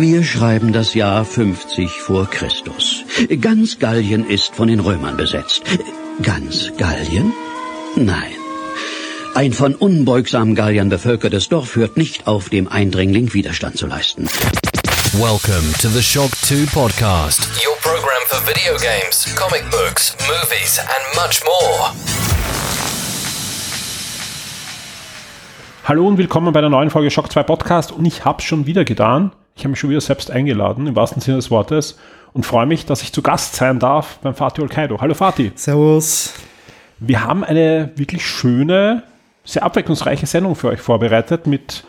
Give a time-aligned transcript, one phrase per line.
[0.00, 3.02] Wir schreiben das Jahr 50 vor Christus.
[3.40, 5.62] Ganz Gallien ist von den Römern besetzt.
[6.22, 7.32] Ganz Gallien?
[7.96, 8.30] Nein.
[9.34, 14.28] Ein von unbeugsamen Galliern bevölkertes Dorf hört nicht auf, dem Eindringling Widerstand zu leisten.
[15.14, 21.16] Welcome to the Shock 2 podcast, your program for video games, comic books, movies, and
[21.16, 21.90] much more.
[25.82, 28.84] Hallo und willkommen bei der neuen Folge Shock 2 Podcast und ich habe schon wieder
[28.84, 29.32] getan.
[29.58, 31.98] Ich habe mich schon wieder selbst eingeladen, im wahrsten Sinne des Wortes,
[32.32, 35.00] und freue mich, dass ich zu Gast sein darf beim Fatih Olkaido.
[35.00, 35.50] Hallo Fatih.
[35.56, 36.34] Servus.
[37.00, 39.02] Wir haben eine wirklich schöne,
[39.42, 41.82] sehr abwechslungsreiche Sendung für euch vorbereitet mit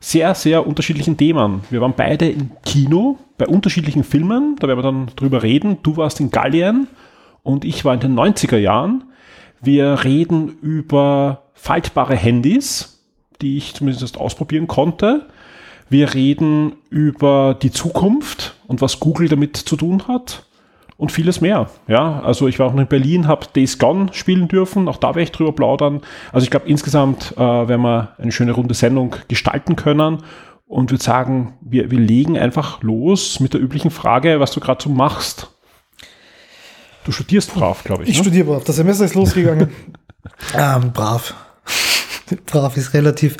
[0.00, 1.60] sehr, sehr unterschiedlichen Themen.
[1.70, 5.78] Wir waren beide im Kino bei unterschiedlichen Filmen, da werden wir dann drüber reden.
[5.84, 6.88] Du warst in Gallien
[7.44, 9.04] und ich war in den 90er Jahren.
[9.62, 13.04] Wir reden über faltbare Handys,
[13.40, 15.28] die ich zumindest erst ausprobieren konnte.
[15.94, 20.44] Wir reden über die Zukunft und was Google damit zu tun hat
[20.96, 21.70] und vieles mehr.
[21.86, 25.10] Ja, also ich war auch noch in Berlin, habe Days Gone spielen dürfen, auch da
[25.10, 26.00] werde ich drüber plaudern.
[26.32, 30.24] Also ich glaube insgesamt äh, werden wir eine schöne runde Sendung gestalten können
[30.66, 34.82] und würde sagen, wir, wir legen einfach los mit der üblichen Frage, was du gerade
[34.82, 35.46] so machst.
[37.04, 38.08] Du studierst brav, glaube ich.
[38.08, 38.24] Ich ne?
[38.24, 38.64] studiere brav.
[38.64, 39.68] Das Semester ist losgegangen.
[40.58, 41.34] ähm, brav.
[42.46, 43.36] brav ist relativ.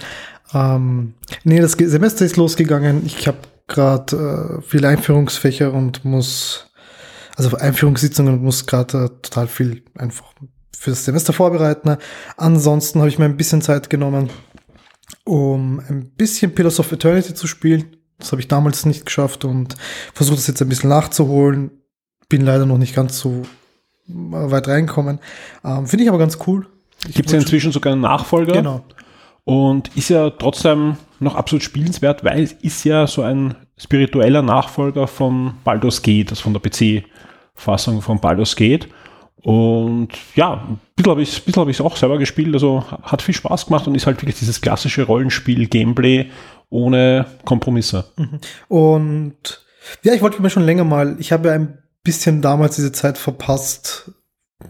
[0.54, 3.04] Ähm, nee, das Semester ist losgegangen.
[3.04, 6.70] Ich habe gerade äh, viele Einführungsfächer und muss,
[7.36, 10.32] also Einführungssitzungen und muss gerade äh, total viel einfach
[10.76, 11.96] für das Semester vorbereiten.
[12.36, 14.30] Ansonsten habe ich mir ein bisschen Zeit genommen,
[15.24, 17.96] um ein bisschen Pillars of Eternity zu spielen.
[18.18, 19.74] Das habe ich damals nicht geschafft und
[20.12, 21.70] versuche das jetzt ein bisschen nachzuholen.
[22.28, 23.42] Bin leider noch nicht ganz so
[24.08, 25.20] äh, weit reinkommen.
[25.64, 26.66] Ähm, Finde ich aber ganz cool.
[27.12, 28.84] Gibt es ja inzwischen sogar einen Nachfolger Genau.
[29.44, 35.06] Und ist ja trotzdem noch absolut spielenswert, weil es ist ja so ein spiritueller Nachfolger
[35.06, 38.88] von Baldur's Gate, also von der PC-Fassung von Baldur's Gate.
[39.42, 43.34] Und ja, ein bisschen habe ich es hab ich's auch selber gespielt, also hat viel
[43.34, 46.30] Spaß gemacht und ist halt wirklich dieses klassische Rollenspiel-Gameplay
[46.70, 48.06] ohne Kompromisse.
[48.68, 49.36] Und
[50.02, 54.12] ja, ich wollte mir schon länger mal, ich habe ein bisschen damals diese Zeit verpasst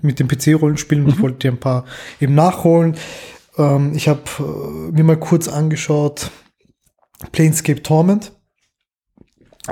[0.02, 1.08] mit dem PC-Rollenspielen.
[1.08, 1.84] Ich wollte dir ein paar
[2.20, 2.96] eben nachholen.
[3.58, 6.30] Ähm, ich habe äh, mir mal kurz angeschaut
[7.32, 8.32] Planescape Torment.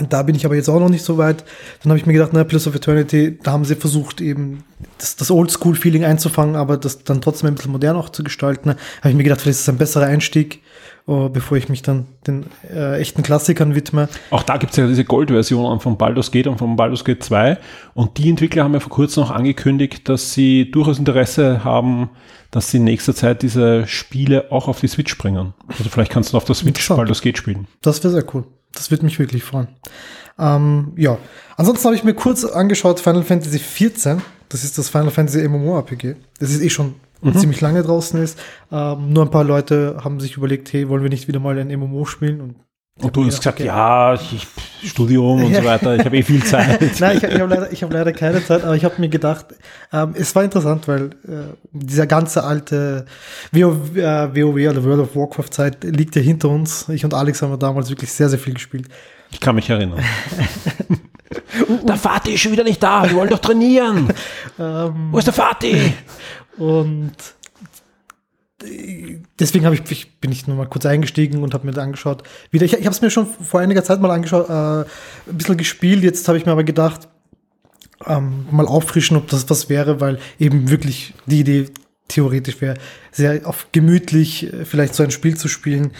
[0.09, 1.44] Da bin ich aber jetzt auch noch nicht so weit.
[1.82, 4.65] Dann habe ich mir gedacht, na, Pillars of Eternity, da haben sie versucht, eben
[4.97, 8.70] das, das Oldschool-Feeling einzufangen, aber das dann trotzdem ein bisschen modern auch zu gestalten.
[8.70, 10.62] Da habe ich mir gedacht, vielleicht ist es ein besserer Einstieg,
[11.08, 14.08] äh, bevor ich mich dann den äh, echten Klassikern widme.
[14.30, 17.58] Auch da gibt es ja diese Gold-Version von Baldur's Gate und von Baldur's Gate 2.
[17.94, 22.10] Und die Entwickler haben ja vor kurzem noch angekündigt, dass sie durchaus Interesse haben,
[22.52, 25.54] dass sie in nächster Zeit diese Spiele auch auf die Switch bringen.
[25.68, 26.88] Also vielleicht kannst du auf der Switch.
[26.88, 27.66] Baldur's Gate spielen.
[27.80, 28.44] Das wäre sehr cool.
[28.72, 29.69] Das würde mich wirklich freuen.
[30.38, 31.19] Ähm, ja,
[31.56, 34.19] ansonsten habe ich mir kurz angeschaut Final Fantasy XIV.
[34.48, 36.14] Das ist das Final Fantasy MMORPG.
[36.38, 36.94] Das ist eh schon
[37.37, 38.38] ziemlich lange draußen ist.
[38.71, 41.69] Ähm, nur ein paar Leute haben sich überlegt, hey, wollen wir nicht wieder mal ein
[41.69, 42.41] MMO spielen?
[42.41, 42.56] Und
[43.00, 43.66] Und du hast gesagt, okay.
[43.66, 44.47] ja, ich,
[44.84, 46.81] Studium und so weiter, ich habe eh viel Zeit.
[47.00, 49.47] Nein, ich, ich habe leider, ich hab leider keine Zeit, aber ich habe mir gedacht,
[49.93, 53.06] ähm, es war interessant, weil äh, dieser ganze alte
[53.53, 56.88] WoW, äh, WoW oder World of Warcraft Zeit liegt ja hinter uns.
[56.88, 58.88] Ich und Alex haben damals wirklich sehr, sehr viel gespielt.
[59.31, 60.05] Ich kann mich erinnern.
[61.88, 64.09] der Vati ist schon wieder nicht da, wir wollen doch trainieren.
[64.59, 65.94] Wo ist der Vati?
[66.58, 67.14] Und
[69.38, 72.22] deswegen habe ich, ich, bin ich nur mal kurz eingestiegen und habe mir das angeschaut.
[72.50, 74.52] Wieder, ich, ich habe es mir schon vor einiger Zeit mal angeschaut, äh,
[75.30, 76.02] ein bisschen gespielt.
[76.02, 77.08] Jetzt habe ich mir aber gedacht,
[78.06, 81.70] ähm, mal auffrischen, ob das was wäre, weil eben wirklich die Idee
[82.08, 82.76] theoretisch wäre,
[83.10, 85.92] sehr auf gemütlich äh, vielleicht so ein Spiel zu spielen.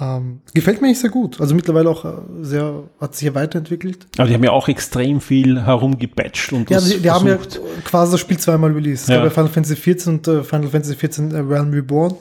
[0.00, 1.40] Ähm, gefällt mir nicht sehr gut.
[1.40, 2.12] Also mittlerweile auch äh,
[2.42, 4.06] sehr, hat sich hier weiterentwickelt.
[4.18, 7.38] Aber die haben ja auch extrem viel herumgepatcht und Ja, das die, die haben ja
[7.84, 9.04] quasi das Spiel zweimal released.
[9.04, 9.16] Es Ja.
[9.16, 12.14] gab ja Final Fantasy 14 und äh, Final Fantasy 14 äh, Realm Reborn.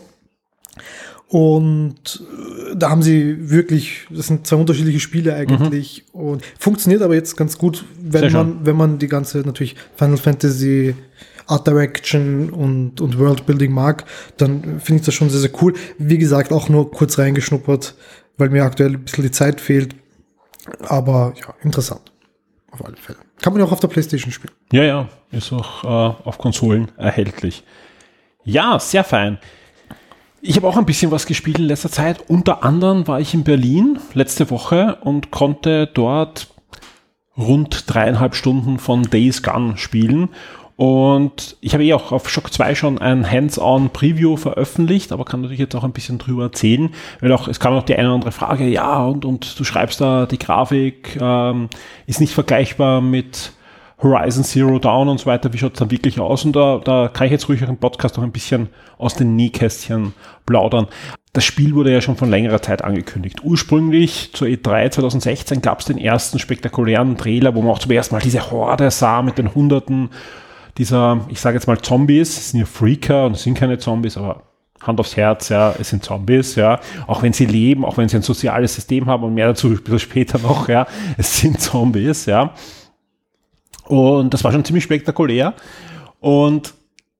[1.29, 2.23] Und
[2.75, 7.57] da haben sie wirklich, das sind zwei unterschiedliche Spiele eigentlich und funktioniert aber jetzt ganz
[7.57, 8.11] gut, Mhm.
[8.11, 8.39] Sehr wenn schön.
[8.39, 10.93] man, wenn man die ganze natürlich Final Fantasy
[11.47, 14.05] Art Direction und, und Worldbuilding mag,
[14.37, 15.73] dann finde ich das schon sehr, sehr cool.
[15.97, 17.95] Wie gesagt, auch nur kurz reingeschnuppert,
[18.37, 19.95] weil mir aktuell ein bisschen die Zeit fehlt.
[20.87, 22.11] Aber ja, interessant.
[22.71, 23.19] Auf alle Fälle.
[23.41, 24.53] Kann man ja auch auf der Playstation spielen.
[24.71, 25.87] Ja, ja, ist auch äh,
[26.23, 27.63] auf Konsolen erhältlich.
[28.43, 29.37] Ja, sehr fein.
[30.41, 32.29] Ich habe auch ein bisschen was gespielt in letzter Zeit.
[32.29, 36.47] Unter anderem war ich in Berlin letzte Woche und konnte dort
[37.37, 40.29] rund dreieinhalb Stunden von Days Gone spielen.
[40.75, 45.59] Und ich habe eh auch auf Shock 2 schon ein Hands-on-Preview veröffentlicht, aber kann natürlich
[45.59, 46.89] jetzt auch ein bisschen drüber erzählen,
[47.21, 50.01] weil auch, es kam noch die eine oder andere Frage, ja, und, und du schreibst
[50.01, 51.69] da, die Grafik ähm,
[52.07, 53.53] ist nicht vergleichbar mit
[54.01, 56.43] Horizon Zero Dawn und so weiter, wie schaut es dann wirklich aus?
[56.43, 59.35] Und da, da kann ich jetzt ruhig auch im Podcast noch ein bisschen aus den
[59.35, 60.13] Nähkästchen
[60.45, 60.87] plaudern.
[61.31, 63.43] Das Spiel wurde ja schon von längerer Zeit angekündigt.
[63.43, 68.13] Ursprünglich zur E3 2016 gab es den ersten spektakulären Trailer, wo man auch zum ersten
[68.13, 70.09] Mal diese Horde sah mit den Hunderten
[70.77, 74.43] dieser, ich sage jetzt mal Zombies, es sind ja Freaker und sind keine Zombies, aber
[74.81, 78.17] Hand aufs Herz, ja, es sind Zombies, ja, auch wenn sie leben, auch wenn sie
[78.17, 80.87] ein soziales System haben und mehr dazu später noch, ja,
[81.17, 82.53] es sind Zombies, ja.
[83.85, 85.53] Und das war schon ziemlich spektakulär.
[86.19, 86.73] Und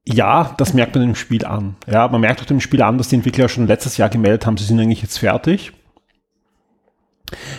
[0.06, 1.76] ja, das merkt man im Spiel an.
[1.92, 4.58] Ja, man merkt auch dem Spiel an, dass die Entwickler schon letztes Jahr gemeldet haben,
[4.58, 5.74] sie sind eigentlich jetzt fertig.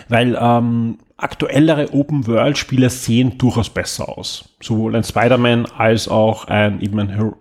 [0.09, 4.55] Weil ähm, aktuellere Open-World-Spiele sehen durchaus besser aus.
[4.61, 7.33] Sowohl ein Spider-Man als auch ein, eben ein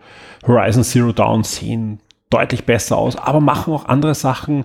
[0.47, 2.01] Horizon Zero Dawn sehen
[2.31, 4.65] deutlich besser aus, aber machen auch andere Sachen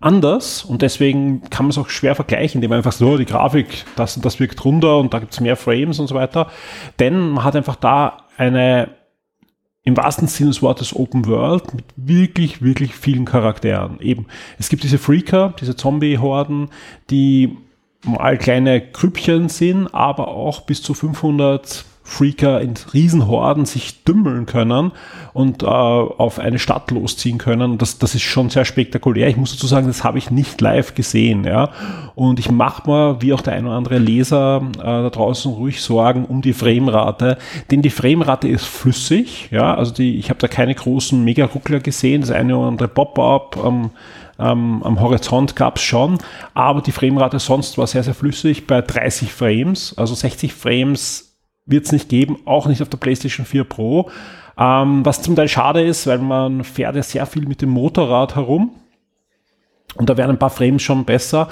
[0.00, 3.84] anders und deswegen kann man es auch schwer vergleichen, indem man einfach so, die Grafik,
[3.96, 6.50] das und das wirkt runter und da gibt es mehr Frames und so weiter.
[6.98, 8.90] Denn man hat einfach da eine
[9.84, 14.00] im wahrsten Sinne des Wortes Open World mit wirklich, wirklich vielen Charakteren.
[14.00, 14.26] Eben,
[14.58, 16.70] es gibt diese Freaker, diese Zombie-Horden,
[17.10, 17.58] die
[18.02, 24.92] mal kleine Krüppchen sind, aber auch bis zu 500 Freaker in Riesenhorden sich dümmeln können
[25.32, 27.78] und äh, auf eine Stadt losziehen können.
[27.78, 29.28] Das, das ist schon sehr spektakulär.
[29.28, 31.44] Ich muss dazu sagen, das habe ich nicht live gesehen.
[31.44, 31.70] Ja?
[32.14, 35.80] Und ich mache mir, wie auch der ein oder andere Leser äh, da draußen, ruhig
[35.80, 37.38] Sorgen um die Framerate.
[37.70, 39.48] Denn die Framerate ist flüssig.
[39.50, 39.74] Ja?
[39.74, 42.20] Also die, ich habe da keine großen Mega-Ruckler gesehen.
[42.20, 43.90] Das eine oder andere Pop-up ähm,
[44.38, 46.18] ähm, am Horizont gab es schon,
[46.54, 51.33] aber die Framerate sonst war sehr, sehr flüssig bei 30 Frames, also 60 Frames
[51.66, 54.10] wird es nicht geben, auch nicht auf der PlayStation 4 Pro.
[54.56, 58.36] Ähm, was zum Teil schade ist, weil man fährt ja sehr viel mit dem Motorrad
[58.36, 58.70] herum
[59.96, 61.48] und da werden ein paar Frames schon besser.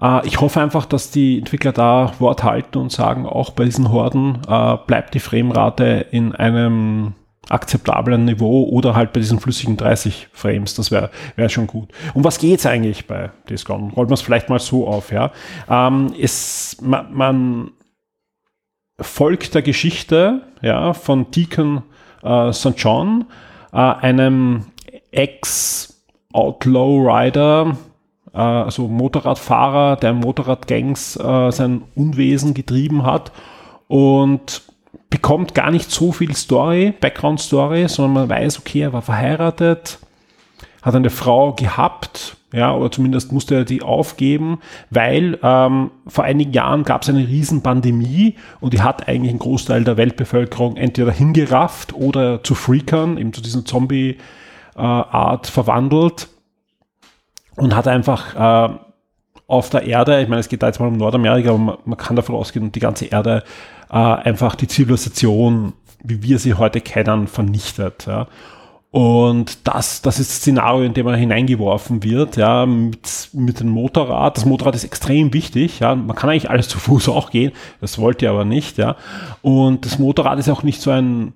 [0.00, 3.92] Äh, ich hoffe einfach, dass die Entwickler da Wort halten und sagen, auch bei diesen
[3.92, 7.14] Horden äh, bleibt die Framerate in einem
[7.48, 11.90] akzeptablen Niveau oder halt bei diesen flüssigen 30 Frames, das wäre wär schon gut.
[12.14, 13.30] Um was geht's eigentlich bei
[13.64, 13.92] Gone?
[13.92, 15.32] Rollen wir es vielleicht mal so auf, ja.
[15.68, 17.70] Ähm, es, man, man
[19.00, 21.82] folgt der Geschichte ja, von Deacon
[22.22, 22.74] äh, St.
[22.76, 23.24] John,
[23.72, 24.66] äh, einem
[25.10, 27.76] Ex-Outlaw-Rider,
[28.32, 33.32] äh, also Motorradfahrer, der Motorradgangs äh, sein Unwesen getrieben hat
[33.88, 34.62] und
[35.08, 39.98] bekommt gar nicht so viel Story, Background-Story, sondern man weiß, okay, er war verheiratet,
[40.82, 44.58] hat eine Frau gehabt, ja, oder zumindest musste er die aufgeben,
[44.90, 49.84] weil ähm, vor einigen Jahren gab es eine Riesenpandemie und die hat eigentlich einen Großteil
[49.84, 56.28] der Weltbevölkerung entweder hingerafft oder zu Freakern, eben zu diesen Zombie-Art äh, verwandelt
[57.56, 58.34] und hat einfach
[58.70, 58.74] äh,
[59.46, 61.98] auf der Erde, ich meine, es geht da jetzt mal um Nordamerika, aber man, man
[61.98, 63.44] kann davon ausgehen, die ganze Erde
[63.90, 68.06] äh, einfach die Zivilisation, wie wir sie heute kennen, vernichtet.
[68.06, 68.26] Ja.
[68.92, 73.68] Und das, das ist das Szenario, in dem man hineingeworfen wird, ja, mit, mit dem
[73.68, 74.36] Motorrad.
[74.36, 75.94] Das Motorrad ist extrem wichtig, ja.
[75.94, 77.52] Man kann eigentlich alles zu Fuß auch gehen.
[77.80, 78.96] Das wollte ihr aber nicht, ja.
[79.42, 81.34] Und das Motorrad ist auch nicht so ein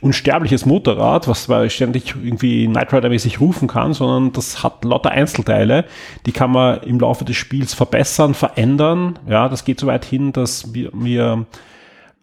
[0.00, 5.84] unsterbliches Motorrad, was man ständig irgendwie Night Rider-mäßig rufen kann, sondern das hat lauter Einzelteile.
[6.26, 9.18] Die kann man im Laufe des Spiels verbessern, verändern.
[9.28, 11.46] Ja, das geht so weit hin, dass wir, wir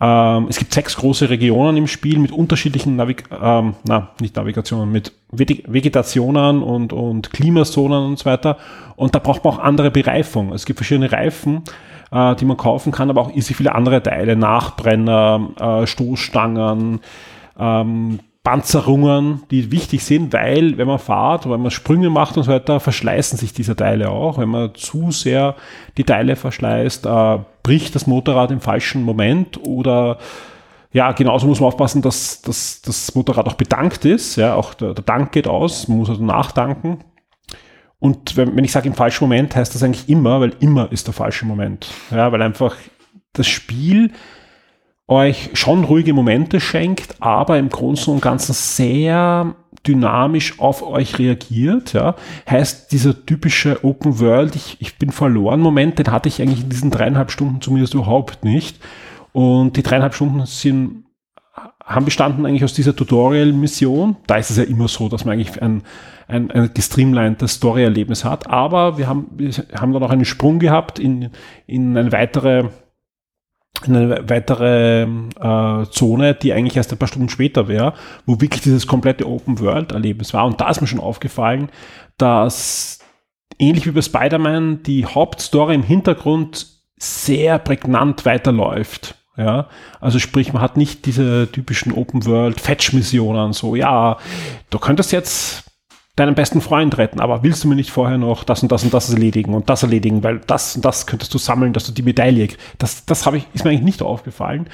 [0.04, 4.92] ähm, es gibt sechs große Regionen im Spiel mit unterschiedlichen Navig ähm, na, nicht Navigationen,
[4.92, 8.58] mit Vegetationen und, und Klimazonen und so weiter.
[8.98, 10.52] Und da braucht man auch andere Bereifung.
[10.52, 11.64] Es gibt verschiedene Reifen,
[12.12, 17.00] äh, die man kaufen kann, aber auch easy viele andere Teile, Nachbrenner, äh, Stoßstangen,
[17.58, 22.52] ähm, Panzerungen, die wichtig sind, weil wenn man fahrt, wenn man Sprünge macht und so
[22.52, 24.38] weiter, verschleißen sich diese Teile auch.
[24.38, 25.56] Wenn man zu sehr
[25.98, 30.18] die Teile verschleißt, äh, bricht das Motorrad im falschen Moment oder
[30.92, 34.36] ja, genauso muss man aufpassen, dass, dass das Motorrad auch bedankt ist.
[34.36, 37.00] Ja, auch der, der Dank geht aus, man muss also nachdanken.
[37.98, 41.08] Und wenn, wenn ich sage im falschen Moment, heißt das eigentlich immer, weil immer ist
[41.08, 41.88] der falsche Moment.
[42.12, 42.76] Ja, weil einfach
[43.32, 44.12] das Spiel
[45.08, 49.56] euch schon ruhige Momente schenkt, aber im Großen und Ganzen sehr
[49.86, 51.94] dynamisch auf euch reagiert.
[51.94, 52.16] Ja.
[52.50, 56.70] Heißt, dieser typische Open World, ich, ich bin verloren Moment, den hatte ich eigentlich in
[56.70, 58.80] diesen dreieinhalb Stunden zumindest überhaupt nicht.
[59.34, 61.06] Und die dreieinhalb Stunden sind,
[61.84, 64.16] haben bestanden eigentlich aus dieser Tutorial-Mission.
[64.26, 65.82] Da ist es ja immer so, dass man eigentlich ein,
[66.28, 68.50] ein, ein gestreamlinedes Story-Erlebnis hat.
[68.50, 71.30] Aber wir haben, wir haben dann auch einen Sprung gehabt in,
[71.68, 72.70] in eine weitere
[73.82, 77.94] eine weitere äh, Zone, die eigentlich erst ein paar Stunden später wäre,
[78.26, 80.46] wo wirklich dieses komplette Open World Erlebnis war.
[80.46, 81.70] Und da ist mir schon aufgefallen,
[82.18, 83.00] dass
[83.60, 89.16] ähnlich wie bei Spider-Man die Hauptstory im Hintergrund sehr prägnant weiterläuft.
[89.36, 89.68] Ja,
[90.00, 94.18] also sprich, man hat nicht diese typischen Open World Fetch Missionen, so, ja,
[94.70, 95.73] du könntest jetzt
[96.16, 98.94] deinen besten Freund retten, aber willst du mir nicht vorher noch das und das und
[98.94, 102.04] das erledigen und das erledigen, weil das und das könntest du sammeln, dass du die
[102.04, 104.70] Medaille, das, das habe ich, ist mir eigentlich nicht aufgefallen,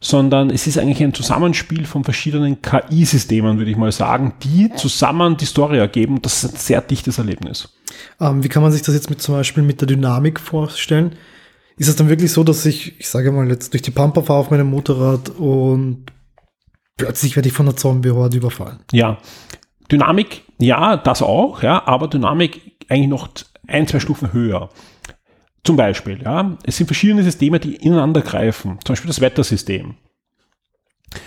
[0.00, 5.36] sondern es ist eigentlich ein Zusammenspiel von verschiedenen KI-Systemen, würde ich mal sagen, die zusammen
[5.36, 6.22] die Story ergeben.
[6.22, 7.68] Das ist ein sehr dichtes Erlebnis.
[8.20, 11.16] Ähm, wie kann man sich das jetzt mit zum Beispiel mit der Dynamik vorstellen?
[11.76, 14.40] Ist es dann wirklich so, dass ich, ich sage mal, jetzt durch die Pampa fahre
[14.40, 16.06] auf meinem Motorrad und
[16.96, 18.80] plötzlich werde ich von der Zombie-Horde überfallen?
[18.92, 19.18] Ja,
[19.90, 23.28] Dynamik, ja, das auch, ja, aber Dynamik eigentlich noch
[23.66, 24.70] ein, zwei Stufen höher.
[25.64, 28.78] Zum Beispiel, ja, es sind verschiedene Systeme, die ineinander greifen.
[28.84, 29.94] Zum Beispiel das Wettersystem.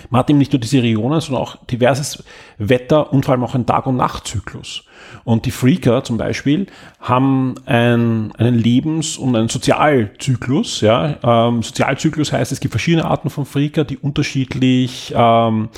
[0.09, 2.23] Man hat eben nicht nur diese Regionen, sondern auch diverses
[2.57, 4.83] Wetter und vor allem auch einen Tag- und Nachtzyklus.
[5.23, 6.67] Und die Freaker zum Beispiel
[6.99, 10.81] haben ein, einen Lebens- und einen Sozialzyklus.
[10.81, 11.17] Ja.
[11.23, 15.69] Ähm, Sozialzyklus heißt, es gibt verschiedene Arten von Freaker, die unterschiedlich ähm,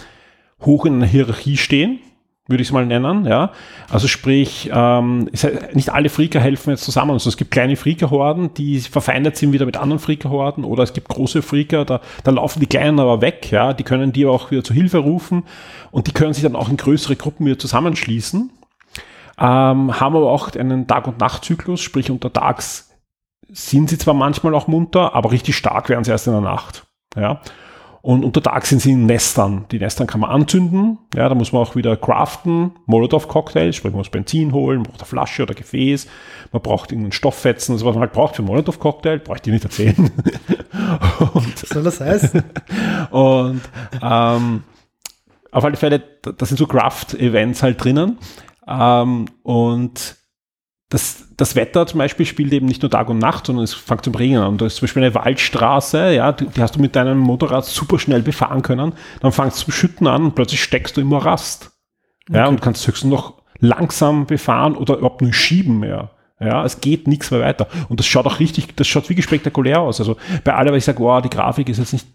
[0.62, 2.00] hoch in einer Hierarchie stehen
[2.47, 3.51] würde ich es mal nennen, ja.
[3.89, 5.29] Also sprich, ähm,
[5.73, 7.12] nicht alle Freaker helfen jetzt zusammen.
[7.12, 11.07] Also es gibt kleine Freaker-Horden, die verfeindet sind wieder mit anderen Freaker-Horden, oder es gibt
[11.07, 13.73] große Freaker, da, da laufen die Kleinen aber weg, ja.
[13.73, 15.43] Die können die auch wieder zu Hilfe rufen
[15.91, 18.51] und die können sich dann auch in größere Gruppen wieder zusammenschließen.
[19.39, 22.89] Ähm, haben aber auch einen Tag- und Nachtzyklus, sprich untertags
[23.50, 26.85] sind sie zwar manchmal auch munter, aber richtig stark werden sie erst in der Nacht,
[27.15, 27.39] ja.
[28.05, 29.63] Und unter Tag sind sie in Nestern.
[29.72, 30.98] Die Nestern kann man anzünden.
[31.15, 32.72] Ja, da muss man auch wieder craften.
[32.86, 36.07] Molotov-Cocktails, sprich man muss Benzin holen, man braucht eine Flasche oder Gefäß.
[36.51, 39.63] Man braucht irgendeinen Stofffetzen, also was man halt braucht für Molotov-Cocktail, brauche ich dir nicht
[39.63, 39.95] erzählen.
[41.33, 42.43] und, was soll das heißen?
[43.12, 43.62] und
[44.01, 44.63] ähm,
[45.51, 48.17] auf alle Fälle, da sind so Craft-Events halt drinnen.
[48.67, 50.17] Ähm, und
[50.93, 54.05] das, das Wetter zum Beispiel spielt eben nicht nur Tag und Nacht, sondern es fängt
[54.05, 54.59] zum Regnen an.
[54.59, 57.97] Da ist zum Beispiel eine Waldstraße, ja, die, die hast du mit deinem Motorrad super
[57.97, 58.93] schnell befahren können.
[59.19, 61.71] Dann fangst du zum Schütten an und plötzlich steckst du im Morast.
[62.29, 66.12] Ja, und kannst höchstens noch langsam befahren oder überhaupt nur schieben mehr.
[66.39, 67.67] Ja, es geht nichts mehr weiter.
[67.89, 70.00] Und das schaut auch richtig, das schaut wirklich spektakulär aus.
[70.00, 72.05] Also bei allem, weil ich sage, wow, die Grafik ist jetzt nicht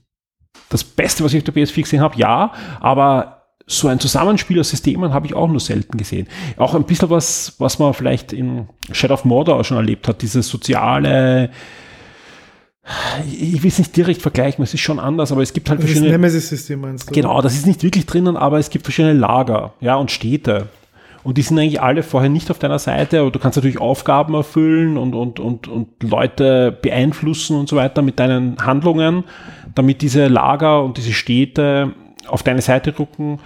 [0.69, 3.38] das Beste, was ich auf der PS4 gesehen habe, ja, aber
[3.71, 6.27] so ein Zusammenspiel aus Systemen habe ich auch nur selten gesehen.
[6.57, 10.23] Auch ein bisschen was, was man vielleicht in Shadow of Mordor auch schon erlebt hat,
[10.23, 11.51] dieses soziale,
[13.31, 15.85] ich will es nicht direkt vergleichen, es ist schon anders, aber es gibt halt das
[15.85, 16.11] verschiedene.
[16.11, 17.15] Das Nemesis-System meinst du?
[17.15, 20.69] Genau, das ist nicht wirklich drinnen, aber es gibt verschiedene Lager, ja, und Städte.
[21.23, 24.33] Und die sind eigentlich alle vorher nicht auf deiner Seite, aber du kannst natürlich Aufgaben
[24.33, 29.25] erfüllen und, und, und, und Leute beeinflussen und so weiter mit deinen Handlungen,
[29.75, 31.93] damit diese Lager und diese Städte
[32.29, 33.41] auf deine Seite rücken.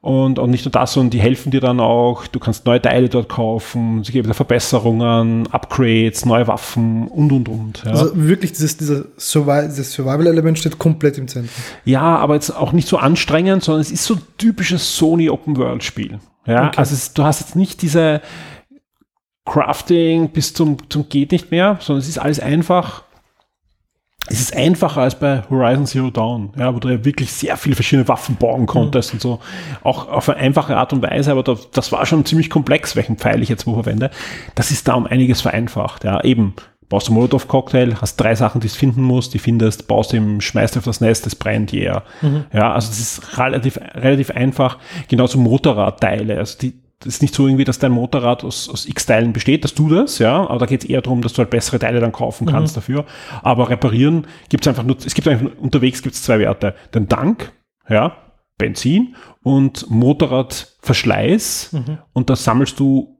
[0.00, 2.26] Und, und nicht nur das, sondern die helfen dir dann auch.
[2.26, 7.48] Du kannst neue Teile dort kaufen, sie geben dir Verbesserungen, Upgrades, neue Waffen und und
[7.48, 7.82] und.
[7.86, 7.92] Ja.
[7.92, 11.64] Also wirklich, dieses, dieses Survival-Element steht komplett im Zentrum.
[11.86, 15.56] Ja, aber jetzt auch nicht so anstrengend, sondern es ist so ein typisches Sony Open
[15.56, 16.18] World-Spiel.
[16.46, 16.76] Ja, okay.
[16.76, 18.20] also es, du hast jetzt nicht diese
[19.46, 23.04] Crafting bis zum, zum geht nicht mehr, sondern es ist alles einfach
[24.26, 27.74] es ist einfacher als bei Horizon Zero Dawn, ja, wo du ja wirklich sehr viele
[27.74, 29.16] verschiedene Waffen bauen konntest mhm.
[29.16, 29.40] und so.
[29.82, 33.18] Auch auf eine einfache Art und Weise, aber da, das war schon ziemlich komplex, welchen
[33.18, 34.10] Pfeil ich jetzt wo verwende.
[34.54, 36.54] Das ist da um einiges vereinfacht, ja, eben.
[36.88, 40.76] Baust du Molotov-Cocktail, hast drei Sachen, die du finden musst, die findest, baust ihm, schmeißt
[40.76, 42.02] auf das Nest, es brennt, yeah.
[42.20, 42.44] Mhm.
[42.52, 44.78] Ja, also das ist relativ, relativ einfach.
[45.08, 49.06] Genauso Motorradteile, also die, das ist nicht so irgendwie, dass dein Motorrad aus, aus x
[49.06, 51.50] Teilen besteht, dass du das, ja, aber da geht es eher darum, dass du halt
[51.50, 52.80] bessere Teile dann kaufen kannst mhm.
[52.80, 53.04] dafür.
[53.42, 56.74] Aber reparieren gibt es einfach nur, es gibt einfach unterwegs gibt es zwei Werte.
[56.94, 57.52] Den Tank,
[57.88, 58.16] ja,
[58.58, 61.98] Benzin und Motorradverschleiß mhm.
[62.12, 63.14] und da sammelst du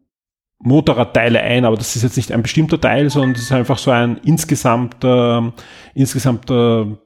[0.60, 3.90] Motorradteile ein, aber das ist jetzt nicht ein bestimmter Teil, sondern das ist einfach so
[3.90, 5.52] ein insgesamter,
[5.94, 6.98] insgesamter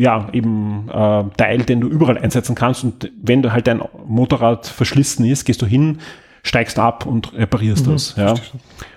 [0.00, 2.84] ja, eben äh, Teil, den du überall einsetzen kannst.
[2.84, 5.98] Und wenn du halt dein Motorrad verschlissen ist, gehst du hin,
[6.42, 8.14] steigst ab und reparierst mhm, das.
[8.16, 8.34] Ja.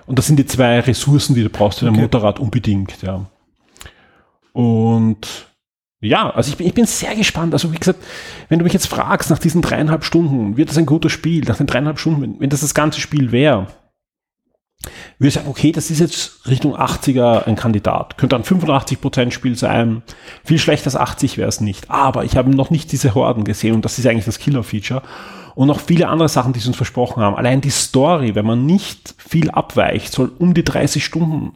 [0.05, 2.03] Und das sind die zwei Ressourcen, die du brauchst für dein okay.
[2.03, 3.01] Motorrad unbedingt.
[3.01, 3.25] Ja.
[4.53, 5.47] Und
[5.99, 7.53] ja, also ich bin, ich bin sehr gespannt.
[7.53, 7.99] Also wie gesagt,
[8.49, 11.43] wenn du mich jetzt fragst nach diesen dreieinhalb Stunden, wird das ein gutes Spiel?
[11.45, 13.67] Nach den dreieinhalb Stunden, wenn, wenn das das ganze Spiel wäre,
[15.17, 18.17] würde sagen, okay, das ist jetzt Richtung 80er ein Kandidat.
[18.17, 20.03] Könnte ein 85% Spiel sein.
[20.43, 21.89] Viel schlechter als 80 wäre es nicht.
[21.89, 25.01] Aber ich habe noch nicht diese Horden gesehen und das ist eigentlich das Killer-Feature.
[25.55, 27.35] Und noch viele andere Sachen, die sie uns versprochen haben.
[27.35, 31.53] Allein die Story, wenn man nicht viel abweicht, soll um die 30 Stunden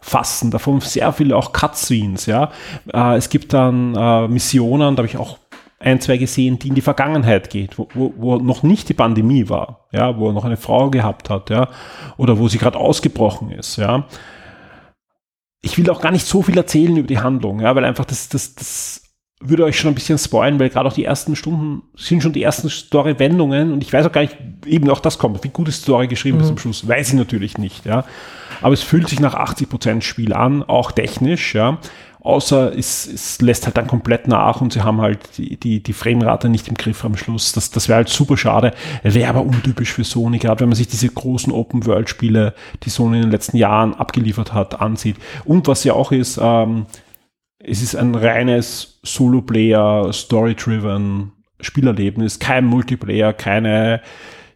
[0.00, 2.50] fassen, davon sehr viele auch Cutscenes, ja.
[2.92, 5.38] Äh, es gibt dann äh, Missionen, da habe ich auch
[5.80, 9.48] ein, zwei gesehen, die in die Vergangenheit geht, wo, wo, wo noch nicht die Pandemie
[9.48, 11.68] war, ja, wo er noch eine Frau gehabt hat, ja,
[12.18, 14.06] oder wo sie gerade ausgebrochen ist, ja.
[15.62, 18.28] Ich will auch gar nicht so viel erzählen über die Handlung, ja, weil einfach das,
[18.28, 19.02] das, das
[19.40, 22.42] würde euch schon ein bisschen spoilen, weil gerade auch die ersten Stunden sind schon die
[22.42, 25.80] ersten Story-Wendungen und ich weiß auch gar nicht, eben auch das kommt, wie gut ist
[25.80, 26.40] die Story geschrieben mhm.
[26.40, 28.04] bis zum Schluss, weiß ich natürlich nicht, ja.
[28.60, 31.78] Aber es fühlt sich nach 80% Spiel an, auch technisch, ja.
[32.22, 35.92] Außer es, es lässt halt dann komplett nach und sie haben halt die, die, die
[35.94, 37.52] Framerate nicht im Griff am Schluss.
[37.52, 38.72] Das, das wäre halt super schade.
[39.02, 43.22] Wäre aber untypisch für Sony, gerade wenn man sich diese großen Open-World-Spiele, die Sony in
[43.22, 45.16] den letzten Jahren abgeliefert hat, ansieht.
[45.44, 46.86] Und was ja auch ist, ähm,
[47.58, 54.00] es ist ein reines Solo-Player, Story-driven Spielerlebnis, kein Multiplayer, keine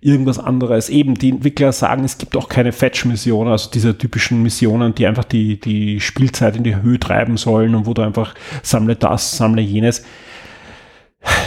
[0.05, 0.91] irgendwas anderes.
[0.91, 5.25] Eben, die Entwickler sagen, es gibt auch keine Fetch-Missionen, also diese typischen Missionen, die einfach
[5.25, 9.63] die, die Spielzeit in die Höhe treiben sollen und wo du einfach sammle das, sammle
[9.63, 10.05] jenes.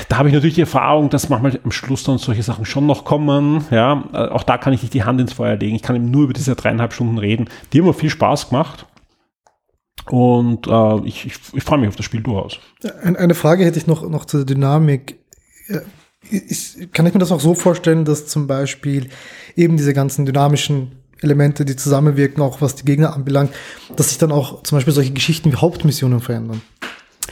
[0.09, 3.05] Da habe ich natürlich die Erfahrung, dass manchmal am Schluss dann solche Sachen schon noch
[3.05, 3.63] kommen.
[3.69, 5.75] Ja, auch da kann ich nicht die Hand ins Feuer legen.
[5.75, 7.47] Ich kann eben nur über diese dreieinhalb Stunden reden.
[7.71, 8.87] Die haben mir viel Spaß gemacht.
[10.09, 12.59] Und äh, ich, ich, ich freue mich auf das Spiel durchaus.
[13.03, 15.19] Eine Frage hätte ich noch, noch zur Dynamik
[16.31, 19.09] ist, kann ich mir das auch so vorstellen, dass zum Beispiel
[19.55, 20.91] eben diese ganzen dynamischen
[21.21, 23.51] Elemente, die zusammenwirken, auch was die Gegner anbelangt,
[23.95, 26.61] dass sich dann auch zum Beispiel solche Geschichten wie Hauptmissionen verändern.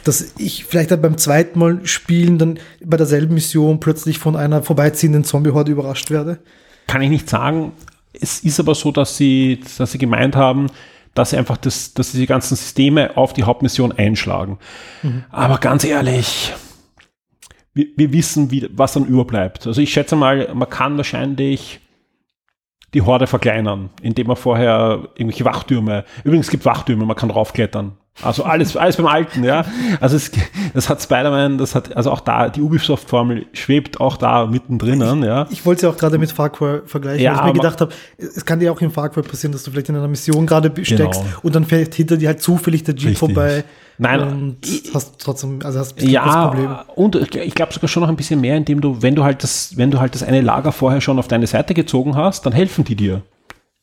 [0.04, 4.62] Dass ich vielleicht dann beim zweiten Mal spielen dann bei derselben Mission plötzlich von einer
[4.62, 6.38] vorbeiziehenden Zombie-Horde überrascht werde?
[6.86, 7.72] Kann ich nicht sagen.
[8.12, 10.68] Es ist aber so, dass sie, dass sie gemeint haben,
[11.14, 14.58] dass sie einfach das, dass sie die ganzen Systeme auf die Hauptmission einschlagen.
[15.02, 15.24] Mhm.
[15.30, 16.52] Aber ganz ehrlich,
[17.76, 19.66] wir, wir wissen, wie, was dann überbleibt.
[19.66, 21.80] Also ich schätze mal, man kann wahrscheinlich
[22.94, 27.92] die Horde verkleinern, indem man vorher irgendwelche Wachtürme, übrigens es gibt Wachtürme, man kann draufklettern.
[28.22, 29.66] Also alles, alles beim Alten, ja.
[30.00, 30.30] Also es,
[30.72, 35.46] das hat Spider-Man, das hat, also auch da, die Ubisoft-Formel schwebt auch da mittendrin, ja.
[35.50, 37.82] Ich wollte es ja auch gerade mit Far Cry vergleichen, ja, weil ich mir gedacht
[37.82, 40.46] habe, es kann dir auch in Far Cry passieren, dass du vielleicht in einer Mission
[40.46, 41.38] gerade steckst genau.
[41.42, 43.18] und dann fährt hinter dir halt zufällig der Jeep Richtig.
[43.18, 43.64] vorbei
[43.98, 44.56] Nein, und
[44.92, 46.76] hast trotzdem, also hast ja, das Problem.
[46.94, 49.76] Und ich glaube sogar schon noch ein bisschen mehr, indem du, wenn du halt das,
[49.76, 52.84] wenn du halt das eine Lager vorher schon auf deine Seite gezogen hast, dann helfen
[52.84, 53.22] die dir.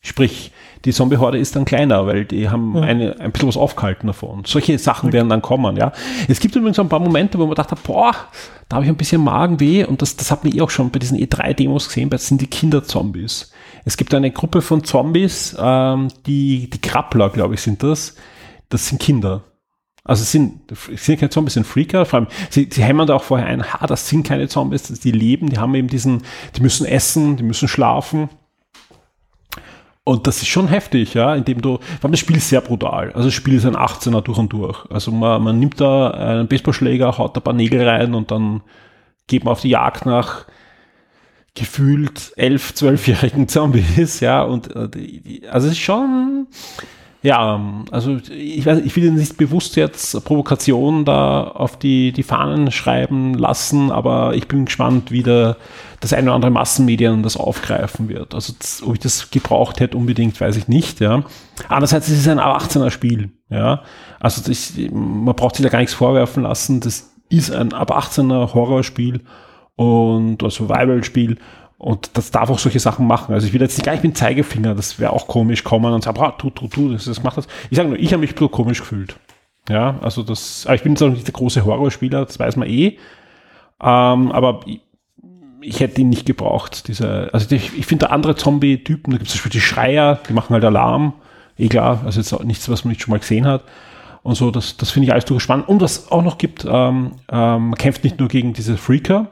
[0.02, 0.52] Sprich,
[0.84, 2.82] die Zombie-Horde ist dann kleiner, weil die haben ja.
[2.82, 4.44] eine, ein bisschen was aufgehalten davon.
[4.46, 5.14] Solche Sachen okay.
[5.14, 5.94] werden dann kommen, ja.
[6.28, 8.14] Es gibt übrigens ein paar Momente, wo man dachte, boah,
[8.68, 11.00] da habe ich ein bisschen Magenweh und das, das hat man eh auch schon bei
[11.00, 13.52] diesen E3-Demos gesehen, das sind die Kinder-Zombies.
[13.86, 18.16] Es gibt eine Gruppe von Zombies, ähm, die, die Krabbler, glaube ich, sind das.
[18.68, 19.44] Das sind Kinder.
[20.06, 20.62] Also es sind,
[20.96, 22.06] sind keine Zombies, es sind Freaker.
[22.06, 25.12] Vor allem, sie, sie hämmern da auch vorher ein, ha, das sind keine Zombies, die
[25.12, 26.24] leben, die haben eben diesen,
[26.56, 28.30] die müssen essen, die müssen schlafen.
[30.06, 33.14] Und das ist schon heftig, ja, indem du, vor allem das Spiel ist sehr brutal.
[33.14, 34.86] Also das Spiel ist ein 18er durch und durch.
[34.90, 38.62] Also man, man nimmt da einen Baseballschläger, haut da ein paar Nägel rein und dann
[39.28, 40.46] geht man auf die Jagd nach
[41.56, 46.48] gefühlt elf, zwölfjährigen Zombies, ja, und äh, also es ist schon,
[47.24, 52.70] ja, also ich, weiß, ich will nicht bewusst jetzt Provokation da auf die, die Fahnen
[52.70, 55.56] schreiben lassen, aber ich bin gespannt, wie der,
[56.02, 58.36] das eine oder andere Massenmedien das aufgreifen wird.
[58.36, 58.54] Also
[58.86, 61.00] ob ich das gebraucht hätte unbedingt, weiß ich nicht.
[61.00, 61.24] Ja.
[61.70, 63.32] Andererseits ist es ein 18er Spiel.
[63.50, 63.84] Ja.
[64.20, 66.82] Also das, man braucht sich da gar nichts vorwerfen lassen.
[66.82, 69.22] Das ist ein ab 18er Horrorspiel
[69.78, 71.38] und ein Survival-Spiel
[71.84, 73.34] und das darf auch solche Sachen machen.
[73.34, 76.02] Also ich will jetzt nicht gleich mit dem Zeigefinger, das wäre auch komisch kommen und
[76.02, 77.48] sagen, ah, tu, tu, tu, das, das macht das.
[77.70, 79.18] Ich sage nur, ich habe mich so komisch gefühlt.
[79.68, 82.70] Ja, also das, aber ich bin jetzt auch nicht der große Horrorspieler, das weiß man
[82.70, 82.98] eh.
[83.82, 84.80] Ähm, aber ich,
[85.60, 86.88] ich, hätte ihn nicht gebraucht.
[86.88, 90.20] Diese, also ich, ich finde da andere Zombie-Typen, da gibt es zum Beispiel die Schreier,
[90.30, 91.14] die machen halt Alarm.
[91.58, 93.66] Eh klar, also jetzt auch nichts, was man nicht schon mal gesehen hat.
[94.22, 95.68] Und so, das, das finde ich alles durchaus spannend.
[95.68, 99.28] Und was auch noch gibt, ähm, ähm, man kämpft nicht nur gegen diese Freaker,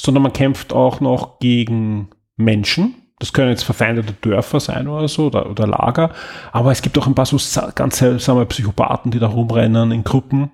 [0.00, 2.94] sondern man kämpft auch noch gegen Menschen.
[3.18, 6.10] Das können jetzt verfeindete Dörfer sein oder so oder, oder Lager.
[6.52, 7.38] Aber es gibt auch ein paar so
[7.74, 10.50] ganz seltsame Psychopathen, die da rumrennen in Gruppen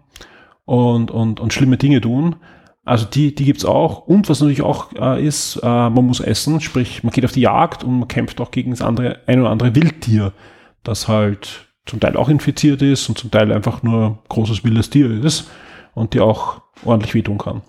[0.64, 2.36] und, und, und schlimme Dinge tun.
[2.84, 4.06] Also die, die gibt's auch.
[4.06, 7.42] Und was natürlich auch äh, ist, äh, man muss essen, sprich, man geht auf die
[7.42, 10.32] Jagd und man kämpft auch gegen das andere, ein oder andere Wildtier,
[10.82, 15.10] das halt zum Teil auch infiziert ist und zum Teil einfach nur großes wildes Tier
[15.10, 15.48] ist
[15.94, 17.62] und die auch ordentlich wehtun kann.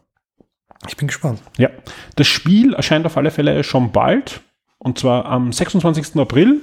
[0.88, 1.42] Ich bin gespannt.
[1.58, 1.70] Ja,
[2.16, 4.42] das Spiel erscheint auf alle Fälle schon bald.
[4.78, 6.16] Und zwar am 26.
[6.18, 6.62] April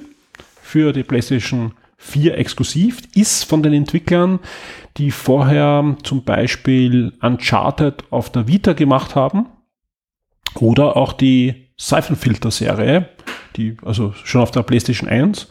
[0.61, 3.01] für die PlayStation 4 exklusiv.
[3.13, 4.39] Ist von den Entwicklern,
[4.97, 9.47] die vorher zum Beispiel Uncharted auf der Vita gemacht haben.
[10.55, 13.09] Oder auch die Siphon Filter Serie,
[13.57, 15.49] die also schon auf der PlayStation 1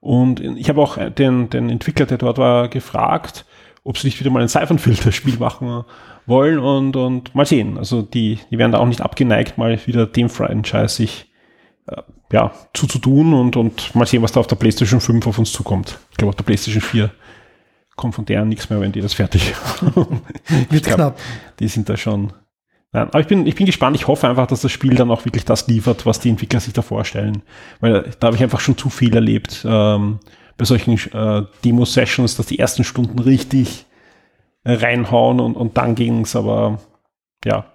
[0.00, 3.44] Und ich habe auch den, den Entwickler, der dort war, gefragt,
[3.84, 5.84] ob sie nicht wieder mal ein Siphon-Filter-Spiel machen
[6.26, 7.78] wollen und, und mal sehen.
[7.78, 11.30] Also die, die werden da auch nicht abgeneigt, mal wieder dem Franchise sich
[11.86, 15.52] äh, ja, zuzutun und, und mal sehen, was da auf der PlayStation 5 auf uns
[15.52, 15.98] zukommt.
[16.10, 17.10] Ich glaube, auf der PlayStation 4
[17.94, 19.54] kommt von deren nichts mehr, wenn die das fertig
[20.70, 21.20] Wird glaub, knapp.
[21.60, 22.32] Die sind da schon.
[22.92, 23.96] Nein, aber ich bin, ich bin gespannt.
[23.96, 26.72] Ich hoffe einfach, dass das Spiel dann auch wirklich das liefert, was die Entwickler sich
[26.72, 27.42] da vorstellen.
[27.80, 30.18] Weil da habe ich einfach schon zu viel erlebt ähm,
[30.58, 33.95] bei solchen äh, Demo-Sessions, dass die ersten Stunden richtig äh,
[34.66, 36.78] reinhauen und, und dann ging es aber,
[37.44, 37.72] ja,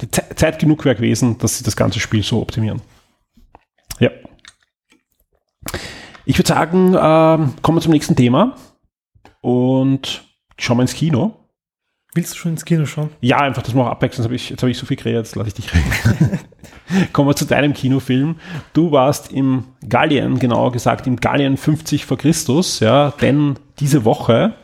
[0.00, 2.82] die Zeit genug wäre gewesen, dass sie das ganze Spiel so optimieren.
[3.98, 4.10] Ja.
[6.24, 8.56] Ich würde sagen, äh, kommen wir zum nächsten Thema
[9.40, 10.24] und
[10.58, 11.46] schauen wir ins Kino.
[12.14, 13.10] Willst du schon ins Kino schauen?
[13.20, 14.22] Ja, einfach, das mal abwechseln.
[14.22, 16.40] Jetzt habe ich, hab ich so viel geredet, jetzt lasse ich dich reden.
[17.12, 18.36] Kommen wir zu deinem Kinofilm.
[18.72, 24.54] Du warst im Gallien, genauer gesagt im Gallien 50 vor Christus, ja, denn diese Woche,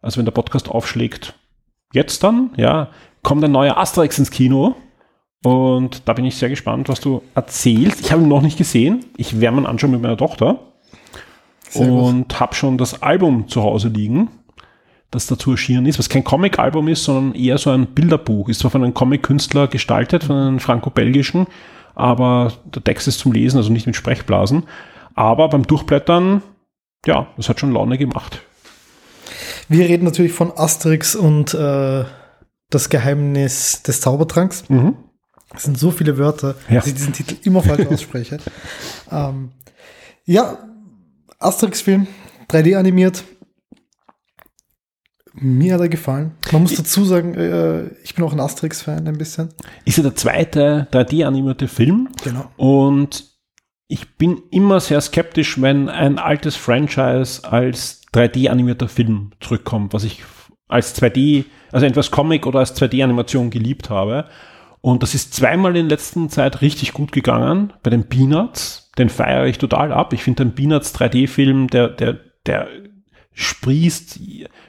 [0.00, 1.34] also wenn der Podcast aufschlägt,
[1.92, 2.88] jetzt dann, ja,
[3.22, 4.76] kommt ein neuer Asterix ins Kino.
[5.44, 8.00] Und da bin ich sehr gespannt, was du erzählst.
[8.00, 9.04] Ich habe ihn noch nicht gesehen.
[9.16, 10.58] Ich werde ihn anschauen mit meiner Tochter.
[11.68, 14.30] Sehr und habe schon das Album zu Hause liegen,
[15.10, 18.48] das dazu erschienen ist, was kein Comic-Album ist, sondern eher so ein Bilderbuch.
[18.48, 21.46] Ist zwar von einem Comic-Künstler gestaltet, von einem franco-belgischen,
[21.94, 24.64] aber der Text ist zum Lesen, also nicht mit Sprechblasen.
[25.14, 26.42] Aber beim Durchblättern,
[27.06, 28.40] ja, das hat schon Laune gemacht.
[29.68, 32.04] Wir reden natürlich von Asterix und äh,
[32.70, 34.68] das Geheimnis des Zaubertranks.
[34.68, 34.96] Mhm.
[35.54, 36.76] Es sind so viele Wörter, ja.
[36.76, 38.38] dass ich diesen Titel immer falsch ausspreche.
[39.10, 39.52] ähm,
[40.24, 40.58] ja,
[41.38, 42.06] Asterix-Film,
[42.50, 43.24] 3D animiert.
[45.34, 46.32] Mir hat er gefallen.
[46.50, 49.50] Man muss dazu sagen, äh, ich bin auch ein Asterix-Fan ein bisschen.
[49.84, 52.08] Ist ja der zweite 3D-animierte Film.
[52.24, 52.50] Genau.
[52.56, 53.27] Und
[53.88, 60.22] ich bin immer sehr skeptisch, wenn ein altes Franchise als 3D-animierter Film zurückkommt, was ich
[60.68, 64.26] als 2D, also etwas Comic oder als 2D-Animation geliebt habe.
[64.82, 67.72] Und das ist zweimal in letzter Zeit richtig gut gegangen.
[67.82, 70.12] Bei den Peanuts, den feiere ich total ab.
[70.12, 72.68] Ich finde den Peanuts 3D-Film, der, der, der
[73.32, 74.20] sprießt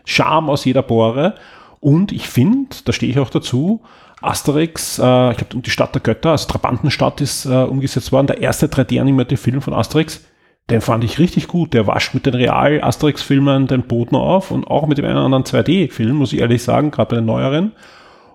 [0.05, 1.35] Charme aus jeder Pore.
[1.81, 3.83] Und ich finde, da stehe ich auch dazu,
[4.21, 8.41] Asterix, äh, ich glaube, die Stadt der Götter, also Trabantenstadt ist äh, umgesetzt worden, der
[8.41, 10.21] erste 3D-animierte Film von Asterix,
[10.69, 11.73] den fand ich richtig gut.
[11.73, 15.43] Der wascht mit den Real-Asterix-Filmen den Boden auf und auch mit dem einen oder anderen
[15.43, 17.71] 2D-Film, muss ich ehrlich sagen, gerade bei den neueren.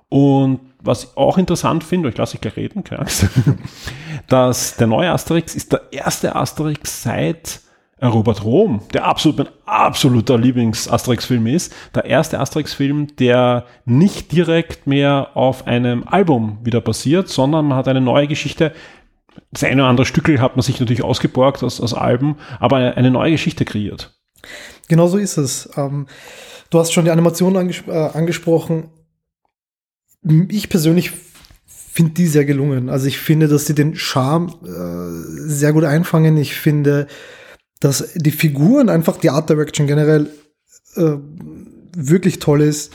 [0.08, 3.26] Und was ich auch interessant finde, ich lasse dich gleich reden, keine Angst,
[4.28, 7.60] dass der neue Asterix ist der erste Asterix seit
[8.08, 15.30] Robert Rom, der absolut mein absoluter Lieblings-Asterix-Film ist, der erste Asterix-Film, der nicht direkt mehr
[15.34, 18.72] auf einem Album wieder basiert, sondern man hat eine neue Geschichte.
[19.50, 22.96] Das eine oder andere Stückel hat man sich natürlich ausgeborgt aus, aus Alben, aber eine,
[22.96, 24.14] eine neue Geschichte kreiert.
[24.88, 25.70] Genau so ist es.
[25.76, 26.06] Ähm,
[26.70, 28.90] du hast schon die Animation anges äh, angesprochen
[30.48, 31.12] ich persönlich
[31.66, 32.88] finde die sehr gelungen.
[32.88, 36.36] Also ich finde, dass sie den Charme äh, sehr gut einfangen.
[36.36, 37.06] Ich finde,
[37.84, 40.30] dass die Figuren einfach die Art Direction generell
[40.96, 41.16] äh,
[41.94, 42.94] wirklich toll ist.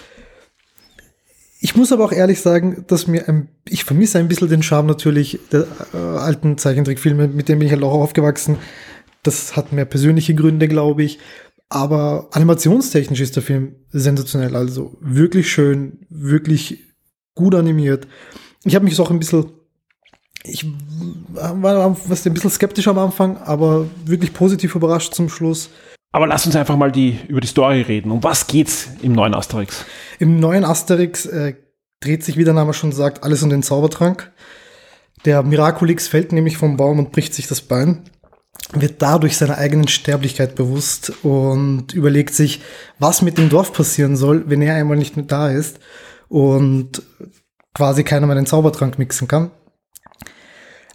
[1.61, 4.87] Ich muss aber auch ehrlich sagen, dass mir ein, ich vermisse ein bisschen den Charme
[4.87, 8.57] natürlich der äh, alten Zeichentrickfilme, mit denen bin ich halt auch aufgewachsen.
[9.21, 11.19] Das hat mehr persönliche Gründe, glaube ich.
[11.69, 14.55] Aber animationstechnisch ist der Film sensationell.
[14.55, 16.85] Also wirklich schön, wirklich
[17.35, 18.07] gut animiert.
[18.63, 19.51] Ich habe mich auch ein bisschen,
[20.43, 20.65] ich
[21.33, 25.69] war was ein bisschen skeptisch am Anfang, aber wirklich positiv überrascht zum Schluss.
[26.11, 28.11] Aber lass uns einfach mal die, über die Story reden.
[28.11, 29.85] Um was geht's im neuen Asterix?
[30.17, 31.55] Im neuen Asterix äh,
[31.99, 34.31] dreht sich, wie der Name schon sagt, alles um den Zaubertrank.
[35.25, 38.05] Der Miraculix fällt nämlich vom Baum und bricht sich das Bein,
[38.73, 42.61] wird dadurch seiner eigenen Sterblichkeit bewusst und überlegt sich,
[42.99, 45.79] was mit dem Dorf passieren soll, wenn er einmal nicht mehr da ist
[46.29, 47.03] und
[47.73, 49.51] quasi keiner mehr den Zaubertrank mixen kann.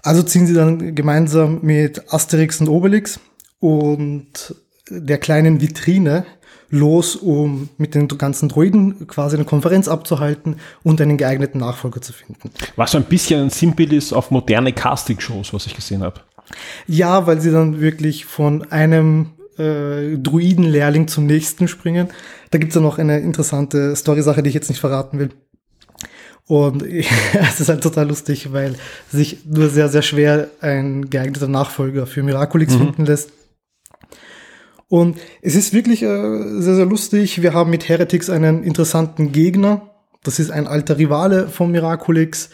[0.05, 3.19] Also ziehen sie dann gemeinsam mit Asterix und Obelix
[3.59, 4.55] und
[4.90, 6.27] der kleinen Vitrine
[6.69, 12.12] los, um mit den ganzen Droiden quasi eine Konferenz abzuhalten und einen geeigneten Nachfolger zu
[12.12, 12.51] finden.
[12.77, 16.21] Was so ein bisschen ein Simple ist auf moderne Casting-Shows, was ich gesehen habe.
[16.87, 22.09] Ja, weil sie dann wirklich von einem äh, Druidenlehrling zum nächsten springen.
[22.51, 25.31] Da gibt's ja noch eine interessante Story-Sache, die ich jetzt nicht verraten will.
[26.46, 26.83] Und
[27.33, 28.74] es ist halt total lustig, weil
[29.11, 32.78] sich nur sehr, sehr schwer ein geeigneter Nachfolger für Miraculix mhm.
[32.78, 33.30] finden lässt.
[34.88, 37.42] Und es ist wirklich äh, sehr, sehr lustig.
[37.42, 39.90] Wir haben mit Heretics einen interessanten Gegner.
[40.22, 42.50] Das ist ein alter Rivale von Miraculix,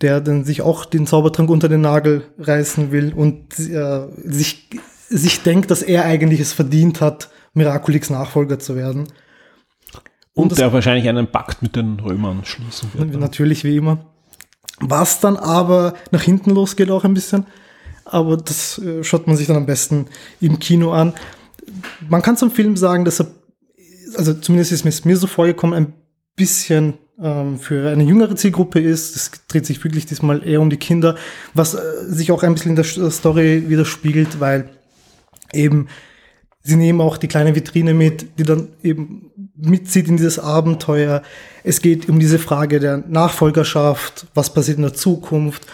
[0.00, 4.68] der dann sich auch den Zaubertrank unter den Nagel reißen will und äh, sich
[5.10, 9.08] sich denkt, dass er eigentlich es verdient hat, Miraculix Nachfolger zu werden.
[10.38, 13.18] Und, und der wahrscheinlich einen Pakt mit den Römern schließen wird.
[13.18, 13.98] Natürlich, wie immer.
[14.78, 17.44] Was dann aber nach hinten losgeht auch ein bisschen.
[18.04, 20.06] Aber das äh, schaut man sich dann am besten
[20.40, 21.12] im Kino an.
[22.08, 23.26] Man kann zum Film sagen, dass er,
[24.14, 25.92] also zumindest ist es mir so vorgekommen, ein
[26.36, 29.16] bisschen ähm, für eine jüngere Zielgruppe ist.
[29.16, 31.16] Es dreht sich wirklich diesmal eher um die Kinder,
[31.52, 34.70] was äh, sich auch ein bisschen in der Story widerspiegelt, weil
[35.52, 35.88] eben
[36.62, 41.22] sie nehmen auch die kleine Vitrine mit, die dann eben mitzieht in dieses Abenteuer.
[41.64, 45.66] Es geht um diese Frage der Nachfolgerschaft, was passiert in der Zukunft.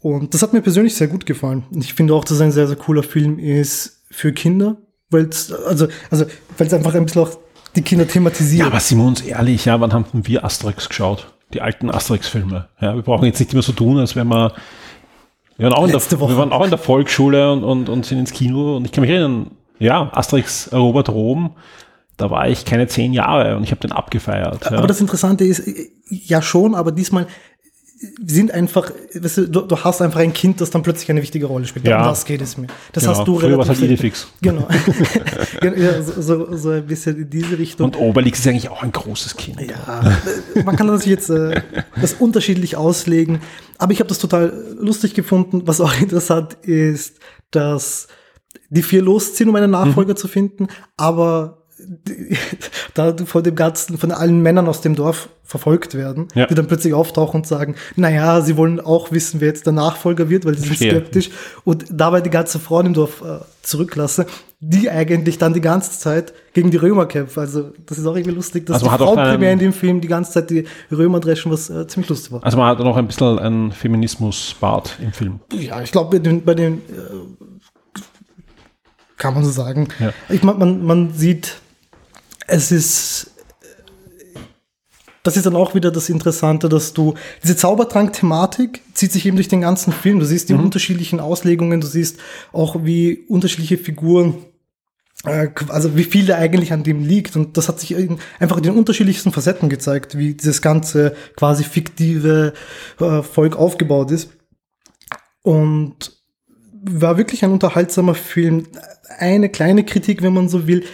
[0.00, 1.64] Und das hat mir persönlich sehr gut gefallen.
[1.74, 4.76] Ich finde auch, dass es ein sehr, sehr cooler Film ist für Kinder,
[5.10, 6.24] weil es, also, also,
[6.58, 7.30] einfach ein bisschen auch
[7.76, 8.60] die Kinder thematisiert.
[8.60, 11.28] Ja, aber sind wir uns ehrlich, ja, wann haben wir Asterix geschaut?
[11.54, 12.68] Die alten Asterix-Filme.
[12.80, 14.52] Ja, wir brauchen jetzt nicht immer so tun, als wenn wir,
[15.56, 18.18] wir waren auch, in der, wir waren auch in der Volksschule und, und, und sind
[18.18, 21.54] ins Kino und ich kann mich erinnern, ja, Asterix erobert Rom,
[22.16, 24.66] da war ich keine zehn Jahre und ich habe den abgefeiert.
[24.66, 24.86] Aber ja.
[24.86, 25.62] das Interessante ist,
[26.08, 27.26] ja schon, aber diesmal
[28.24, 31.66] sind einfach, weißt du, du, hast einfach ein Kind, das dann plötzlich eine wichtige Rolle
[31.66, 31.86] spielt.
[31.86, 32.00] Ja.
[32.00, 32.66] Um das geht es mir.
[32.92, 33.16] Das genau.
[33.16, 34.28] hast du Früher war halt Idefix.
[34.40, 34.66] Genau.
[35.62, 37.86] ja, so, so, so, ein bisschen in diese Richtung.
[37.86, 39.60] Und Obelix ist eigentlich auch ein großes Kind.
[39.60, 40.18] Ja,
[40.64, 41.62] man kann das jetzt äh,
[42.00, 43.40] das unterschiedlich auslegen.
[43.78, 45.62] Aber ich habe das total lustig gefunden.
[45.66, 47.20] Was auch interessant ist,
[47.50, 48.08] dass
[48.68, 50.16] die vier losziehen, um einen Nachfolger mhm.
[50.16, 51.61] zu finden, aber
[52.94, 56.46] da von dem ganzen, von allen Männern aus dem Dorf verfolgt werden, ja.
[56.46, 60.30] die dann plötzlich auftauchen und sagen, naja, sie wollen auch wissen, wer jetzt der Nachfolger
[60.30, 61.30] wird, weil sie sind skeptisch
[61.64, 64.26] und dabei die ganze Frauen im Dorf äh, zurücklasse,
[64.60, 67.40] die eigentlich dann die ganze Zeit gegen die Römer kämpfen.
[67.40, 70.08] Also das ist auch irgendwie lustig, dass also die Frauen primär in dem Film die
[70.08, 72.44] ganze Zeit die Römer dreschen, was äh, ziemlich lustig war.
[72.44, 75.40] Also man hat noch ein bisschen ein Feminismus-Bart im Film.
[75.52, 76.80] Ja, ich glaube, bei den, bei den äh,
[79.18, 79.88] kann man so sagen.
[80.00, 80.12] Ja.
[80.28, 81.56] Ich meine, man, man sieht
[82.52, 83.30] es ist,
[85.22, 89.48] das ist dann auch wieder das Interessante, dass du, diese Zaubertrank-Thematik zieht sich eben durch
[89.48, 90.18] den ganzen Film.
[90.18, 90.64] Du siehst die mhm.
[90.64, 92.18] unterschiedlichen Auslegungen, du siehst
[92.52, 94.34] auch, wie unterschiedliche Figuren
[95.24, 97.36] äh, also wie viel da eigentlich an dem liegt.
[97.36, 97.96] Und das hat sich
[98.38, 102.52] einfach in den unterschiedlichsten Facetten gezeigt, wie dieses ganze quasi fiktive
[103.00, 104.28] äh, Volk aufgebaut ist.
[105.40, 106.20] Und
[106.84, 108.66] war wirklich ein unterhaltsamer Film.
[109.18, 110.84] Eine kleine Kritik, wenn man so will,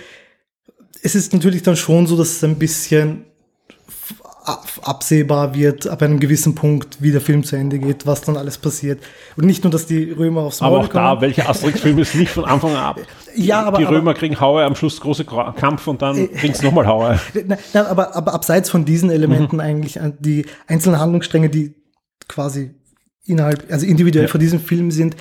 [1.02, 3.24] es ist natürlich dann schon so, dass es ein bisschen
[4.82, 8.56] absehbar wird ab einem gewissen Punkt, wie der Film zu Ende geht, was dann alles
[8.56, 9.02] passiert.
[9.36, 11.04] Und nicht nur, dass die Römer aufs Maul Aber auch kommen.
[11.04, 13.00] da, welcher Asterix-Film ist nicht von Anfang an ab?
[13.36, 16.54] Ja, aber, die Römer aber, kriegen Haue, am Schluss große Kampf und dann äh, kriegen
[16.54, 17.20] sie nochmal Haue.
[17.46, 19.60] Nein, aber, aber abseits von diesen Elementen mhm.
[19.60, 21.74] eigentlich, äh, die einzelnen Handlungsstränge, die
[22.26, 22.74] quasi
[23.26, 24.30] innerhalb, also individuell ja.
[24.30, 25.14] von diesem Film sind,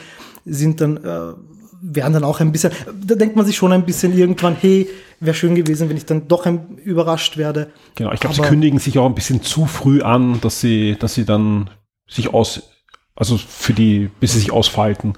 [0.45, 1.33] sind dann äh,
[1.81, 2.71] werden dann auch ein bisschen,
[3.05, 6.27] da denkt man sich schon ein bisschen irgendwann, hey, wäre schön gewesen, wenn ich dann
[6.27, 6.45] doch
[6.83, 7.71] überrascht werde.
[7.95, 11.13] Genau, ich glaube, sie kündigen sich auch ein bisschen zu früh an, dass sie, dass
[11.13, 11.69] sie dann
[12.07, 12.69] sich aus,
[13.15, 15.13] also für die, bis sie sich ausfalten.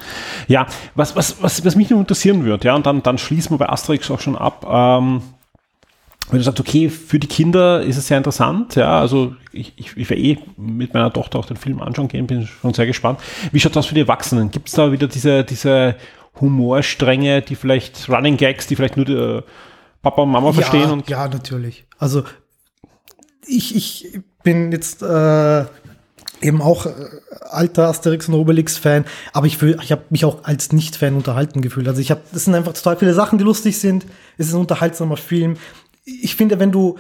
[0.47, 3.57] Ja, was, was, was, was mich nur interessieren wird, ja, und dann, dann schließen wir
[3.57, 4.65] bei Asterix auch schon ab.
[4.69, 5.21] Ähm,
[6.29, 9.97] wenn du sagst, okay, für die Kinder ist es sehr interessant, ja, also ich, ich,
[9.97, 13.19] ich werde eh mit meiner Tochter auch den Film anschauen gehen, bin schon sehr gespannt.
[13.51, 14.51] Wie schaut das für die Erwachsenen?
[14.51, 15.95] Gibt es da wieder diese, diese
[16.39, 19.41] Humorstränge, die vielleicht Running Gags, die vielleicht nur die
[20.01, 20.91] Papa und Mama ja, verstehen?
[20.91, 21.85] Und ja, natürlich.
[21.97, 22.23] Also
[23.45, 25.65] ich, ich bin jetzt äh,
[26.41, 26.91] eben auch äh,
[27.49, 31.87] alter Asterix und Obelix-Fan, aber ich, fühl, ich habe mich auch als Nicht-Fan unterhalten gefühlt.
[31.87, 34.05] Also ich habe, das sind einfach total viele Sachen, die lustig sind.
[34.37, 35.57] Es ist ein unterhaltsamer Film.
[36.05, 36.97] Ich finde, wenn du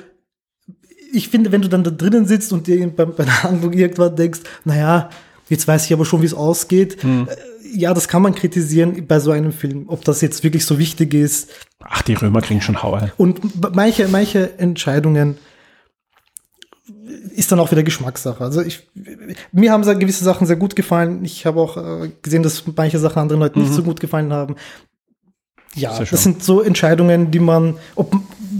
[1.11, 4.15] ich finde, wenn du dann da drinnen sitzt und dir bei, bei der Handlung irgendwann
[4.15, 5.09] denkst, naja,
[5.49, 7.27] jetzt weiß ich aber schon, wie es ausgeht, hm.
[7.71, 11.13] Ja, das kann man kritisieren bei so einem Film, ob das jetzt wirklich so wichtig
[11.13, 11.51] ist.
[11.79, 13.11] Ach, die Römer kriegen schon Hauer.
[13.17, 13.39] Und
[13.75, 15.37] manche, manche Entscheidungen
[17.35, 18.43] ist dann auch wieder Geschmackssache.
[18.43, 18.87] Also ich,
[19.51, 21.23] mir haben gewisse Sachen sehr gut gefallen.
[21.23, 23.65] Ich habe auch äh, gesehen, dass manche Sachen anderen Leuten mhm.
[23.65, 24.55] nicht so gut gefallen haben.
[25.75, 28.13] Ja, das sind so Entscheidungen, die man, ob,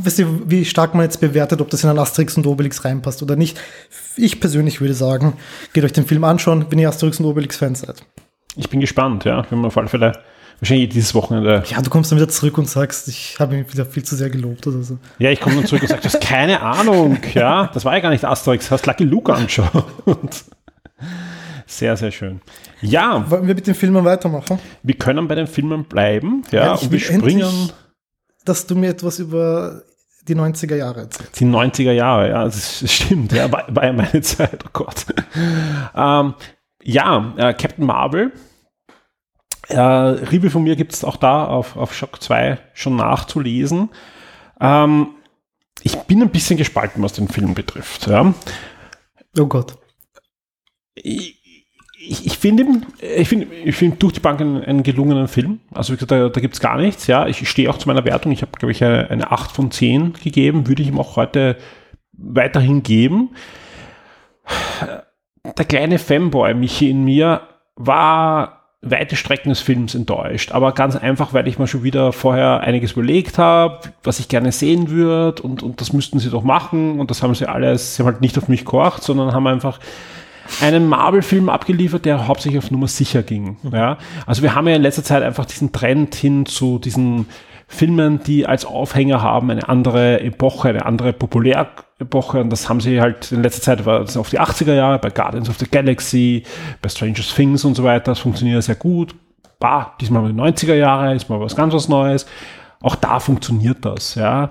[0.04, 3.24] wisst ihr, wie stark man jetzt bewertet, ob das in ein Asterix und Obelix reinpasst
[3.24, 3.60] oder nicht.
[4.16, 5.34] Ich persönlich würde sagen,
[5.74, 8.04] geht euch den Film anschauen, wenn ihr Asterix und Obelix-Fans seid.
[8.56, 9.46] Ich bin gespannt, ja.
[9.50, 10.14] Wenn wir auf alle Fälle
[10.60, 11.64] wahrscheinlich dieses Wochenende.
[11.68, 14.30] Ja, du kommst dann wieder zurück und sagst, ich habe ihn wieder viel zu sehr
[14.30, 14.98] gelobt oder so.
[15.18, 17.70] Ja, ich komme dann zurück und sage, du hast keine Ahnung, ja.
[17.74, 19.86] Das war ja gar nicht Asterix, hast Lucky Luke angeschaut.
[21.66, 22.42] Sehr, sehr schön.
[22.82, 23.30] Ja.
[23.30, 24.58] Wollen wir mit den Filmen weitermachen?
[24.82, 27.42] Wir können bei den Filmen bleiben, ja, ja und wir springen.
[27.42, 27.74] Endlich,
[28.44, 29.84] dass du mir etwas über
[30.28, 31.40] die 90er Jahre erzählst.
[31.40, 35.06] Die 90er Jahre, ja, das stimmt, ja, war, war ja meine Zeit, oh Gott.
[35.96, 36.34] Ähm,
[36.84, 38.32] ja, äh, Captain Marvel
[39.68, 43.90] Äh, Review von mir gibt es auch da auf, auf Shock 2 schon nachzulesen.
[44.60, 45.10] Ähm,
[45.84, 48.08] ich bin ein bisschen gespalten, was den Film betrifft.
[48.08, 48.34] Ja.
[49.38, 49.78] Oh Gott.
[50.96, 51.40] Ich,
[52.00, 52.66] ich, ich finde
[53.02, 55.60] ich finde ich find durch die Bank einen, einen gelungenen Film.
[55.72, 57.08] Also wie gesagt, da, da gibt es gar nichts.
[57.08, 58.32] Ja, ich stehe auch zu meiner Wertung.
[58.32, 60.68] Ich habe, glaube ich, eine, eine 8 von 10 gegeben.
[60.68, 61.58] Würde ich ihm auch heute
[62.14, 63.36] weiterhin geben.
[65.60, 67.42] Der kleine Fanboy Michi in mir
[67.76, 72.62] war weite Strecken des Films enttäuscht, aber ganz einfach, weil ich mir schon wieder vorher
[72.62, 76.98] einiges überlegt habe, was ich gerne sehen würde und, und das müssten sie doch machen
[77.02, 79.82] und das haben sie alles, sie haben halt nicht auf mich gehorcht, sondern haben einfach
[80.62, 83.58] einen Marvel-Film abgeliefert, der hauptsächlich auf Nummer sicher ging.
[83.62, 83.76] Mhm.
[83.76, 83.98] Ja?
[84.26, 87.26] Also wir haben ja in letzter Zeit einfach diesen Trend hin zu diesen
[87.68, 91.12] Filmen, die als Aufhänger haben eine andere Epoche, eine andere
[92.06, 92.42] Populärepoche.
[92.42, 95.10] Und das haben sie halt in letzter Zeit war das auf die 80er Jahre, bei
[95.10, 96.44] Guardians of the Galaxy,
[96.82, 98.12] bei Stranger Things und so weiter.
[98.12, 99.16] Das funktioniert sehr gut.
[99.60, 102.26] Bah, diesmal die 90er Jahre, ist mal was ganz was Neues.
[102.82, 104.46] Auch da funktioniert das, ja.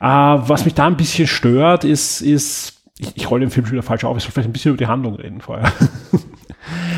[0.00, 3.72] Äh, was mich da ein bisschen stört, ist, ist, ich, ich rolle den Film schon
[3.72, 5.72] wieder falsch auf, ich soll vielleicht ein bisschen über die Handlung reden vorher.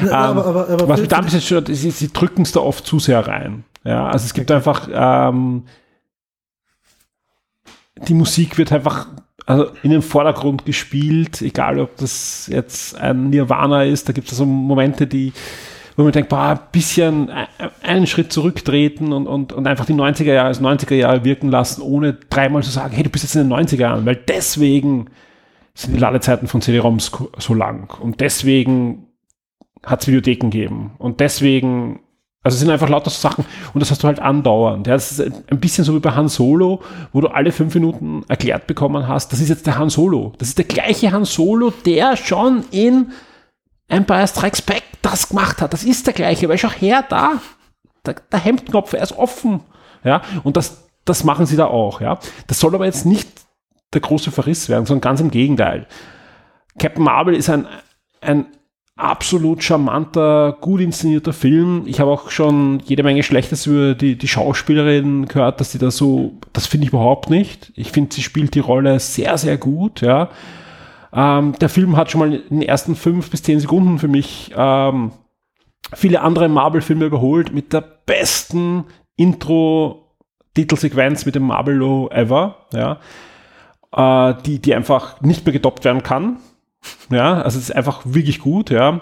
[0.03, 2.61] ähm, aber, aber, aber was mich da ein bisschen stört, ist, sie drücken es da
[2.61, 3.65] oft zu sehr rein.
[3.83, 4.57] Ja, also es gibt okay.
[4.57, 5.63] einfach, ähm,
[8.09, 9.09] die Musik wird einfach
[9.47, 14.39] also in den Vordergrund gespielt, egal ob das jetzt ein Nirvana ist, da gibt es
[14.39, 15.33] so Momente, die,
[15.97, 17.31] wo man denkt, boah, ein bisschen
[17.83, 21.83] einen Schritt zurücktreten und, und, und einfach die 90er Jahre als 90er Jahre wirken lassen,
[21.83, 25.11] ohne dreimal zu sagen, hey, du bist jetzt in den 90er Jahren, weil deswegen
[25.75, 27.93] sind die Ladezeiten von CD-ROMs so lang.
[28.01, 29.09] Und deswegen
[29.85, 30.93] hat es Videotheken gegeben.
[30.99, 32.01] Und deswegen
[32.45, 34.87] also es sind einfach lauter Sachen und das hast du halt andauernd.
[34.87, 38.23] Ja, das ist ein bisschen so wie bei Han Solo, wo du alle fünf Minuten
[38.29, 40.35] erklärt bekommen hast, das ist jetzt der Han Solo.
[40.39, 43.13] Das ist der gleiche Han Solo, der schon in
[43.89, 45.73] Empire Strikes Back das gemacht hat.
[45.73, 47.41] Das ist der gleiche, weil schau her, da,
[48.05, 49.61] der, der Hemdknopf, er ist offen.
[50.05, 52.03] Ja, und das, das machen sie da auch.
[52.03, 53.29] Ja, das soll aber jetzt nicht
[53.95, 55.87] der große Verriss werden, sondern ganz im Gegenteil.
[56.79, 57.67] Captain Marvel ist ein,
[58.21, 58.47] ein
[58.97, 61.83] absolut charmanter, gut inszenierter Film.
[61.87, 65.91] Ich habe auch schon jede Menge Schlechtes über die, die Schauspielerin gehört, dass sie da
[65.91, 67.73] so, das finde ich überhaupt nicht.
[67.75, 70.31] Ich finde, sie spielt die Rolle sehr, sehr gut, ja.
[71.13, 74.53] Ähm, der Film hat schon mal in den ersten fünf bis zehn Sekunden für mich
[74.57, 75.13] ähm,
[75.93, 78.85] viele andere Marvel-Filme überholt mit der besten
[79.17, 83.01] Intro-Titelsequenz mit dem Marvel-Low ever, ja.
[83.93, 86.39] Äh, die, die einfach nicht mehr getoppt werden kann.
[87.11, 89.01] Ja, also es ist einfach wirklich gut, ja.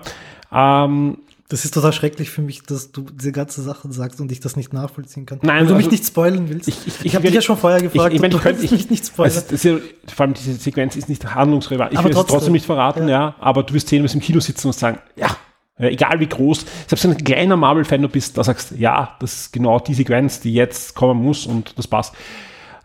[0.52, 1.18] Ähm,
[1.52, 4.56] das ist total schrecklich für mich, dass du diese ganze Sachen sagst und ich das
[4.56, 5.38] nicht nachvollziehen kann.
[5.42, 6.66] Nein, Wenn du also, mich nicht spoilen willst.
[6.66, 8.08] Ich, ich, ich habe dich ja schon vorher gefragt.
[8.08, 9.42] Ich, ich, mein, ich könnte mich nicht spoilern.
[9.50, 9.78] Also, ja,
[10.14, 11.92] vor allem diese Sequenz ist nicht handlungsrelevant.
[11.92, 13.20] Ich aber will trotzdem, es trotzdem nicht verraten, ja.
[13.20, 13.34] ja.
[13.38, 15.28] Aber du wirst sehen, du wirst im Kino sitzen und sagen, ja,
[15.76, 19.34] egal wie groß, selbst wenn du ein kleiner Marvel-Fan du bist, da sagst ja, das
[19.34, 22.14] ist genau die Sequenz, die jetzt kommen muss und das passt.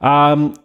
[0.02, 0.56] Ähm,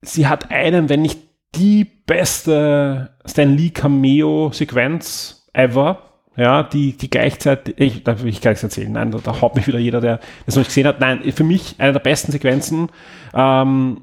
[0.00, 1.20] sie hat einen, wenn nicht
[1.54, 5.98] die beste Stan Lee Cameo-Sequenz ever.
[6.34, 9.54] Ja, die, die gleichzeitig, ich, da will ich gar nichts erzählen, nein, da, da haut
[9.54, 10.98] mich wieder jeder, der das noch nicht gesehen hat.
[10.98, 12.88] Nein, für mich eine der besten Sequenzen,
[13.34, 14.00] ähm,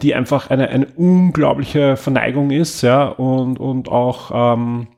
[0.00, 4.88] die einfach eine, eine unglaubliche Verneigung ist, ja, und, und auch, ähm,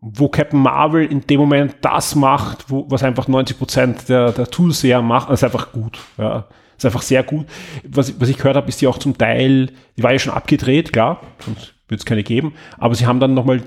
[0.00, 5.00] wo Captain Marvel in dem Moment das macht, wo, was einfach 90% der, der Zuseher
[5.00, 6.46] macht, ist einfach gut, ja.
[6.76, 7.46] Ist einfach sehr gut.
[7.88, 10.92] Was, was ich gehört habe, ist die auch zum Teil, die war ja schon abgedreht,
[10.92, 13.62] klar, sonst wird es keine geben, aber sie haben dann nochmal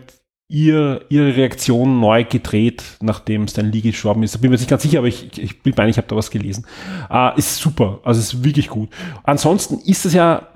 [0.49, 4.35] ihr, ihre Reaktion neu gedreht, nachdem Stan Lee gestorben ist.
[4.35, 6.31] Da bin mir nicht ganz sicher, aber ich, ich bin meine, ich habe da was
[6.31, 6.65] gelesen.
[7.09, 8.89] Äh, ist super, also ist wirklich gut.
[9.23, 10.47] Ansonsten ist es ja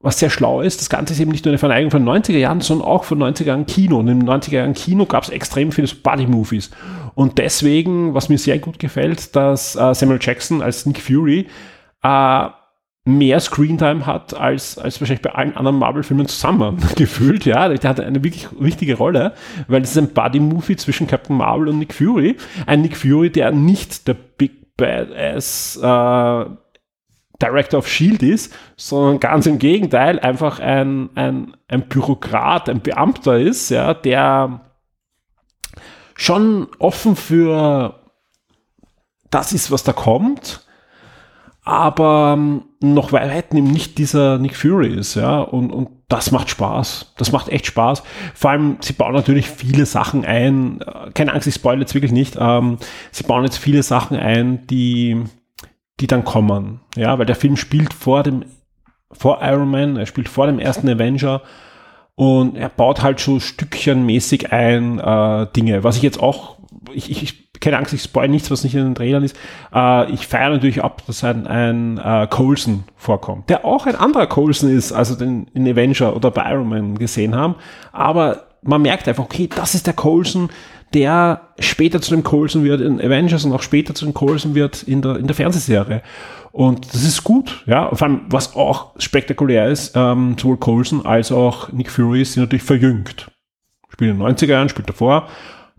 [0.00, 2.60] was sehr schlau ist, das Ganze ist eben nicht nur eine Verneigung von 90er Jahren,
[2.60, 3.98] sondern auch von 90er Jahren Kino.
[3.98, 6.70] Und im 90er Jahren Kino gab es extrem viele Buddy-Movies.
[7.14, 11.46] Und deswegen, was mir sehr gut gefällt, dass äh, Samuel Jackson als Nick Fury
[12.06, 12.50] äh,
[13.08, 17.44] mehr Screentime hat als, als wahrscheinlich bei allen anderen Marvel-Filmen zusammen gefühlt.
[17.44, 19.34] Ja, der hat eine wirklich wichtige Rolle,
[19.68, 22.36] weil es ist ein Buddy-Movie zwischen Captain Marvel und Nick Fury.
[22.66, 26.44] Ein Nick Fury, der nicht der Big Badass äh,
[27.40, 33.38] Director of Shield ist, sondern ganz im Gegenteil einfach ein, ein, ein Bürokrat, ein Beamter
[33.38, 34.60] ist, ja, der
[36.14, 38.00] schon offen für
[39.30, 40.65] das ist, was da kommt,
[41.66, 47.14] aber ähm, noch weitem nicht dieser Nick Fury ist, ja, und, und das macht Spaß.
[47.18, 48.04] Das macht echt Spaß.
[48.34, 50.80] Vor allem, sie bauen natürlich viele Sachen ein.
[50.80, 52.36] Äh, keine Angst, ich spoilere jetzt wirklich nicht.
[52.38, 52.78] Ähm,
[53.10, 55.24] sie bauen jetzt viele Sachen ein, die,
[55.98, 56.82] die dann kommen.
[56.94, 58.44] Ja, weil der Film spielt vor dem,
[59.10, 61.42] vor Iron Man, er spielt vor dem ersten Avenger
[62.14, 66.58] Und er baut halt so stückchenmäßig ein äh, Dinge, was ich jetzt auch,
[66.92, 69.36] ich, ich keine Angst, ich spoil nichts, was nicht in den Trailern ist.
[69.74, 74.26] Äh, ich feiere natürlich ab, dass ein, ein äh, Coulson vorkommt, der auch ein anderer
[74.26, 77.56] Coulson ist, also den in Avenger oder bei Iron Man gesehen haben.
[77.92, 80.50] Aber man merkt einfach, okay, das ist der Coulson,
[80.94, 84.82] der später zu dem Coulson wird in Avengers und auch später zu dem Coulson wird
[84.82, 86.02] in der, in der Fernsehserie.
[86.52, 87.94] Und das ist gut, ja.
[87.94, 92.62] Vor allem, was auch spektakulär ist, ähm, sowohl Coulson als auch Nick Fury sind natürlich
[92.62, 93.30] verjüngt.
[93.90, 95.28] Spielt in den 90er Jahren, spielt davor.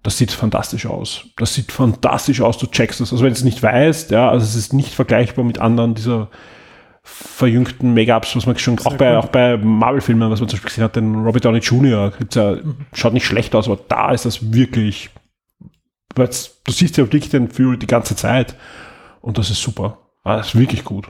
[0.04, 1.26] Das sieht fantastisch aus.
[1.38, 3.12] Das sieht fantastisch aus, du checkst das.
[3.12, 6.30] Also wenn du es nicht weißt, ja, also es ist nicht vergleichbar mit anderen dieser
[7.04, 10.84] verjüngten Make-ups, was man schon, auch bei, auch bei Marvel-Filmen, was man zum Beispiel gesehen
[10.84, 12.58] hat, den Robert Downey Jr., ja,
[12.94, 15.10] schaut nicht schlecht aus, aber da ist das wirklich,
[16.16, 18.56] weil du siehst ja wirklich den Fury die ganze Zeit
[19.22, 20.00] und das ist super.
[20.24, 21.10] Ah, das ist wirklich gut.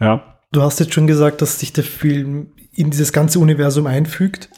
[0.00, 0.38] Ja.
[0.50, 4.48] Du hast jetzt schon gesagt, dass sich der Film in dieses ganze Universum einfügt.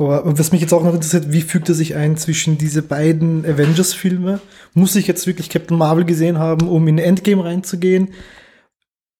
[0.00, 3.44] Aber was mich jetzt auch noch interessiert, wie fügt er sich ein zwischen diese beiden
[3.44, 4.40] Avengers-Filme?
[4.72, 8.08] Muss ich jetzt wirklich Captain Marvel gesehen haben, um in Endgame reinzugehen?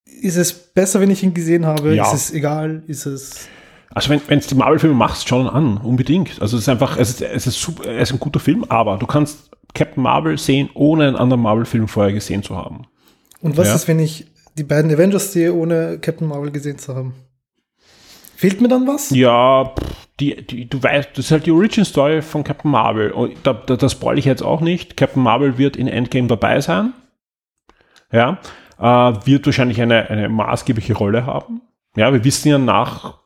[0.07, 1.95] Ist es besser, wenn ich ihn gesehen habe?
[1.95, 2.07] Ja.
[2.07, 2.83] Ist es egal?
[2.87, 3.49] Ist es.
[3.91, 6.41] Also wenn wenn es die Marvel-Filme machst, schau an, unbedingt.
[6.41, 8.97] Also es ist einfach, es ist, es ist super, es ist ein guter Film, aber
[8.97, 12.87] du kannst Captain Marvel sehen, ohne einen anderen Marvel-Film vorher gesehen zu haben.
[13.43, 13.75] Und was ja.
[13.75, 17.15] ist, wenn ich die beiden Avengers sehe, ohne Captain Marvel gesehen zu haben?
[18.35, 19.11] Fehlt mir dann was?
[19.11, 19.75] Ja,
[20.21, 23.11] die, die, du weißt, das ist halt die Origin Story von Captain Marvel.
[23.11, 24.97] Und da, da, das spoil ich jetzt auch nicht.
[24.97, 26.93] Captain Marvel wird in Endgame dabei sein.
[28.13, 28.39] Ja,
[28.79, 28.83] äh,
[29.27, 31.63] wird wahrscheinlich eine, eine maßgebliche Rolle haben.
[31.97, 33.19] Ja, wir wissen ja nach.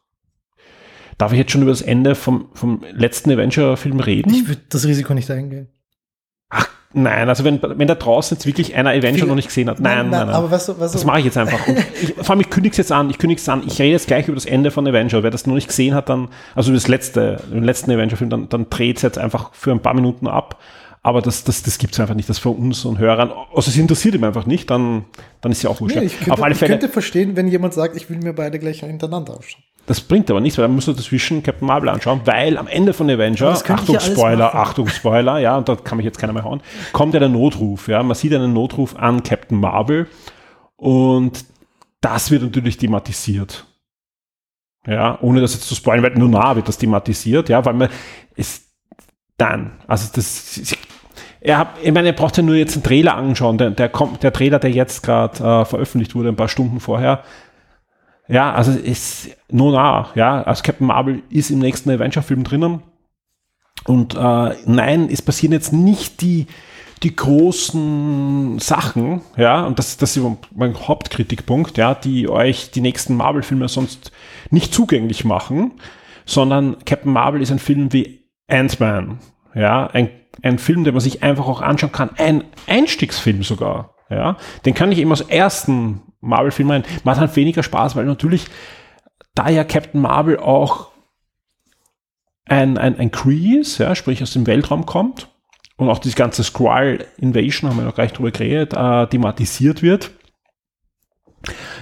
[1.19, 4.33] Darf ich jetzt schon über das Ende vom, vom letzten Avenger-Film reden?
[4.33, 5.69] Ich würde das Risiko nicht eingehen.
[6.49, 9.81] Ach, Nein, also wenn, wenn da draußen jetzt wirklich einer Avenger noch nicht gesehen hat,
[9.81, 10.27] nein, nein, nein.
[10.29, 10.37] nein.
[10.37, 11.59] Aber was, was, das mache ich jetzt einfach.
[12.01, 14.07] ich, vor allem, ich kündige es jetzt an, ich kündige es an, ich rede jetzt
[14.07, 15.25] gleich über das Ende von Avenger.
[15.25, 18.71] Wer das noch nicht gesehen hat, dann, also das letzte, den letzten Avenger-Film, dann, dann
[18.71, 20.61] dreht es jetzt einfach für ein paar Minuten ab.
[21.03, 23.31] Aber das, das, das gibt es einfach nicht, das für uns und Hörern.
[23.55, 25.05] Also es interessiert ihm einfach nicht, dann,
[25.41, 25.97] dann ist ja auch wurscht.
[25.97, 28.33] Nee, ich könnte, Auf alle Fälle, ich könnte verstehen, wenn jemand sagt, ich will mir
[28.33, 29.63] beide gleich hintereinander anschauen.
[29.87, 32.95] Das bringt aber nichts, weil dann musst du dazwischen Captain Marvel anschauen, weil am Ende
[32.95, 36.63] von Avenger, Achtung Spoiler, Achtung Spoiler, ja, und da kann mich jetzt keiner mehr hauen,
[36.93, 40.07] kommt ja der Notruf, ja, man sieht einen Notruf an Captain Marvel
[40.77, 41.45] und
[42.01, 43.67] das wird natürlich thematisiert.
[44.87, 47.89] Ja, ohne das jetzt zu spoilern, weil nur nah wird das thematisiert, ja, weil man
[48.37, 48.69] ist
[49.37, 50.61] dann, also das,
[51.41, 54.23] er hat, ich meine, er braucht ja nur jetzt einen Trailer anschauen, der, der kommt,
[54.23, 57.23] der Trailer, der jetzt gerade äh, veröffentlicht wurde, ein paar Stunden vorher,
[58.29, 60.43] ja, also ist nur nah, ja.
[60.43, 62.83] Also Captain Marvel ist im nächsten Avenger-Film drinnen.
[63.87, 66.47] Und äh, nein, es passieren jetzt nicht die,
[67.03, 73.15] die großen Sachen, ja, und das, das ist mein Hauptkritikpunkt, ja, die euch die nächsten
[73.15, 74.11] Marvel-Filme sonst
[74.51, 75.73] nicht zugänglich machen,
[76.25, 79.19] sondern Captain Marvel ist ein Film wie Ant-Man,
[79.55, 80.09] ja, ein,
[80.43, 84.93] ein Film, den man sich einfach auch anschauen kann, ein Einstiegsfilm sogar, ja, den kann
[84.93, 88.47] ich eben aus ersten Marvel-Filmen macht halt weniger Spaß, weil natürlich,
[89.35, 90.89] da ja Captain Marvel auch
[92.47, 95.29] ein, ein, ein Kree ja, sprich aus dem Weltraum kommt
[95.77, 100.13] und auch diese ganze Skrull Invasion, haben wir noch gleich drüber geredet, äh, thematisiert wird,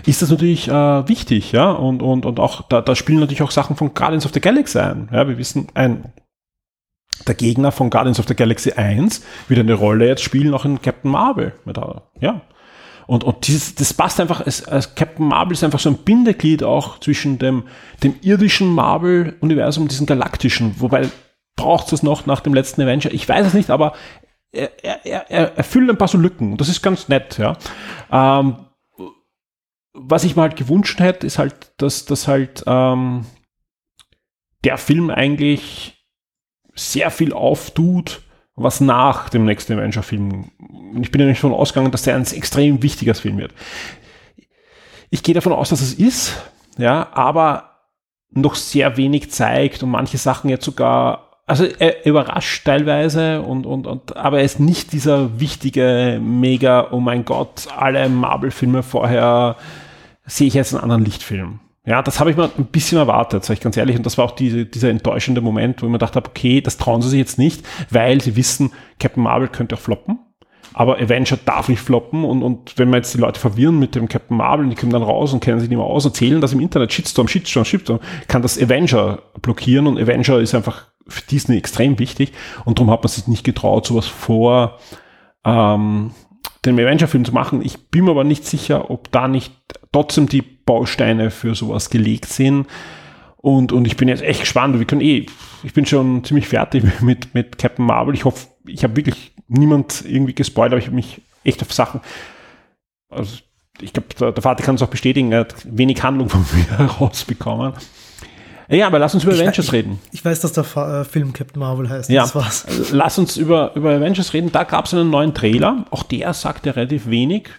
[0.07, 3.51] ist das natürlich äh, wichtig, ja, und, und, und auch, da, da spielen natürlich auch
[3.51, 6.13] Sachen von Guardians of the Galaxy ein, ja, wir wissen, ein,
[7.27, 10.83] der Gegner von Guardians of the Galaxy 1 wird eine Rolle jetzt spielen, auch in
[10.83, 11.53] Captain Marvel,
[12.21, 12.43] ja,
[13.07, 16.63] und, und dieses, das passt einfach, als, als Captain Marvel ist einfach so ein Bindeglied
[16.63, 17.65] auch zwischen dem,
[18.03, 20.81] dem irdischen Marvel-Universum und diesem galaktischen.
[20.81, 21.11] Wobei
[21.57, 23.13] braucht es das noch nach dem letzten Avenger?
[23.13, 23.95] Ich weiß es nicht, aber
[24.53, 26.57] er, er, er, er erfüllt ein paar so Lücken.
[26.57, 27.57] Das ist ganz nett, ja.
[28.11, 28.67] Ähm,
[29.95, 33.27] was ich mir halt gewünscht hätte, ist halt, dass, dass halt ähm,
[34.65, 35.92] der Film eigentlich
[36.75, 38.23] sehr viel auftut,
[38.55, 40.51] was nach dem nächsten Avenger-Film.
[41.01, 43.53] Ich bin ja nicht davon ausgegangen, dass der ein extrem wichtiges Film wird.
[45.11, 46.37] Ich gehe davon aus, dass es ist,
[46.79, 47.73] ja, aber
[48.31, 53.87] noch sehr wenig zeigt und manche Sachen jetzt sogar, also er überrascht teilweise und, und,
[53.87, 59.57] und, aber er ist nicht dieser wichtige, mega, oh mein Gott, alle Marvel-Filme vorher
[60.25, 61.61] sehe ich jetzt einen anderen Lichtfilm.
[61.85, 63.97] Ja, das habe ich mir ein bisschen erwartet, sage ich ganz ehrlich.
[63.97, 66.77] Und das war auch diese, dieser enttäuschende Moment, wo ich mir gedacht habe, okay, das
[66.77, 68.71] trauen sie sich jetzt nicht, weil sie wissen,
[69.01, 70.21] Captain Marvel könnte auch floppen.
[70.75, 74.09] Aber Avenger darf nicht floppen und, und wenn wir jetzt die Leute verwirren mit dem
[74.09, 76.55] Captain Marvel, die kommen dann raus und kennen sich nicht mehr aus und zählen das
[76.55, 81.59] im Internet, Shitstorm, Shitstorm, Shitstorm, kann das Avenger blockieren und Avenger ist einfach für Disney
[81.59, 82.33] extrem wichtig
[82.65, 84.79] und darum hat man sich nicht getraut, sowas vor
[85.45, 86.13] ähm,
[86.65, 87.61] den Avenger-Film zu machen.
[87.63, 89.53] Ich bin mir aber nicht sicher, ob da nicht
[89.93, 92.67] trotzdem die Bausteine für sowas gelegt sind.
[93.37, 94.79] Und, und ich bin jetzt echt gespannt.
[94.79, 95.27] Wir können eh,
[95.65, 98.15] ich bin schon ziemlich fertig mit, mit Captain Marvel.
[98.15, 102.01] Ich hoffe, ich habe wirklich niemand irgendwie gespoilert, aber ich habe mich echt auf Sachen,
[103.11, 103.37] also
[103.81, 106.79] ich glaube, der, der, Vater kann es auch bestätigen, er hat wenig Handlung von mir
[106.79, 107.75] herausbekommen.
[108.69, 109.99] Ja, aber lass uns über ich, Avengers ich, reden.
[110.13, 112.09] Ich weiß, dass der Fa äh, Film Captain Marvel heißt.
[112.09, 112.67] Ja, das war's.
[112.91, 114.51] Lass uns über, über Avengers reden.
[114.51, 115.85] Da gab es einen neuen Trailer.
[115.91, 117.51] Auch der sagt ja relativ wenig.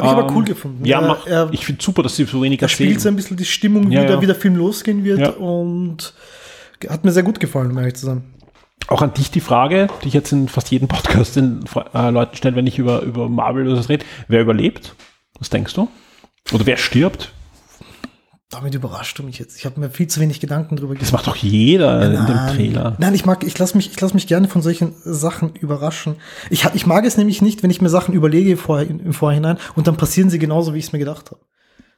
[0.00, 0.84] Habe ich ähm, aber cool gefunden.
[0.84, 2.90] Ja, mach, er, ich finde super, dass sie so wenig er erzählen.
[2.90, 4.22] spielt so ein bisschen die Stimmung ja, wieder, ja.
[4.22, 5.30] wie der Film losgehen wird ja.
[5.30, 6.14] und
[6.88, 8.22] hat mir sehr gut gefallen, um ehrlich zu sein.
[8.88, 12.36] Auch an dich die Frage, die ich jetzt in fast jedem Podcast den äh, Leuten
[12.36, 14.04] stelle, wenn ich über, über Marvel oder so rede.
[14.28, 14.94] Wer überlebt?
[15.38, 15.88] Was denkst du?
[16.52, 17.32] Oder wer stirbt?
[18.50, 19.56] Damit überrascht du mich jetzt.
[19.56, 21.02] Ich habe mir viel zu wenig Gedanken drüber gemacht.
[21.02, 22.96] Das macht doch jeder ja, in dem Trailer.
[22.98, 26.16] Nein, ich mag, ich lasse mich, ich lasse mich gerne von solchen Sachen überraschen.
[26.50, 29.86] Ich, ich mag es nämlich nicht, wenn ich mir Sachen überlege vor, im Vorhinein und
[29.86, 31.40] dann passieren sie genauso, wie ich es mir gedacht habe.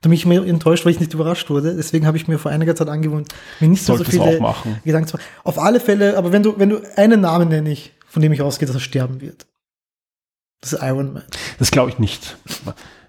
[0.02, 1.74] Da bin ich mir enttäuscht, weil ich nicht überrascht wurde.
[1.74, 3.28] Deswegen habe ich mir vor einiger Zeit angewohnt,
[3.60, 4.38] mir nicht so, so viele
[4.84, 5.26] Gedanken zu machen.
[5.44, 8.42] Auf alle Fälle, aber wenn du, wenn du einen Namen nenne ich, von dem ich
[8.42, 9.46] ausgehe, dass er sterben wird.
[10.60, 11.24] Das ist Iron Man.
[11.58, 12.36] Das glaube ich nicht.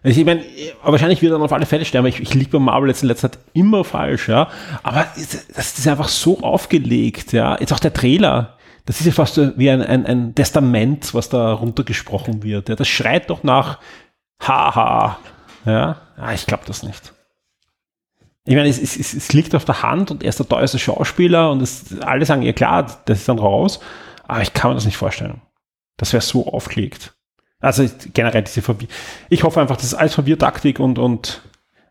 [0.03, 0.43] Also ich meine,
[0.83, 2.07] wahrscheinlich wird er dann auf alle Fälle sterben.
[2.07, 4.49] Ich, ich liege bei Marvel jetzt in letzter Zeit immer falsch, ja.
[4.83, 7.57] Aber das ist einfach so aufgelegt, ja.
[7.59, 8.57] Jetzt auch der Trailer.
[8.85, 12.67] Das ist ja fast wie ein, ein, ein Testament, was da runtergesprochen wird.
[12.67, 12.75] Ja.
[12.75, 13.79] Das schreit doch nach
[14.41, 15.19] Haha.
[15.65, 16.01] Ja.
[16.17, 17.13] Ah, ich glaube das nicht.
[18.45, 21.49] Ich meine, es, es, es, liegt auf der Hand und er ist der teuerste Schauspieler
[21.49, 23.79] und es, alle sagen, ja klar, das ist dann raus.
[24.27, 25.41] Aber ich kann mir das nicht vorstellen.
[25.95, 27.15] Das wäre so aufgelegt.
[27.63, 28.89] Also generell diese Verwirr.
[29.29, 31.41] Ich hoffe einfach, das ist alles Verwirrtaktik und, und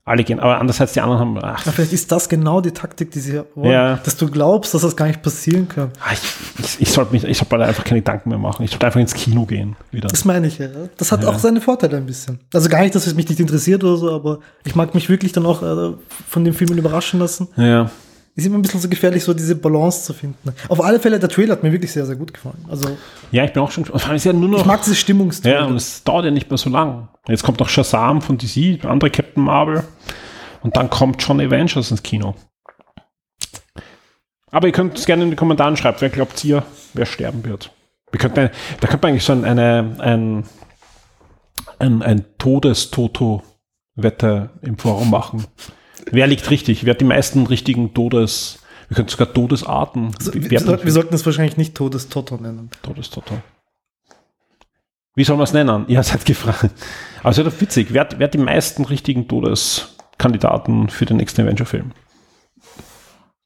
[0.04, 0.38] alle gehen.
[0.38, 1.38] Aber andererseits die anderen haben.
[1.40, 1.64] Ach.
[1.64, 3.70] Ja, vielleicht ist das genau die Taktik, die sie wollen.
[3.70, 3.96] Ja.
[4.04, 5.90] Dass du glaubst, dass das gar nicht passieren kann.
[6.00, 6.20] Ah, ich,
[6.62, 8.64] ich, ich sollte mich, ich sollte einfach keine Gedanken mehr machen.
[8.64, 10.08] Ich sollte einfach ins Kino gehen wieder.
[10.08, 10.68] Das meine ich, ja.
[10.98, 11.30] Das hat ja.
[11.30, 12.40] auch seine Vorteile ein bisschen.
[12.52, 15.32] Also gar nicht, dass es mich nicht interessiert oder so, aber ich mag mich wirklich
[15.32, 15.94] dann auch äh,
[16.28, 17.48] von den Filmen überraschen lassen.
[17.56, 17.90] Ja
[18.34, 20.54] ist immer ein bisschen so gefährlich, so diese Balance zu finden.
[20.68, 22.64] Auf alle Fälle, der Trailer hat mir wirklich sehr, sehr gut gefallen.
[22.70, 22.96] Also,
[23.30, 23.84] ja, ich bin auch schon.
[23.84, 25.60] Ist ja nur noch, ich mag diese Stimmungstrailer.
[25.60, 27.08] Ja, und es dauert ja nicht mehr so lang.
[27.28, 29.84] Jetzt kommt noch Shazam von DC, andere Captain Marvel.
[30.62, 32.34] Und dann kommt schon Avengers ins Kino.
[34.50, 36.62] Aber ihr könnt es gerne in die Kommentare schreiben, wer glaubt ihr,
[36.94, 37.72] wer sterben wird.
[38.12, 40.44] Wir könnten, da könnte man eigentlich so eine, ein,
[41.78, 45.44] ein, ein Todestoto-Wette im Forum machen.
[46.10, 46.84] Wer liegt richtig?
[46.84, 48.58] Wer hat die meisten richtigen Todes...
[48.88, 50.10] Wir können sogar Todesarten.
[50.18, 52.68] Also, wir, wir, sollten es wahrscheinlich nicht Todestotter nennen.
[52.82, 53.42] Todestotter.
[55.14, 55.86] Wie soll man es nennen?
[55.88, 56.70] Ihr seid gefragt.
[57.22, 57.88] Also das ist witzig.
[57.92, 61.92] Wer, wer hat die meisten richtigen Todeskandidaten für den nächsten Adventure-Film?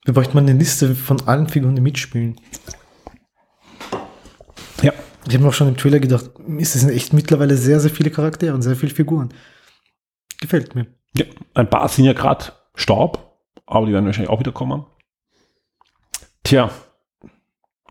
[0.04, 2.40] Wir bräuchten mal eine Liste von allen Figuren, die mitspielen.
[4.82, 4.92] Ja.
[5.26, 8.10] Ich habe mir auch schon im Trailer gedacht, es sind echt mittlerweile sehr, sehr viele
[8.10, 9.34] Charaktere und sehr viele Figuren.
[10.40, 10.86] Gefällt mir.
[11.16, 14.84] Ja, ein paar sind ja gerade Staub, aber die werden wahrscheinlich auch wieder kommen.
[16.44, 16.70] Tja,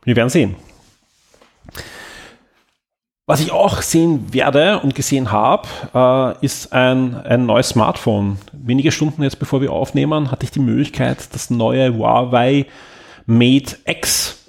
[0.03, 0.55] wir werden sehen.
[3.27, 8.37] Was ich auch sehen werde und gesehen habe, äh, ist ein, ein neues Smartphone.
[8.53, 12.67] Wenige Stunden jetzt bevor wir aufnehmen, hatte ich die Möglichkeit, das neue Huawei
[13.25, 14.45] Mate X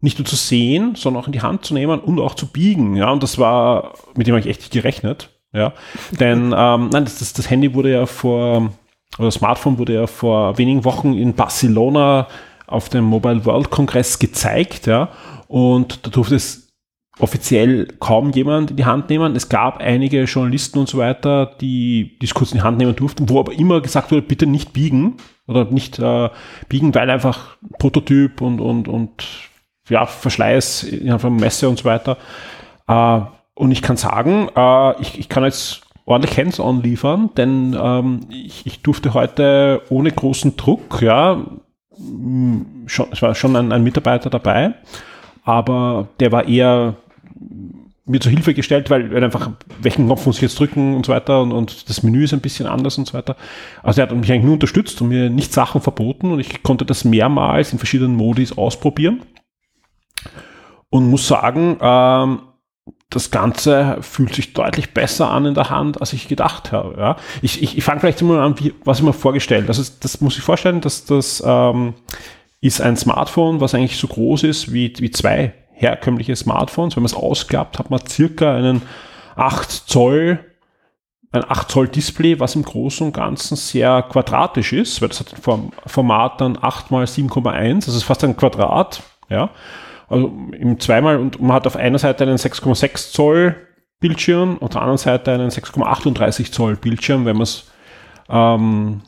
[0.00, 2.94] nicht nur zu sehen, sondern auch in die Hand zu nehmen und auch zu biegen.
[2.94, 5.29] Ja, und das war, mit dem habe ich echt gerechnet.
[5.52, 5.72] Ja,
[6.12, 8.70] denn ähm, nein, das, das, Handy wurde ja vor,
[9.18, 12.28] oder das Smartphone wurde ja vor wenigen Wochen in Barcelona
[12.68, 15.08] auf dem Mobile World Kongress gezeigt, ja,
[15.48, 16.70] und da durfte es
[17.18, 19.36] offiziell kaum jemand in die Hand nehmen.
[19.36, 23.28] Es gab einige Journalisten und so weiter, die es kurz in die Hand nehmen durften,
[23.28, 26.30] wo aber immer gesagt wurde, bitte nicht biegen oder nicht äh,
[26.68, 29.26] biegen, weil einfach Prototyp und, und, und
[29.88, 32.16] ja, Verschleiß in einer Messe und so weiter.
[32.88, 33.20] Äh,
[33.60, 38.64] und ich kann sagen, äh, ich, ich kann jetzt ordentlich Hands-on liefern, denn ähm, ich,
[38.64, 41.44] ich durfte heute ohne großen Druck, ja,
[42.86, 44.72] schon, es war schon ein, ein Mitarbeiter dabei,
[45.44, 46.96] aber der war eher
[48.06, 49.50] mir zur Hilfe gestellt, weil, einfach,
[49.82, 52.40] welchen Knopf muss ich jetzt drücken und so weiter und, und das Menü ist ein
[52.40, 53.36] bisschen anders und so weiter.
[53.82, 56.86] Also er hat mich eigentlich nur unterstützt und mir nicht Sachen verboten und ich konnte
[56.86, 59.20] das mehrmals in verschiedenen Modis ausprobieren
[60.88, 62.40] und muss sagen, ähm,
[63.10, 66.96] das Ganze fühlt sich deutlich besser an in der Hand, als ich gedacht habe.
[66.98, 67.16] Ja.
[67.42, 69.76] Ich, ich, ich fange vielleicht mal an, wie, was ich mir vorgestellt habe.
[69.76, 71.94] Das, das muss ich vorstellen, dass das ähm,
[72.60, 76.94] ist ein Smartphone, was eigentlich so groß ist wie, wie zwei herkömmliche Smartphones.
[76.94, 78.82] Wenn man es ausklappt, hat man circa einen
[79.34, 80.38] 8 Zoll,
[81.32, 85.34] ein 8 Zoll Display, was im Großen und Ganzen sehr quadratisch ist, weil das hat
[85.34, 89.50] ein Format dann 8 mal 7,1, das ist fast ein Quadrat, ja.
[90.10, 93.56] Also im zweimal und man hat auf einer Seite einen 6,6 Zoll
[94.00, 97.70] Bildschirm und auf der anderen Seite einen 6,38 Zoll Bildschirm, wenn man es
[98.28, 99.02] ähm,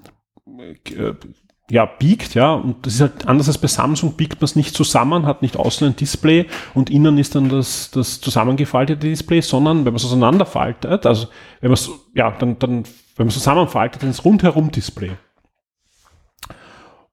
[1.70, 4.76] ja, biegt, ja, und das ist halt anders als bei Samsung, biegt man es nicht
[4.76, 9.78] zusammen, hat nicht außen ein Display und innen ist dann das, das zusammengefaltete Display, sondern
[9.78, 11.28] wenn man es auseinanderfaltet, also
[11.60, 12.84] wenn man es, ja, dann, dann,
[13.16, 15.12] wenn man es zusammenfaltet, dann ist rundherum Display.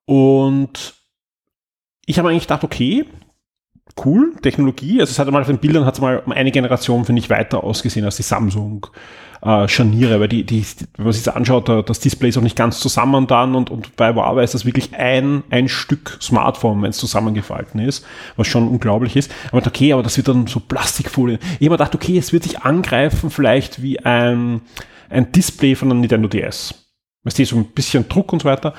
[0.05, 0.95] Und
[2.05, 3.05] ich habe eigentlich gedacht, okay,
[4.06, 5.00] cool, Technologie.
[5.00, 7.30] Also es hat einmal auf den Bildern hat es mal um eine Generation, finde ich,
[7.30, 8.88] weiter ausgesehen als die Samsung
[9.41, 10.66] äh, Scharniere, weil die, die,
[10.97, 13.95] wenn man sich das anschaut, das Display ist auch nicht ganz zusammen dann und, und
[13.95, 18.68] bei Huawei ist das wirklich ein, ein Stück Smartphone, wenn es zusammengefalten ist, was schon
[18.68, 19.32] unglaublich ist.
[19.52, 21.39] Aber okay, aber das wird dann so Plastikfolie.
[21.41, 24.62] Ich habe mir gedacht, okay, es wird sich angreifen vielleicht wie ein,
[25.10, 26.86] ein Display von einem Nintendo DS.
[27.24, 28.74] Weißt du, so ein bisschen Druck und so weiter.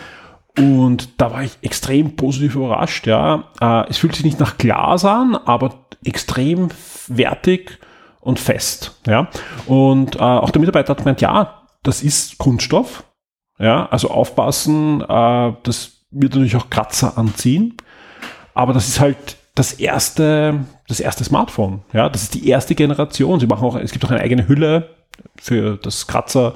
[0.58, 3.44] Und da war ich extrem positiv überrascht, ja.
[3.60, 5.74] Äh, es fühlt sich nicht nach Glas an, aber
[6.04, 6.68] extrem
[7.06, 7.78] wertig
[8.20, 9.28] und fest, ja.
[9.66, 13.04] Und äh, auch der Mitarbeiter hat gemeint, ja, das ist Kunststoff,
[13.58, 17.76] ja, also aufpassen, äh, das wird natürlich auch Kratzer anziehen,
[18.54, 23.40] aber das ist halt das erste, das erste Smartphone, ja, das ist die erste Generation.
[23.40, 24.90] Sie machen auch, es gibt auch eine eigene Hülle
[25.36, 26.54] für das Kratzer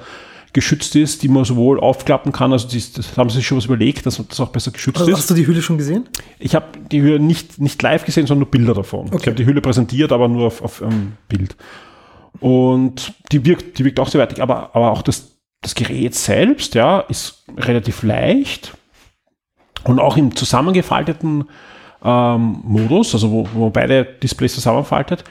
[0.55, 3.67] geschützt ist, die man sowohl aufklappen kann, also das, das haben sie sich schon was
[3.67, 5.19] überlegt, dass das auch besser geschützt also, ist.
[5.19, 6.09] Hast du die Hülle schon gesehen?
[6.39, 9.09] Ich habe die Hülle nicht, nicht live gesehen, sondern nur Bilder davon.
[9.09, 9.17] Okay.
[9.21, 11.57] Ich habe die Hülle präsentiert, aber nur auf, auf um, Bild.
[12.41, 16.75] Und die wirkt, die wirkt auch sehr wertig, aber, aber auch das, das Gerät selbst,
[16.75, 18.77] ja, ist relativ leicht
[19.85, 21.45] und auch im zusammengefalteten
[22.05, 25.25] ähm, Modus, also wo, wo beide Displays zusammenfaltet,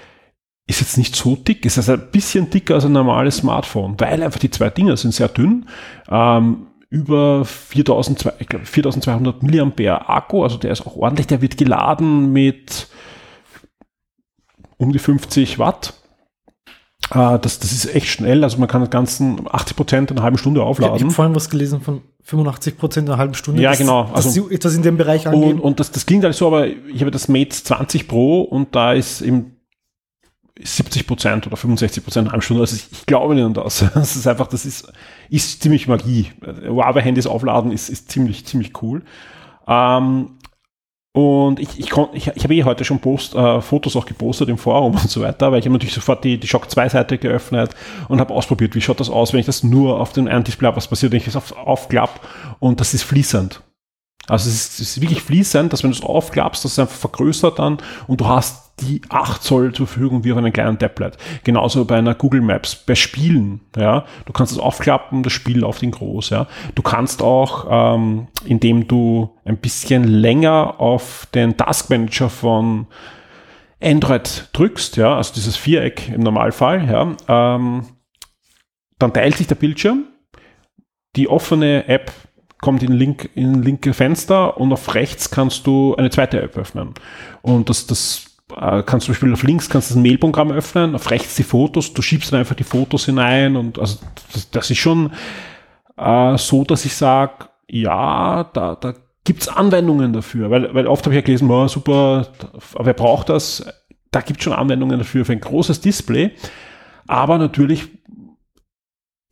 [0.66, 4.24] ist jetzt nicht so dick, ist also ein bisschen dicker als ein normales Smartphone, weil
[4.24, 5.68] einfach die zwei Dinger sind sehr dünn.
[6.10, 12.88] Ähm, über 4200, 4200 Milliampere Akku, also der ist auch ordentlich, der wird geladen mit
[14.78, 15.96] um die 50 Watt.
[17.10, 20.24] Äh, das, das ist echt schnell, also man kann das Ganzen 80 Prozent in einer
[20.24, 20.96] halben Stunde aufladen.
[20.96, 23.62] Ich habe vorhin was gelesen von 85 Prozent in einer halben Stunde.
[23.62, 24.10] Ja, das, genau.
[24.14, 25.56] Also, etwas in dem Bereich angeht.
[25.56, 28.76] Und, und das, das klingt halt so, aber ich habe das Mate 20 Pro und
[28.76, 29.58] da ist im
[30.62, 32.62] 70 Prozent oder 65 Prozent am Stunde.
[32.62, 33.84] Also ich, ich, glaube nicht an das.
[33.94, 34.92] Das ist einfach, das ist,
[35.30, 36.32] ist ziemlich Magie.
[36.68, 39.02] Huawei-Handys aufladen ist, ist ziemlich, ziemlich cool.
[39.68, 40.38] Ähm,
[41.16, 44.58] und ich, ich, ich, ich habe eh heute schon Post, äh, Fotos auch gepostet im
[44.58, 47.76] Forum und so weiter, weil ich habe natürlich sofort die, die Shock 2 Seite geöffnet
[48.08, 50.68] und habe ausprobiert, wie schaut das aus, wenn ich das nur auf dem einen Display
[50.68, 52.20] habe, was passiert, wenn ich das auf, aufklappe
[52.60, 53.62] und das ist fließend.
[54.28, 56.96] Also es ist, es ist wirklich fließend, dass wenn du es aufklappst, das ist einfach
[56.96, 61.18] vergrößert dann und du hast die 8 Zoll zur Verfügung wie auf einem kleinen Tablet.
[61.44, 64.06] Genauso bei einer Google Maps, bei Spielen, ja.
[64.26, 66.48] Du kannst es aufklappen, das Spiel läuft in groß, ja.
[66.74, 72.88] Du kannst auch, ähm, indem du ein bisschen länger auf den Task Manager von
[73.82, 77.86] Android drückst, ja, also dieses Viereck im Normalfall, ja, ähm,
[78.98, 80.06] dann teilt sich der Bildschirm.
[81.16, 82.12] Die offene App
[82.64, 86.94] kommt in, link, in linke Fenster und auf rechts kannst du eine zweite App öffnen.
[87.42, 90.96] Und das, das äh, kannst du zum Beispiel auf links kannst du das Mailprogramm öffnen,
[90.96, 94.00] auf rechts die Fotos, du schiebst dann einfach die Fotos hinein und also
[94.32, 95.12] das, das ist schon
[95.98, 98.94] äh, so, dass ich sage, ja, da, da
[99.26, 102.28] gibt es Anwendungen dafür, weil, weil oft habe ich ja gelesen, oh, super,
[102.80, 103.66] wer braucht das?
[104.10, 106.32] Da gibt es schon Anwendungen dafür für ein großes Display,
[107.08, 107.90] aber natürlich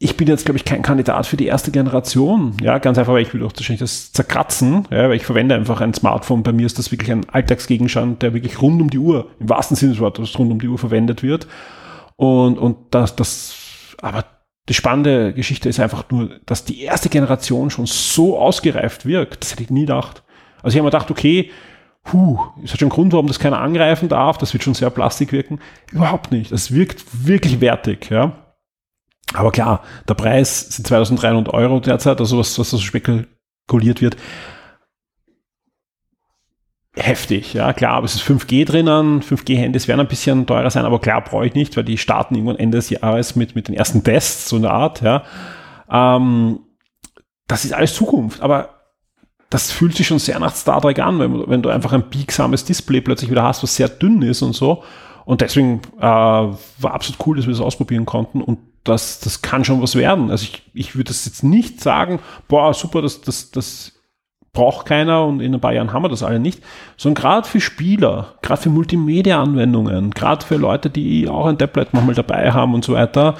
[0.03, 2.57] ich bin jetzt, glaube ich, kein Kandidat für die erste Generation.
[2.59, 5.79] Ja, ganz einfach, weil ich will auch wahrscheinlich das zerkratzen, ja, weil ich verwende einfach
[5.79, 6.41] ein Smartphone.
[6.41, 9.77] Bei mir ist das wirklich ein Alltagsgegenstand, der wirklich rund um die Uhr, im wahrsten
[9.77, 11.45] Sinne des Wortes, rund um die Uhr verwendet wird.
[12.15, 13.55] Und, und das, das,
[14.01, 14.25] aber
[14.67, 19.43] die spannende Geschichte ist einfach nur, dass die erste Generation schon so ausgereift wirkt.
[19.43, 20.23] Das hätte ich nie gedacht.
[20.63, 21.51] Also ich habe mir gedacht, okay,
[22.03, 24.39] Puh, ist das schon ein Grund, warum das keiner angreifen darf?
[24.39, 25.59] Das wird schon sehr plastik wirken.
[25.91, 26.51] Überhaupt nicht.
[26.51, 28.33] Das wirkt wirklich wertig, ja.
[29.33, 34.17] Aber klar, der Preis sind 2300 Euro derzeit, also was, was so spekuliert wird.
[36.93, 40.99] Heftig, ja, klar, aber es ist 5G drinnen, 5G-Handys werden ein bisschen teurer sein, aber
[40.99, 44.03] klar, brauche ich nicht, weil die starten irgendwann Ende des Jahres mit, mit den ersten
[44.03, 45.23] Tests, so eine Art, ja.
[45.89, 46.59] Ähm,
[47.47, 48.81] das ist alles Zukunft, aber
[49.49, 52.65] das fühlt sich schon sehr nach Star Trek an, wenn, wenn du einfach ein biegsames
[52.65, 54.83] Display plötzlich wieder hast, was sehr dünn ist und so.
[55.25, 59.63] Und deswegen äh, war absolut cool, dass wir das ausprobieren konnten und das, das kann
[59.63, 60.31] schon was werden.
[60.31, 63.93] Also ich, ich würde das jetzt nicht sagen, boah, super, das, das, das
[64.53, 66.61] braucht keiner und in ein paar Jahren haben wir das alle nicht,
[66.97, 72.15] sondern gerade für Spieler, gerade für Multimedia-Anwendungen, gerade für Leute, die auch ein Tablet manchmal
[72.15, 73.35] dabei haben und so weiter.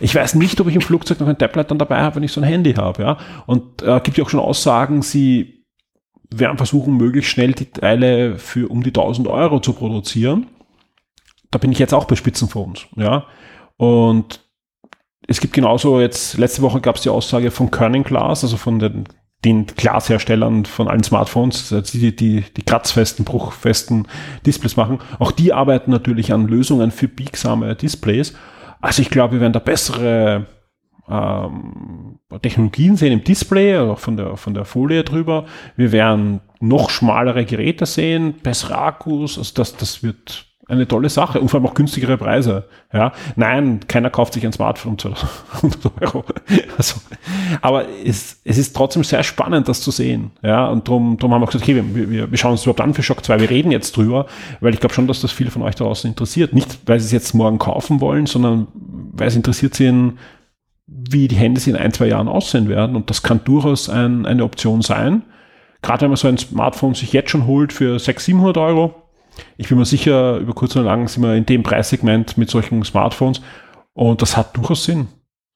[0.00, 2.32] Ich weiß nicht, ob ich im Flugzeug noch ein Tablet dann dabei habe, wenn ich
[2.32, 3.18] so ein Handy habe, ja.
[3.46, 5.64] Und äh, gibt ja auch schon Aussagen, sie
[6.30, 10.46] werden versuchen, möglichst schnell die Teile für um die 1000 Euro zu produzieren.
[11.50, 13.24] Da bin ich jetzt auch bei Spitzenphones, ja.
[13.76, 14.47] Und
[15.28, 18.80] es gibt genauso jetzt, letzte Woche gab es die Aussage von Kerning Glass, also von
[18.80, 19.04] den
[19.44, 24.08] den Glasherstellern von allen Smartphones, also die, die, die kratzfesten, bruchfesten
[24.44, 24.98] Displays machen.
[25.20, 28.34] Auch die arbeiten natürlich an Lösungen für biegsame Displays.
[28.80, 30.46] Also ich glaube, wir werden da bessere
[31.08, 35.46] ähm, Technologien sehen im Display, also von der, von der Folie drüber.
[35.76, 39.38] Wir werden noch schmalere Geräte sehen, bessere Akkus.
[39.38, 42.64] Also das, das wird eine tolle Sache und vor allem auch günstigere Preise.
[42.92, 45.14] Ja, nein, keiner kauft sich ein Smartphone zu
[45.54, 46.24] 100 Euro.
[46.76, 47.00] Also,
[47.62, 50.30] aber es, es ist trotzdem sehr spannend, das zu sehen.
[50.42, 52.92] Ja, und darum drum haben wir gesagt, okay, wir, wir, wir schauen uns überhaupt an
[52.92, 53.40] für Shock 2.
[53.40, 54.26] Wir reden jetzt drüber,
[54.60, 56.52] weil ich glaube schon, dass das viele von euch da draußen interessiert.
[56.52, 60.18] Nicht, weil sie es jetzt morgen kaufen wollen, sondern weil es interessiert sind,
[60.86, 62.94] wie die Handys in ein, zwei Jahren aussehen werden.
[62.94, 65.22] Und das kann durchaus ein, eine Option sein.
[65.80, 68.94] Gerade wenn man so ein Smartphone sich jetzt schon holt für 600, 700 Euro.
[69.56, 72.84] Ich bin mir sicher, über kurz oder lang sind wir in dem Preissegment mit solchen
[72.84, 73.40] Smartphones.
[73.94, 75.08] Und das hat durchaus Sinn.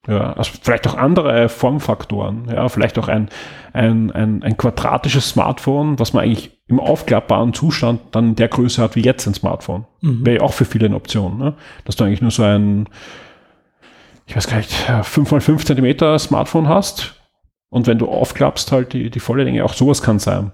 [0.07, 2.49] Ja, also vielleicht auch andere Formfaktoren.
[2.53, 3.29] Ja, vielleicht auch ein,
[3.71, 8.95] ein, ein, ein quadratisches Smartphone, was man eigentlich im aufklappbaren Zustand dann der Größe hat
[8.95, 9.85] wie jetzt ein Smartphone.
[10.01, 10.25] Mhm.
[10.25, 11.37] Wäre ja auch für viele eine Option.
[11.37, 11.53] Ne?
[11.85, 12.87] Dass du eigentlich nur so ein
[14.25, 17.15] ich weiß gar nicht, 5 mal 5 Zentimeter Smartphone hast
[17.69, 20.51] und wenn du aufklappst, halt die, die volle Länge, auch sowas kann sein.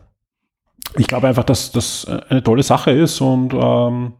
[0.97, 4.13] Ich glaube einfach, dass das eine tolle Sache ist und ähm,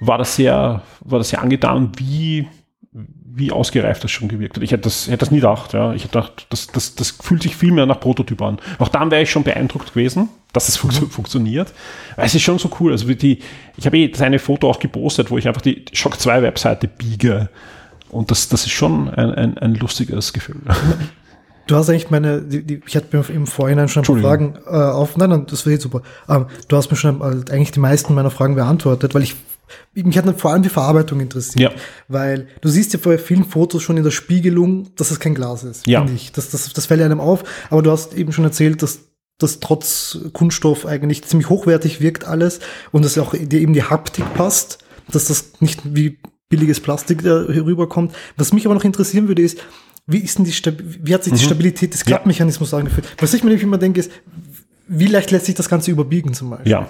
[0.00, 2.46] war das sehr, war das sehr angetan, wie,
[2.92, 4.62] wie ausgereift das schon gewirkt hat.
[4.62, 5.72] Ich hätte das, hätte das nie gedacht.
[5.72, 5.94] Ja.
[5.94, 8.58] Ich hätte gedacht, das, das, das fühlt sich viel mehr nach Prototyp an.
[8.78, 11.10] Auch dann wäre ich schon beeindruckt gewesen dass es fun mhm.
[11.10, 11.74] funktioniert.
[12.16, 12.92] es ist schon so cool.
[12.92, 13.40] Also die,
[13.76, 16.88] ich habe eh das eine Foto auch gepostet, wo ich einfach die Shock 2 Webseite
[16.88, 17.50] biege.
[18.08, 20.60] Und das, das ist schon ein, ein, ein lustiges Gefühl.
[21.66, 24.54] Du hast eigentlich meine, die, die, ich hatte mir im Vorhinein schon ein paar Fragen
[24.66, 26.02] äh, auf, nein, nein, das wäre super.
[26.28, 29.34] Ähm, du hast mir schon äh, eigentlich die meisten meiner Fragen beantwortet, weil ich,
[29.94, 31.72] mich hat vor allem die Verarbeitung interessiert.
[31.72, 31.78] Ja.
[32.08, 35.64] Weil du siehst ja bei vielen Fotos schon in der Spiegelung, dass es kein Glas
[35.64, 36.04] ist, ja.
[36.14, 36.32] ich.
[36.32, 39.00] Das, das, das fällt einem auf, aber du hast eben schon erzählt, dass
[39.38, 42.60] das trotz Kunststoff eigentlich ziemlich hochwertig wirkt alles
[42.92, 44.78] und dass auch die, eben die Haptik passt,
[45.10, 48.14] dass das nicht wie billiges Plastik da rüberkommt.
[48.36, 49.58] Was mich aber noch interessieren würde, ist,
[50.06, 51.46] wie ist denn die wie hat sich die mhm.
[51.46, 52.78] Stabilität des Klappmechanismus ja.
[52.78, 53.06] angefühlt?
[53.18, 54.10] Was ich mir nämlich immer denke, ist,
[54.86, 56.70] wie leicht lässt sich das Ganze überbiegen zum Beispiel?
[56.70, 56.88] Ja.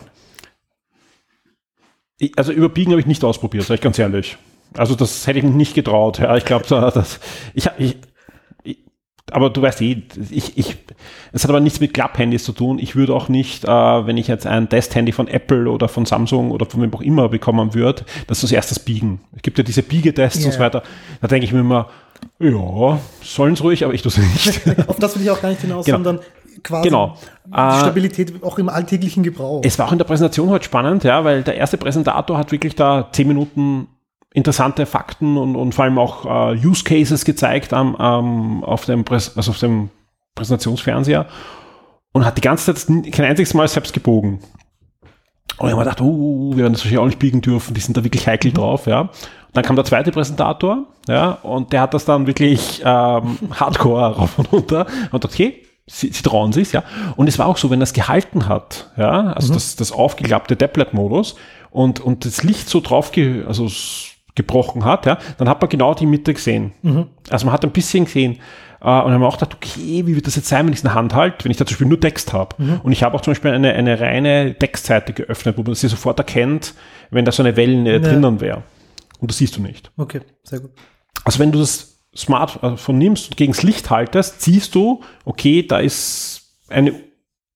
[2.36, 4.36] Also überbiegen habe ich nicht ausprobiert, sage ich ganz ehrlich.
[4.76, 6.18] Also das hätte ich mich nicht getraut.
[6.18, 7.20] Ja, ich glaube, das,
[7.54, 7.96] ich, ich,
[9.30, 10.76] aber du weißt eh, ich, ich,
[11.32, 12.78] es hat aber nichts mit Klapphandys zu tun.
[12.78, 16.50] Ich würde auch nicht, äh, wenn ich jetzt ein Testhandy von Apple oder von Samsung
[16.50, 19.20] oder von wem auch immer bekommen würde, das als erstes biegen.
[19.34, 20.46] Es gibt ja diese Biegetests yeah.
[20.46, 20.82] und so weiter.
[21.20, 21.90] Da denke ich mir immer,
[22.38, 24.78] ja, sollen es ruhig, aber ich tue es nicht.
[24.88, 25.98] Auf das will ich auch gar nicht hinaus, genau.
[25.98, 26.20] sondern
[26.62, 27.16] quasi genau.
[27.46, 29.62] die äh, Stabilität auch im alltäglichen Gebrauch.
[29.64, 32.74] Es war auch in der Präsentation heute spannend, ja, weil der erste Präsentator hat wirklich
[32.74, 33.88] da zehn Minuten
[34.32, 39.04] interessante Fakten und, und vor allem auch äh, Use Cases gezeigt am, ähm, auf, dem
[39.04, 39.90] Präs also auf dem
[40.34, 41.26] Präsentationsfernseher
[42.12, 44.40] und hat die ganze Zeit kein einziges Mal selbst gebogen.
[45.58, 47.80] Und ich habe mir gedacht, oh, wir werden das wahrscheinlich auch nicht biegen dürfen, die
[47.80, 48.54] sind da wirklich heikel mhm.
[48.56, 49.02] drauf, ja.
[49.02, 49.10] Und
[49.52, 54.38] dann kam der zweite Präsentator, ja, und der hat das dann wirklich ähm, hardcore rauf
[54.38, 56.82] und runter und dachte, okay, sie, sie trauen sich, ja.
[57.16, 59.54] Und es war auch so, wenn das gehalten hat, ja, also mhm.
[59.54, 61.36] das, das aufgeklappte Tablet-Modus
[61.70, 63.68] und, und das Licht so drauf, ge also
[64.34, 66.72] gebrochen hat, ja, dann hat man genau die Mitte gesehen.
[66.82, 67.06] Mhm.
[67.30, 68.40] Also man hat ein bisschen gesehen.
[68.84, 70.80] Äh, und dann haben wir auch gedacht, okay, wie wird das jetzt sein, wenn ich
[70.80, 72.62] es in der Hand halte, wenn ich da zum Beispiel nur Text habe.
[72.62, 72.80] Mhm.
[72.82, 76.18] Und ich habe auch zum Beispiel eine, eine reine Textseite geöffnet, wo man sie sofort
[76.18, 76.74] erkennt,
[77.10, 77.98] wenn da so eine Wellen ja.
[77.98, 78.62] drinnen wäre.
[79.20, 79.90] Und das siehst du nicht.
[79.96, 80.72] Okay, sehr gut.
[81.24, 85.78] Also wenn du das Smartphone nimmst und gegen das Licht haltest, siehst du, okay, da
[85.78, 86.94] ist eine,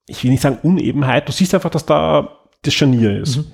[0.06, 3.36] ich will nicht sagen Unebenheit, du siehst einfach, dass da das Scharnier ist.
[3.36, 3.52] Mhm.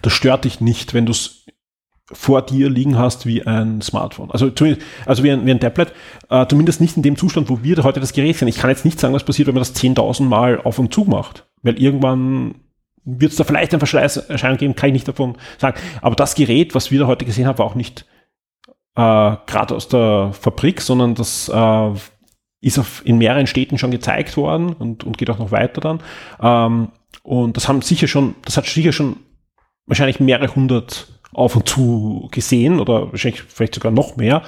[0.00, 1.44] Das stört dich nicht, wenn du es
[2.14, 4.30] vor dir liegen hast wie ein Smartphone.
[4.30, 4.50] Also,
[5.06, 5.92] also wie, ein, wie ein Tablet,
[6.30, 8.48] äh, zumindest nicht in dem Zustand, wo wir heute das Gerät sind.
[8.48, 11.04] Ich kann jetzt nicht sagen, was passiert, wenn man das 10.000 Mal auf und zu
[11.04, 11.46] macht.
[11.62, 12.54] Weil irgendwann
[13.04, 15.78] wird es da vielleicht ein Verschleißerscheinung geben, kann ich nicht davon sagen.
[16.00, 18.06] Aber das Gerät, was wir da heute gesehen haben, war auch nicht
[18.96, 21.90] äh, gerade aus der Fabrik, sondern das äh,
[22.60, 26.00] ist auf, in mehreren Städten schon gezeigt worden und, und geht auch noch weiter dann.
[26.40, 26.88] Ähm,
[27.22, 29.16] und das haben sicher schon, das hat sicher schon
[29.86, 34.42] wahrscheinlich mehrere hundert auf und zu gesehen oder wahrscheinlich vielleicht sogar noch mehr.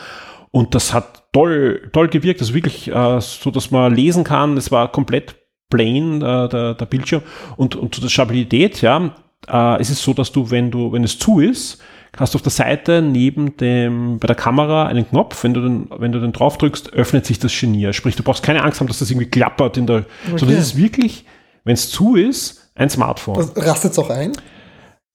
[0.50, 2.40] Und das hat toll, toll gewirkt.
[2.40, 4.56] Also wirklich äh, so, dass man lesen kann.
[4.56, 5.36] Es war komplett
[5.68, 7.22] plain, äh, der, der Bildschirm.
[7.56, 9.14] Und, und zu der Stabilität, ja,
[9.48, 11.82] äh, es ist so, dass du, wenn du, wenn es zu ist,
[12.16, 15.44] hast du auf der Seite neben dem, bei der Kamera einen Knopf.
[15.44, 17.92] Wenn du den, wenn du den drauf drückst, öffnet sich das Genier.
[17.92, 20.38] Sprich, du brauchst keine Angst haben, dass das irgendwie klappert in der, okay.
[20.38, 21.24] sondern es ist wirklich,
[21.64, 23.50] wenn es zu ist, ein Smartphone.
[23.56, 24.32] Rastet es auch ein?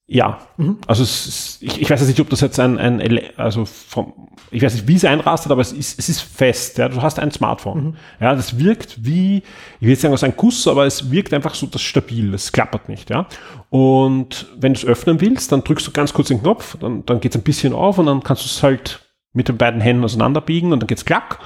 [0.07, 0.79] Ja, mhm.
[0.87, 4.61] also ist, ich, ich, weiß jetzt nicht, ob das jetzt ein, ein also vom, ich
[4.61, 6.77] weiß nicht, wie es einrastet, aber es ist, es ist fest.
[6.77, 7.83] Ja, du hast ein Smartphone.
[7.83, 7.95] Mhm.
[8.19, 11.55] Ja, das wirkt wie, ich will jetzt sagen, was ein Kuss, aber es wirkt einfach
[11.55, 13.09] so, das stabil, es klappert nicht.
[13.09, 13.27] Ja,
[13.69, 17.21] und wenn du es öffnen willst, dann drückst du ganz kurz den Knopf, dann, dann
[17.21, 18.99] geht es ein bisschen auf und dann kannst du es halt
[19.31, 21.39] mit den beiden Händen auseinanderbiegen und dann geht's klack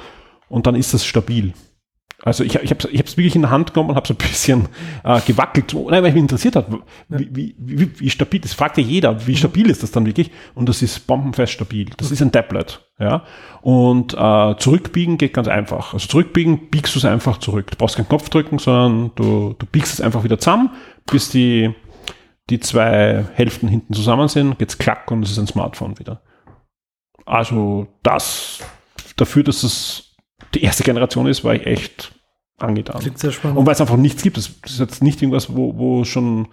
[0.49, 1.53] und dann ist das stabil.
[2.23, 4.67] Also ich, ich habe es wirklich in der Hand genommen und habe so ein bisschen
[5.03, 6.67] äh, gewackelt, nein, weil mich interessiert hat,
[7.09, 9.37] wie, wie, wie, wie stabil, das fragt ja jeder, wie mhm.
[9.37, 10.31] stabil ist das dann wirklich?
[10.53, 11.89] Und das ist bombenfest stabil.
[11.97, 12.81] Das ist ein Tablet.
[12.99, 13.23] Ja?
[13.61, 15.93] Und äh, zurückbiegen geht ganz einfach.
[15.93, 17.71] Also zurückbiegen, biegst du es einfach zurück.
[17.71, 20.71] Du brauchst keinen Knopf drücken, sondern du, du biegst es einfach wieder zusammen,
[21.05, 21.75] bis die,
[22.49, 26.21] die zwei Hälften hinten zusammen sind, geht's klack und es ist ein Smartphone wieder.
[27.25, 28.59] Also das
[29.15, 30.04] dafür, dass es
[30.55, 32.13] die erste Generation ist, war ich echt
[32.57, 32.99] angetan.
[32.99, 33.57] Klingt sehr spannend.
[33.57, 34.37] Und weil es einfach nichts gibt.
[34.37, 36.47] Das ist jetzt nicht irgendwas, wo, wo schon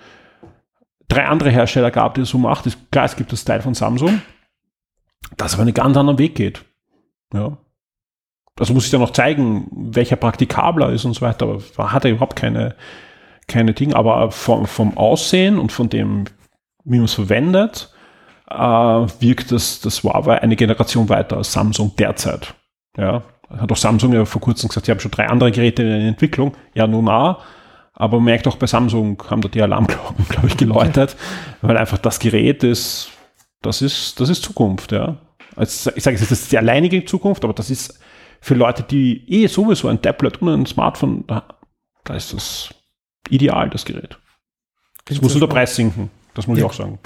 [1.09, 2.67] drei andere Hersteller gab, die es so macht.
[2.67, 4.23] Ist, klar, es gibt das Teil von Samsung,
[5.37, 6.65] das aber einen ganz anderen Weg geht.
[7.33, 7.57] Ja.
[8.59, 12.11] Also muss ich dann noch zeigen, welcher praktikabler ist und so weiter, aber hat er
[12.11, 12.75] überhaupt keine,
[13.47, 13.97] keine Dinge.
[13.97, 16.25] Aber vom, vom Aussehen und von dem,
[16.85, 17.95] wie man es verwendet,
[18.51, 22.55] äh, wirkt das, das Huawei eine Generation weiter als Samsung derzeit.
[22.97, 23.23] Ja,
[23.59, 26.57] hat auch Samsung ja vor kurzem gesagt, sie haben schon drei andere Geräte in Entwicklung.
[26.75, 27.43] Ja, nun auch.
[27.95, 31.17] Aber man merkt auch bei Samsung haben da die Alarmglocken, glaube ich, geläutet,
[31.61, 33.11] weil einfach das Gerät ist,
[33.61, 35.19] das ist, das ist Zukunft, ja.
[35.55, 38.01] Also ich sage, es ist die alleinige Zukunft, aber das ist
[38.41, 41.45] für Leute, die eh sowieso ein Tablet und ein Smartphone, da,
[42.05, 42.75] da ist das
[43.29, 44.19] ideal, das Gerät.
[45.09, 46.65] Es muss nur der Preis sinken, das muss ja.
[46.65, 46.99] ich auch sagen.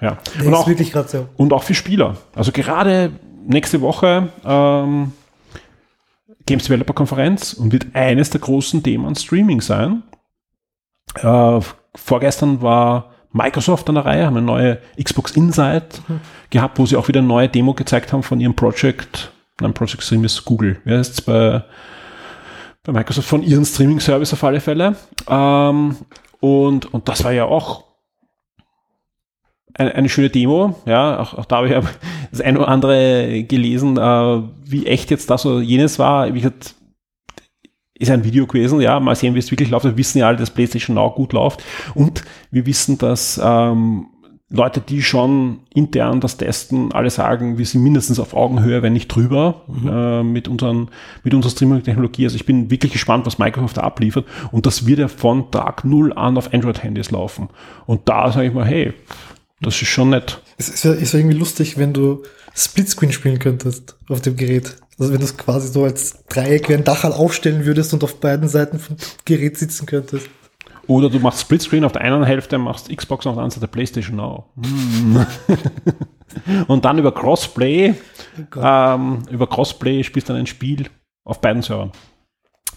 [0.00, 0.18] Ja.
[0.44, 0.68] Und auch,
[1.06, 1.28] so.
[1.36, 2.16] und auch für Spieler.
[2.34, 3.12] Also gerade
[3.46, 5.12] nächste Woche ähm,
[6.46, 10.02] Games Developer Konferenz und wird eines der großen Themen Streaming sein.
[11.14, 11.60] Äh,
[11.94, 16.20] vorgestern war Microsoft an der Reihe, haben eine neue Xbox Insight mhm.
[16.50, 20.02] gehabt, wo sie auch wieder eine neue Demo gezeigt haben von ihrem Project, nein, Project
[20.02, 20.80] Stream ist Google.
[20.84, 21.64] Wer ist es bei,
[22.82, 24.96] bei Microsoft von ihren Streaming-Service auf alle Fälle.
[25.28, 25.96] Ähm,
[26.40, 27.84] und, und das war ja auch
[29.74, 31.74] eine, schöne Demo, ja, auch, auch da habe ich
[32.30, 36.32] das eine oder andere gelesen, äh, wie echt jetzt das oder jenes war.
[36.34, 36.74] Wie gesagt,
[37.98, 39.84] ist ein Video gewesen, ja, mal sehen, wie es wirklich läuft.
[39.84, 41.62] Wir wissen ja alle, dass PlayStation Now gut läuft
[41.94, 44.06] und wir wissen, dass ähm,
[44.52, 49.08] Leute, die schon intern das testen, alle sagen, wir sind mindestens auf Augenhöhe, wenn nicht
[49.08, 49.88] drüber, mhm.
[49.88, 50.90] äh, mit, unseren,
[51.24, 52.24] mit unserer Streaming-Technologie.
[52.24, 54.26] Also ich bin wirklich gespannt, was Microsoft da abliefert.
[54.50, 57.48] Und das wird ja von Tag null an auf Android-Handys laufen.
[57.86, 58.92] Und da sage ich mal, hey,
[59.62, 60.40] das ist schon nett.
[60.58, 62.22] Es ist ja, ist ja irgendwie lustig, wenn du
[62.54, 64.76] Splitscreen spielen könntest auf dem Gerät.
[64.98, 68.20] Also wenn du es quasi so als Dreieck wie ein Dachal aufstellen würdest und auf
[68.20, 70.28] beiden Seiten vom Gerät sitzen könntest.
[70.86, 74.16] Oder du machst Splitscreen auf der einen Hälfte, machst Xbox auf der anderen Seite Playstation
[74.16, 74.46] Now.
[74.56, 75.26] Hm.
[76.66, 77.94] und dann über Crossplay,
[78.56, 80.88] oh ähm, über Crossplay spielst du dann ein Spiel
[81.24, 81.92] auf beiden Servern.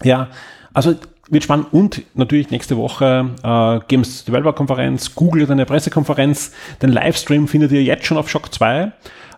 [0.02, 0.30] Ja,
[0.76, 0.94] also
[1.28, 6.52] wird spannend und natürlich nächste Woche äh, Games Developer Konferenz, Google hat eine Pressekonferenz,
[6.82, 8.92] den Livestream findet ihr jetzt schon auf Shock 2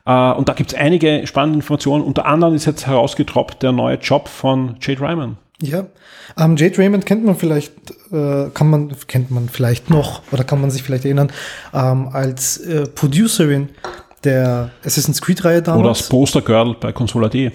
[0.04, 2.02] äh, und da gibt es einige spannende Informationen.
[2.02, 5.38] Unter anderem ist jetzt herausgetroppt der neue Job von Jade Ryman.
[5.62, 5.86] Ja,
[6.36, 7.72] ähm, Jade Raymond kennt man vielleicht,
[8.12, 11.32] äh, kann man, kennt man vielleicht noch oder kann man sich vielleicht erinnern,
[11.72, 13.68] ähm, als äh, Producerin
[14.24, 15.80] der Assassin's Creed-Reihe damals.
[15.80, 17.50] Oder als Poster-Girl bei Console.de.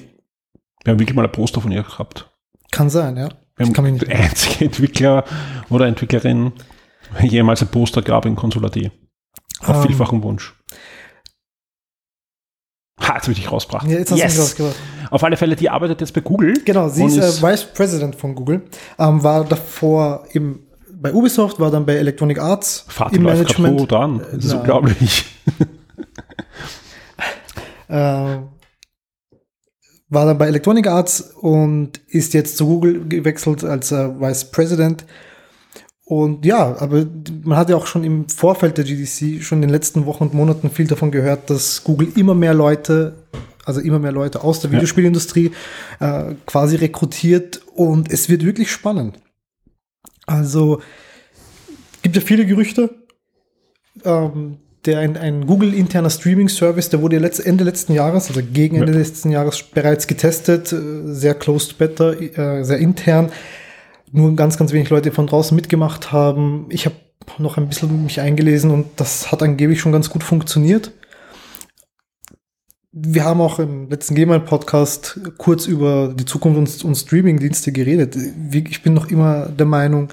[0.84, 2.30] Wir haben wirklich mal ein Poster von ihr gehabt.
[2.72, 3.30] Kann sein, ja.
[3.56, 5.24] Wir haben der einzige Entwickler
[5.70, 6.54] oder Entwicklerin
[7.22, 8.78] jemals ein Poster gab in Console.at.
[8.78, 9.82] Auf um, ähm.
[9.84, 10.56] vielfachen Wunsch.
[13.00, 13.88] Ha, jetzt will ich rausgebracht.
[13.88, 14.34] Ja, jetzt hast yes.
[14.34, 14.76] du mich rausgebracht.
[15.12, 16.54] Auf alle Fälle, die arbeitet jetzt bei Google.
[16.66, 18.64] Genau, sie ist, ist äh, Vice President von Google.
[18.98, 23.94] Ähm, war davor im, bei Ubisoft, war dann bei Electronic Arts Vater im Management.
[23.94, 24.26] An.
[24.34, 25.26] Das ist unglaublich.
[27.90, 28.38] äh,
[30.14, 35.06] war dann bei Electronic Arts und ist jetzt zu Google gewechselt als äh, Vice President.
[36.06, 37.06] Und ja, aber
[37.44, 40.34] man hat ja auch schon im Vorfeld der GDC, schon in den letzten Wochen und
[40.34, 43.16] Monaten viel davon gehört, dass Google immer mehr Leute,
[43.66, 45.52] also immer mehr Leute aus der Videospielindustrie
[46.00, 49.18] äh, quasi rekrutiert und es wird wirklich spannend.
[50.26, 50.82] Also
[52.02, 52.90] gibt ja viele Gerüchte.
[54.04, 58.92] Ähm, der ein, ein Google-interner Streaming-Service, der wurde letzt, Ende letzten Jahres, also gegen Ende
[58.92, 59.00] ja.
[59.00, 63.32] letzten Jahres bereits getestet, äh, sehr closed beta, äh, sehr intern.
[64.12, 66.68] Nur ganz, ganz wenig Leute von draußen mitgemacht haben.
[66.70, 66.96] Ich habe
[67.38, 70.92] noch ein bisschen mich eingelesen und das hat angeblich schon ganz gut funktioniert.
[72.92, 78.16] Wir haben auch im letzten Gmail-Podcast kurz über die Zukunft und, und Streaming-Dienste geredet.
[78.52, 80.10] Ich bin noch immer der Meinung,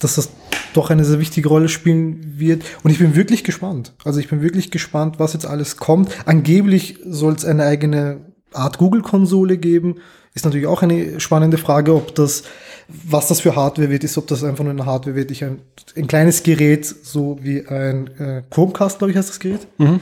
[0.00, 0.30] dass das
[0.74, 2.62] doch eine sehr wichtige Rolle spielen wird.
[2.82, 3.92] Und ich bin wirklich gespannt.
[4.04, 6.10] Also ich bin wirklich gespannt, was jetzt alles kommt.
[6.26, 8.18] Angeblich soll es eine eigene
[8.52, 9.96] Art Google-Konsole geben.
[10.34, 12.44] Ist natürlich auch eine spannende Frage, ob das,
[12.88, 15.30] was das für Hardware wird, ist, ob das einfach nur eine Hardware wird.
[15.30, 15.60] Ich ein,
[15.96, 19.66] ein kleines Gerät, so wie ein äh, Chromecast, glaube ich, heißt das Gerät.
[19.78, 20.00] Mhm.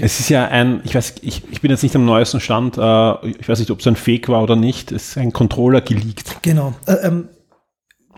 [0.00, 3.28] es ist ja ein, ich weiß, ich, ich bin jetzt nicht am neuesten Stand, äh,
[3.28, 6.42] ich weiß nicht, ob es ein Fake war oder nicht, es ist ein Controller geleakt.
[6.42, 6.74] Genau.
[6.86, 7.28] Äh, ähm,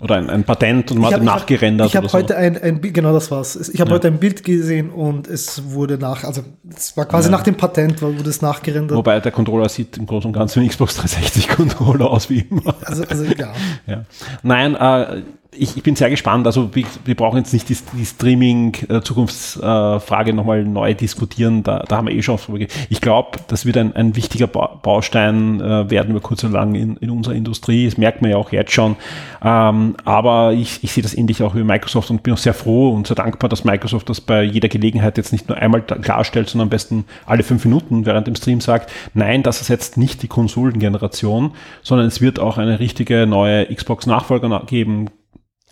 [0.01, 1.89] oder ein, ein Patent und man hat nachgerendert.
[1.89, 2.39] Ich habe hab heute so.
[2.39, 3.57] ein, ein genau das war's.
[3.69, 3.97] Ich habe ja.
[3.97, 6.43] heute ein Bild gesehen und es wurde nach, also
[6.75, 7.37] es war quasi ja.
[7.37, 8.97] nach dem Patent, wurde es nachgerendert.
[8.97, 12.41] Wobei der Controller sieht im Großen und Ganzen wie ein Xbox 360 Controller aus wie
[12.41, 12.75] immer.
[12.85, 13.53] Also, also ja.
[13.87, 14.05] ja.
[14.43, 15.23] Nein, äh,
[15.59, 16.47] ich, ich bin sehr gespannt.
[16.47, 21.63] Also wir, wir brauchen jetzt nicht die, die Streaming-Zukunftsfrage nochmal neu diskutieren.
[21.63, 25.61] Da, da haben wir eh schon drüber Ich glaube, das wird ein, ein wichtiger Baustein
[25.61, 27.87] äh, werden über kurz oder lang in, in unserer Industrie.
[27.87, 28.97] Das merkt man ja auch jetzt schon.
[29.43, 32.91] Ähm, aber ich, ich sehe das ähnlich auch wie Microsoft und bin auch sehr froh
[32.91, 36.67] und sehr dankbar, dass Microsoft das bei jeder Gelegenheit jetzt nicht nur einmal klarstellt, sondern
[36.67, 41.53] am besten alle fünf Minuten während dem Stream sagt, nein, das ersetzt nicht die Konsolengeneration,
[41.83, 45.11] sondern es wird auch eine richtige neue Xbox-Nachfolger geben,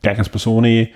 [0.05, 0.91] gleich als bei Sony.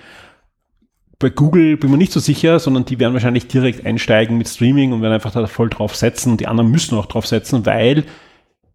[1.19, 4.93] Bei Google bin mir nicht so sicher, sondern die werden wahrscheinlich direkt einsteigen mit Streaming
[4.93, 6.37] und werden einfach da voll drauf setzen.
[6.37, 8.05] Die anderen müssen auch drauf setzen, weil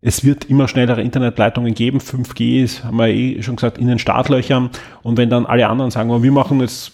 [0.02, 1.98] es wird immer schnellere Internetleitungen geben.
[2.00, 4.68] 5G ist, haben wir eh schon gesagt, in den Startlöchern.
[5.02, 6.92] Und wenn dann alle anderen sagen, wir machen jetzt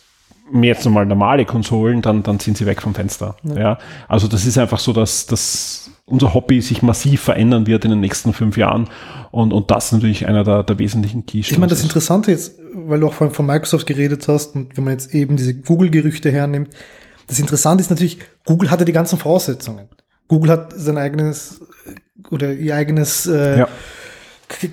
[0.63, 3.37] jetzt nochmal normale Konsolen, dann, dann sind sie weg vom Fenster.
[3.43, 3.59] Ja.
[3.59, 3.79] ja.
[4.09, 8.01] Also das ist einfach so, dass, dass unser Hobby sich massiv verändern wird in den
[8.01, 8.89] nächsten fünf Jahren.
[9.31, 11.53] Und, und das ist natürlich einer der, der wesentlichen Keystones.
[11.53, 14.85] Ich meine, das Interessante jetzt, weil du auch vorhin von Microsoft geredet hast und wenn
[14.85, 16.71] man jetzt eben diese Google-Gerüchte hernimmt,
[17.27, 19.89] das Interessante ist natürlich, Google hatte die ganzen Voraussetzungen.
[20.27, 21.61] Google hat sein eigenes
[22.31, 23.69] oder ihr eigenes äh, ja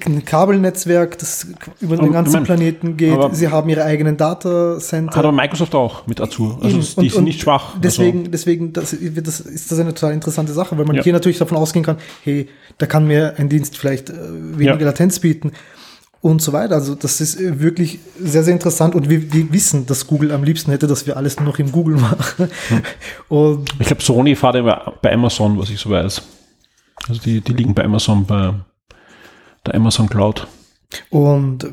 [0.05, 1.47] ein Kabelnetzwerk, das
[1.80, 3.17] über den ganzen Planeten geht.
[3.32, 5.15] Sie haben ihre eigenen Datacenter.
[5.15, 6.57] Hat aber Microsoft auch mit Azure.
[6.61, 7.75] Also und, die sind nicht schwach.
[7.82, 8.32] Deswegen, also.
[8.32, 11.03] deswegen das, das ist das eine total interessante Sache, weil man ja.
[11.03, 14.86] hier natürlich davon ausgehen kann, hey, da kann mir ein Dienst vielleicht äh, weniger ja.
[14.86, 15.51] Latenz bieten
[16.21, 16.75] und so weiter.
[16.75, 20.43] Also das ist äh, wirklich sehr, sehr interessant und wir, wir, wissen, dass Google am
[20.43, 22.49] liebsten hätte, dass wir alles nur noch im Google machen.
[23.30, 23.65] Hm.
[23.80, 26.21] ich glaube, Sony fährt immer bei Amazon, was ich so weiß.
[27.07, 28.53] Also die, die liegen bei Amazon bei
[29.68, 30.47] der Amazon Cloud.
[31.09, 31.68] Und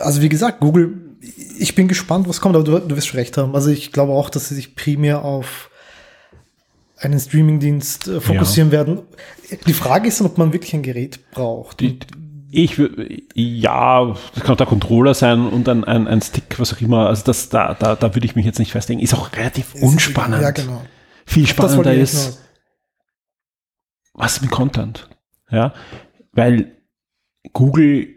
[0.00, 1.16] also wie gesagt, Google,
[1.58, 3.54] ich bin gespannt, was kommt, aber du, du wirst recht haben.
[3.54, 5.70] Also ich glaube auch, dass sie sich primär auf
[6.98, 8.78] einen Streamingdienst äh, fokussieren ja.
[8.78, 9.00] werden.
[9.66, 11.80] Die Frage ist dann, ob man wirklich ein Gerät braucht.
[11.80, 11.98] Die,
[12.50, 16.72] ich würde, ja, das kann auch der Controller sein und ein, ein, ein Stick, was
[16.74, 17.06] auch immer.
[17.06, 19.00] Also das, da, da, da würde ich mich jetzt nicht festlegen.
[19.00, 20.42] Ist auch relativ unspannend.
[20.42, 20.82] Ja, genau.
[21.26, 22.42] Viel spannender ist,
[24.14, 25.08] was mit Content.
[25.50, 25.74] Ja,
[26.32, 26.77] weil
[27.52, 28.08] Google,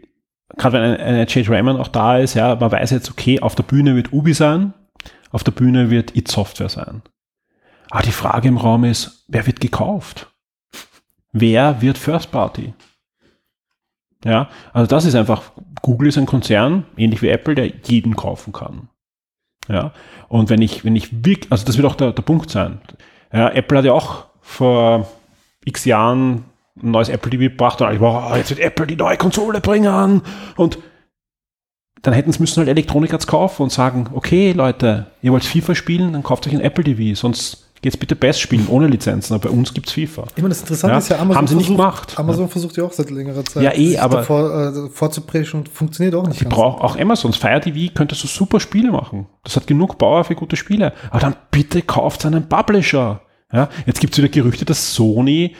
[0.56, 3.62] gerade wenn ein, Jade Raymond auch da ist, ja, man weiß jetzt, okay, auf der
[3.62, 4.74] Bühne wird Ubi sein,
[5.30, 7.02] auf der Bühne wird It Software sein.
[7.90, 10.30] Aber die Frage im Raum ist, wer wird gekauft?
[11.32, 12.74] Wer wird First Party?
[14.24, 15.52] Ja, also das ist einfach,
[15.82, 18.88] Google ist ein Konzern, ähnlich wie Apple, der jeden kaufen kann.
[19.68, 19.92] Ja,
[20.28, 22.80] und wenn ich, wenn ich wirklich, also das wird auch der, der Punkt sein.
[23.32, 25.08] Ja, Apple hat ja auch vor
[25.64, 26.44] x Jahren
[26.80, 29.60] ein neues Apple TV gebracht und alle waren, oh, jetzt wird Apple die neue Konsole
[29.60, 30.22] bringen
[30.56, 30.78] und
[32.02, 35.74] dann hätten sie müssen halt Elektronik jetzt kaufen und sagen, okay Leute, ihr wollt FIFA
[35.74, 39.48] spielen, dann kauft euch ein Apple TV, sonst geht's bitte Best spielen ohne Lizenzen, aber
[39.48, 40.24] bei uns gibt's FIFA.
[40.34, 40.98] Ich meine, das Interessante ja?
[40.98, 42.18] ist ja, Amazon haben sie versucht, nicht gemacht.
[42.18, 42.48] Amazon ja.
[42.48, 46.26] versucht ja auch seit längerer Zeit, ja, eh, aber davor, äh, vorzupreschen und funktioniert auch
[46.26, 46.40] nicht.
[46.40, 49.26] Die braucht auch Amazons Fire TV könnte so super Spiele machen.
[49.42, 50.92] Das hat genug Power für gute Spiele.
[51.10, 53.22] Aber dann bitte kauft einen Publisher.
[53.52, 55.54] Ja, jetzt gibt's wieder Gerüchte, dass Sony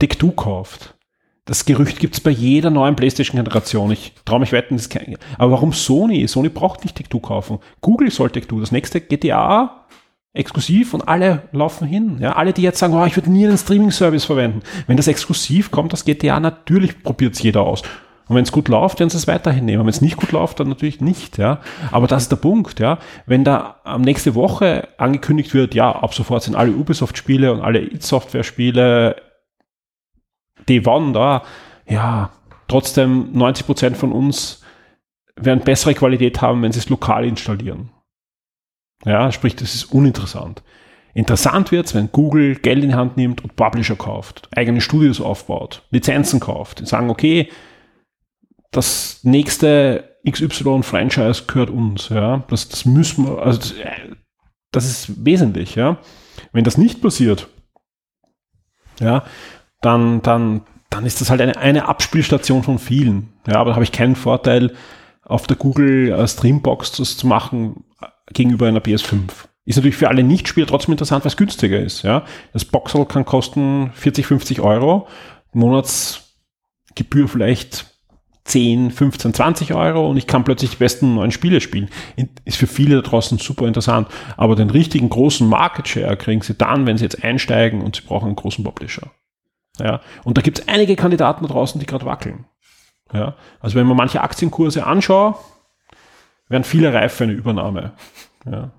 [0.00, 0.94] Take-Two kauft.
[1.44, 3.92] Das Gerücht gibt es bei jeder neuen PlayStation-Generation.
[3.92, 6.26] Ich traue mich wetten, das ist kein, Aber warum Sony?
[6.26, 7.58] Sony braucht nicht Take-Two kaufen.
[7.80, 8.60] Google soll Take-Two.
[8.60, 9.86] Das nächste GTA
[10.32, 12.18] exklusiv und alle laufen hin.
[12.20, 14.62] Ja, alle, die jetzt sagen, oh, ich würde nie einen Streaming-Service verwenden.
[14.86, 17.82] Wenn das exklusiv kommt, das GTA, natürlich probiert es jeder aus.
[18.28, 19.82] Und wenn es gut läuft, werden sie es weiterhin nehmen.
[19.82, 21.36] Wenn es nicht gut läuft, dann natürlich nicht.
[21.36, 21.58] Ja.
[21.90, 22.78] Aber das ist der Punkt.
[22.78, 22.98] Ja.
[23.26, 27.80] Wenn da am nächste Woche angekündigt wird, ja, ab sofort sind alle Ubisoft-Spiele und alle
[27.80, 29.16] id-Software-Spiele
[30.68, 31.42] die waren da,
[31.88, 32.30] ja,
[32.68, 34.62] trotzdem 90 Prozent von uns
[35.36, 37.90] werden bessere Qualität haben, wenn sie es lokal installieren.
[39.04, 40.62] Ja, sprich, das ist uninteressant.
[41.14, 45.20] Interessant wird es, wenn Google Geld in die Hand nimmt und Publisher kauft, eigene Studios
[45.20, 47.50] aufbaut, Lizenzen kauft, und sagen, okay,
[48.70, 53.74] das nächste XY-Franchise gehört uns, ja, das, das müssen wir, also das,
[54.70, 55.98] das ist wesentlich, ja.
[56.52, 57.48] Wenn das nicht passiert,
[59.00, 59.24] ja,
[59.80, 63.32] dann, dann, dann ist das halt eine, eine Abspielstation von vielen.
[63.46, 64.72] Ja, aber da habe ich keinen Vorteil
[65.24, 69.30] auf der Google äh, Streambox das zu machen äh, gegenüber einer PS5.
[69.64, 72.02] Ist natürlich für alle Nichtspieler trotzdem interessant, weil es günstiger ist.
[72.02, 72.24] Ja?
[72.52, 75.06] Das Boxel kann kosten 40, 50 Euro,
[75.52, 77.86] Monatsgebühr vielleicht
[78.44, 81.88] 10, 15, 20 Euro und ich kann plötzlich die besten neuen Spiele spielen.
[82.44, 84.08] Ist für viele da draußen super interessant.
[84.36, 88.02] Aber den richtigen großen Market Share kriegen sie dann, wenn sie jetzt einsteigen und sie
[88.02, 89.12] brauchen einen großen Publisher.
[89.80, 92.44] Ja, und da gibt es einige Kandidaten da draußen, die gerade wackeln.
[93.12, 95.36] Ja, also wenn man manche Aktienkurse anschaut,
[96.48, 97.92] wären viele reif für eine Übernahme.
[98.44, 98.70] Ja.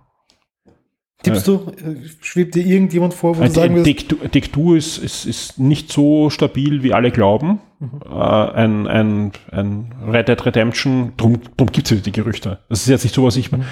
[1.23, 4.09] Tippst du, äh, schwebt dir irgendjemand vor, wo du sagen willst?
[4.09, 7.59] Take-Two ist, ist, ist nicht so stabil, wie alle glauben.
[7.79, 8.01] Mhm.
[8.05, 12.59] Äh, ein, ein, ein Red Dead Redemption, drum, drum gibt es ja die Gerüchte.
[12.69, 13.65] Das ist jetzt nicht so, was ich, mhm.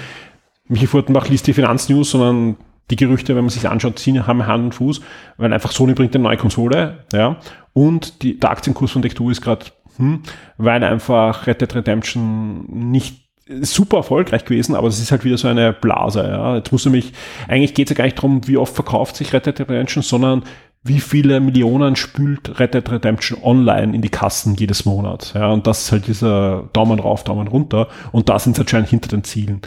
[0.68, 2.56] Michi Furtenbach liest die Finanznews, sondern
[2.90, 5.00] die Gerüchte, wenn man sich anschaut, ziehen, haben Hand und Fuß,
[5.36, 7.36] weil einfach Sony bringt eine neue Konsole, ja,
[7.72, 9.66] und die, der Aktienkurs von Take-Two ist gerade,
[9.96, 10.22] hm,
[10.58, 13.30] weil einfach Red Dead Redemption nicht
[13.62, 16.22] super erfolgreich gewesen, aber es ist halt wieder so eine Blase.
[16.22, 16.56] Ja.
[16.56, 17.12] Jetzt muss nämlich,
[17.48, 20.44] eigentlich geht es ja gar nicht darum, wie oft verkauft sich Red Dead Redemption, sondern
[20.82, 25.32] wie viele Millionen spült Red Dead Redemption online in die Kassen jedes Monat.
[25.34, 27.88] Ja, und das ist halt dieser Daumen rauf, Daumen runter.
[28.12, 29.60] Und da sind sie anscheinend hinter den Zielen.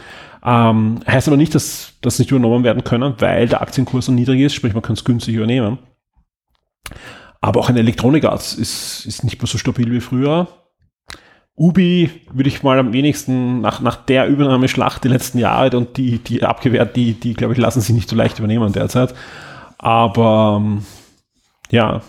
[0.44, 4.40] Ähm, heißt aber nicht, dass das nicht übernommen werden können, weil der Aktienkurs so niedrig
[4.40, 5.78] ist, sprich man kann es günstig übernehmen.
[7.40, 10.48] Aber auch ein Elektronikarzt ist, ist nicht mehr so stabil wie früher.
[11.56, 16.18] Ubi würde ich mal am wenigsten nach, nach der Übernahmeschlacht die letzten Jahre und die,
[16.18, 19.14] die abgewehrt, die, die glaube ich, lassen sich nicht so leicht übernehmen derzeit.
[19.78, 20.84] Aber ähm,
[21.70, 22.02] ja,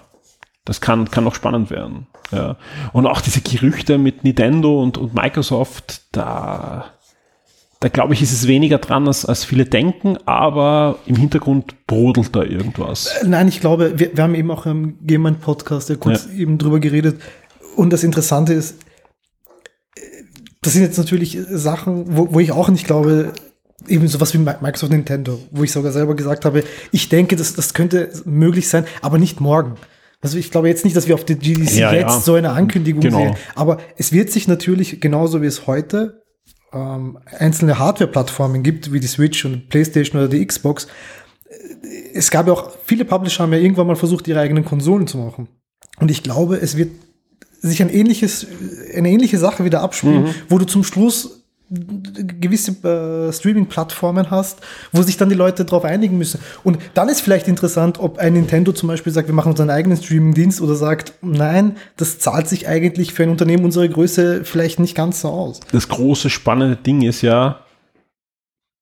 [0.65, 2.07] das kann, kann noch spannend werden.
[2.31, 2.57] Ja.
[2.91, 6.85] Und auch diese Gerüchte mit Nintendo und, und Microsoft, da,
[7.85, 12.35] da glaube ich, ist es weniger dran, als, als viele denken, aber im Hintergrund brodelt
[12.35, 13.05] da irgendwas.
[13.21, 16.39] Äh, nein, ich glaube, wir, wir haben eben auch im Game Podcast ja kurz ja.
[16.39, 17.21] eben drüber geredet.
[17.75, 18.77] Und das Interessante ist,
[20.63, 23.33] das sind jetzt natürlich Sachen, wo, wo ich auch nicht glaube,
[23.87, 27.75] eben sowas wie Microsoft Nintendo, wo ich sogar selber gesagt habe, ich denke, das, das
[27.75, 29.75] könnte möglich sein, aber nicht morgen.
[30.21, 32.19] Also ich glaube jetzt nicht, dass wir auf der GDC ja, jetzt ja.
[32.19, 33.19] so eine Ankündigung genau.
[33.19, 36.24] sehen, aber es wird sich natürlich genauso wie es heute
[36.75, 40.87] ähm, einzelne Hardware-Plattformen gibt, wie die Switch und PlayStation oder die Xbox.
[42.13, 45.17] Es gab ja auch viele Publisher haben ja irgendwann mal versucht, ihre eigenen Konsolen zu
[45.17, 45.47] machen.
[45.99, 46.91] Und ich glaube, es wird
[47.61, 48.45] sich ein ähnliches,
[48.93, 50.35] eine ähnliche Sache wieder abspielen, mhm.
[50.49, 54.61] wo du zum Schluss gewisse äh, Streaming-Plattformen hast,
[54.91, 56.39] wo sich dann die Leute darauf einigen müssen.
[56.63, 59.97] Und dann ist vielleicht interessant, ob ein Nintendo zum Beispiel sagt, wir machen unseren eigenen
[59.97, 64.95] Streaming-Dienst oder sagt, nein, das zahlt sich eigentlich für ein Unternehmen unserer Größe vielleicht nicht
[64.95, 65.59] ganz so aus.
[65.71, 67.61] Das große spannende Ding ist ja,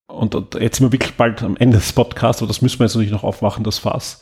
[0.08, 2.96] und, jetzt sind wir wirklich bald am Ende des Podcasts, aber das müssen wir jetzt
[2.96, 4.22] natürlich noch aufmachen, das Fass,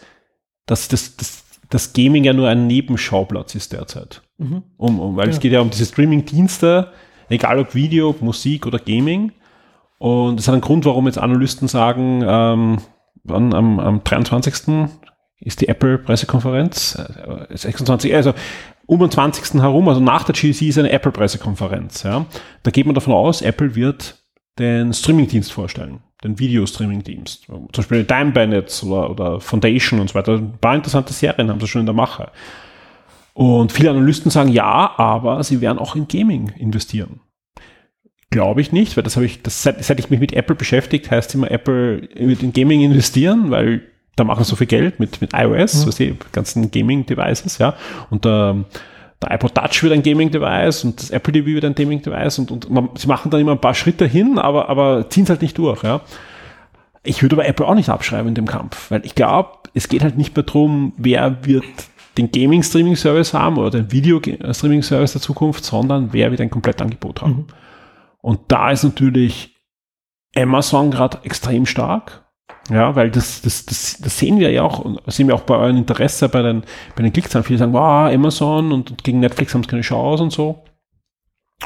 [0.68, 4.22] dass das, das, das Gaming ja nur ein Nebenschauplatz ist derzeit.
[4.38, 4.64] Mhm.
[4.78, 5.34] Um, um, weil ja.
[5.34, 6.92] es geht ja um diese Streaming-Dienste,
[7.32, 9.32] egal ob Video, Musik oder Gaming.
[9.98, 12.78] Und das hat einen Grund, warum jetzt Analysten sagen, ähm,
[13.24, 14.88] wann, am, am 23.
[15.40, 16.98] ist die Apple-Pressekonferenz,
[17.50, 18.34] äh, 26, also
[18.88, 19.62] um den 20.
[19.62, 22.04] herum, also nach der GC ist eine Apple-Pressekonferenz.
[22.04, 22.26] Ja.
[22.64, 24.18] Da geht man davon aus, Apple wird
[24.60, 27.46] den Streaming-Dienst vorstellen, den Video-Streaming-Dienst.
[27.46, 30.34] Zum Beispiel Time Bandits oder, oder Foundation und so weiter.
[30.34, 32.32] Ein paar interessante Serien haben sie schon in der Mache.
[33.34, 37.22] Und viele Analysten sagen, ja, aber sie werden auch in Gaming investieren.
[38.30, 41.12] Glaube ich nicht, weil das habe ich, das, seit, seit ich mich mit Apple beschäftigt,
[41.12, 43.82] heißt immer, Apple wird in Gaming investieren, weil
[44.16, 45.92] da machen so viel Geld mit, mit iOS, mhm.
[45.92, 47.76] die ganzen Gaming-Devices, ja.
[48.10, 48.66] Und der,
[49.22, 52.70] der iPod Touch wird ein Gaming-Device und das Apple TV wird ein Gaming-Device und, und
[52.70, 55.58] man, sie machen dann immer ein paar Schritte hin, aber, aber ziehen es halt nicht
[55.58, 56.02] durch, ja.
[57.04, 60.04] Ich würde aber Apple auch nicht abschreiben in dem Kampf, weil ich glaube, es geht
[60.04, 61.66] halt nicht mehr darum, wer wird
[62.18, 67.32] den Gaming-Streaming-Service haben oder den Video-Streaming-Service der Zukunft, sondern wer wird ein Komplettangebot haben.
[67.32, 67.48] Mhm.
[68.22, 69.56] Und da ist natürlich
[70.36, 72.26] Amazon gerade extrem stark.
[72.70, 75.78] Ja, weil das, das, das, das sehen wir ja auch, sehen wir auch bei eurem
[75.78, 76.64] Interesse bei den,
[76.96, 77.44] bei den Klickzahlen.
[77.44, 80.64] Viele sagen, wow, Amazon und, und gegen Netflix haben es keine Chance und so.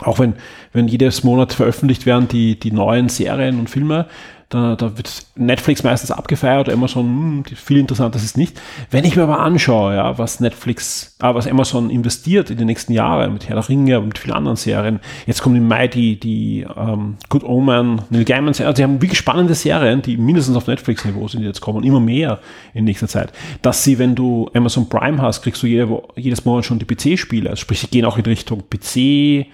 [0.01, 0.33] Auch wenn,
[0.73, 4.07] wenn jedes Monat veröffentlicht werden die, die neuen Serien und Filme,
[4.49, 8.61] da, da wird Netflix meistens abgefeiert, Amazon, hm, viel interessanter ist es nicht.
[8.91, 12.93] Wenn ich mir aber anschaue, ja, was Netflix, ah, was Amazon investiert in den nächsten
[12.93, 16.19] Jahren mit Herr der Ringe und mit vielen anderen Serien, jetzt kommt im Mai die,
[16.19, 20.67] die ähm, Good Omen, Neil Gaiman, also die haben wirklich spannende Serien, die mindestens auf
[20.67, 22.39] Netflix-Niveau sind, die jetzt kommen, immer mehr
[22.73, 23.33] in nächster Zeit.
[23.63, 27.49] Dass sie, wenn du Amazon Prime hast, kriegst du jede, jedes Monat schon die PC-Spiele,
[27.49, 29.47] also sprich, sie gehen auch in Richtung PC,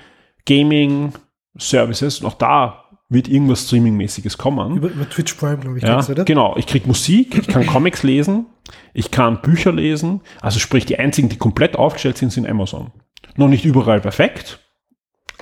[0.45, 1.13] Gaming,
[1.57, 4.77] Services und auch da wird irgendwas Streaming-mäßiges kommen.
[4.77, 6.23] Über, über, Twitch Prime, glaube ich, ja, oder?
[6.23, 8.45] Genau, ich krieg Musik, ich kann Comics lesen,
[8.93, 10.21] ich kann Bücher lesen.
[10.39, 12.91] Also sprich, die einzigen, die komplett aufgestellt sind, sind Amazon.
[13.35, 14.59] Noch nicht überall perfekt,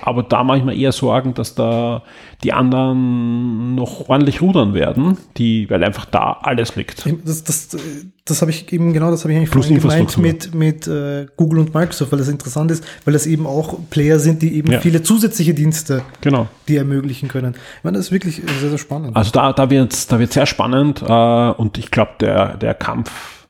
[0.02, 2.02] aber da mache ich mir eher Sorgen, dass da
[2.42, 7.04] die anderen noch ordentlich rudern werden, die, weil einfach da alles liegt.
[7.24, 7.76] Das, das,
[8.24, 11.26] das habe ich eben, genau das habe ich eigentlich Plus vorhin gemeint mit, mit äh,
[11.36, 14.70] Google und Microsoft, weil das interessant ist, weil das eben auch Player sind, die eben
[14.72, 14.80] Ja.
[14.80, 16.46] viele zusätzliche Dienste, Genau.
[16.68, 17.54] die ermöglichen können.
[17.78, 19.16] Ich meine, das ist wirklich sehr, sehr spannend.
[19.16, 23.48] Also da, da wird's, da wird's sehr spannend äh, und ich glaube, der, der Kampf,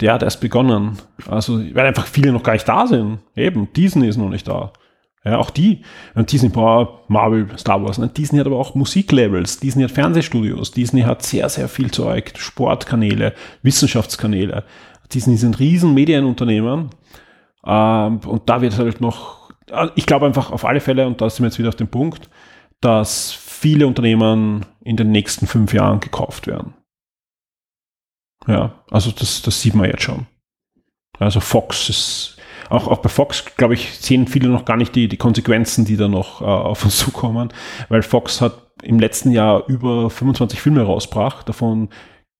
[0.00, 0.98] der hat erst begonnen.
[1.28, 3.18] Also, weil einfach viele noch gar nicht da sind.
[3.36, 4.72] Eben, Disney ist noch nicht da.
[5.24, 5.82] Ja, auch die.
[6.14, 7.96] Disney, boah, Marvel, Star Wars.
[7.96, 8.08] Ne?
[8.08, 13.32] Disney hat aber auch Musiklabels, Disney hat Fernsehstudios, Disney hat sehr, sehr viel Zeug, Sportkanäle,
[13.62, 14.64] Wissenschaftskanäle.
[15.12, 16.90] Disney sind riesen Medienunternehmen.
[17.66, 21.30] Ähm, und da wird halt noch, äh, ich glaube einfach auf alle Fälle, und da
[21.30, 22.28] sind wir jetzt wieder auf dem Punkt,
[22.80, 26.74] dass viele Unternehmen in den nächsten fünf Jahren gekauft werden.
[28.46, 30.26] Ja, also das, das sieht man jetzt schon.
[31.18, 32.33] Also Fox ist,
[32.70, 35.96] auch, auch bei Fox, glaube ich, sehen viele noch gar nicht die, die Konsequenzen, die
[35.96, 37.52] da noch äh, auf uns zukommen,
[37.88, 41.88] weil Fox hat im letzten Jahr über 25 Filme rausgebracht, davon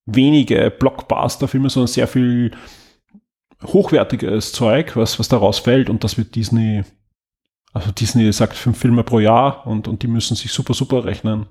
[0.07, 2.51] wenige Blockbuster-Filme, sondern sehr viel
[3.63, 6.83] hochwertiges Zeug, was, was da rausfällt und das wird Disney,
[7.73, 11.47] also Disney sagt fünf Filme pro Jahr und, und die müssen sich super, super rechnen.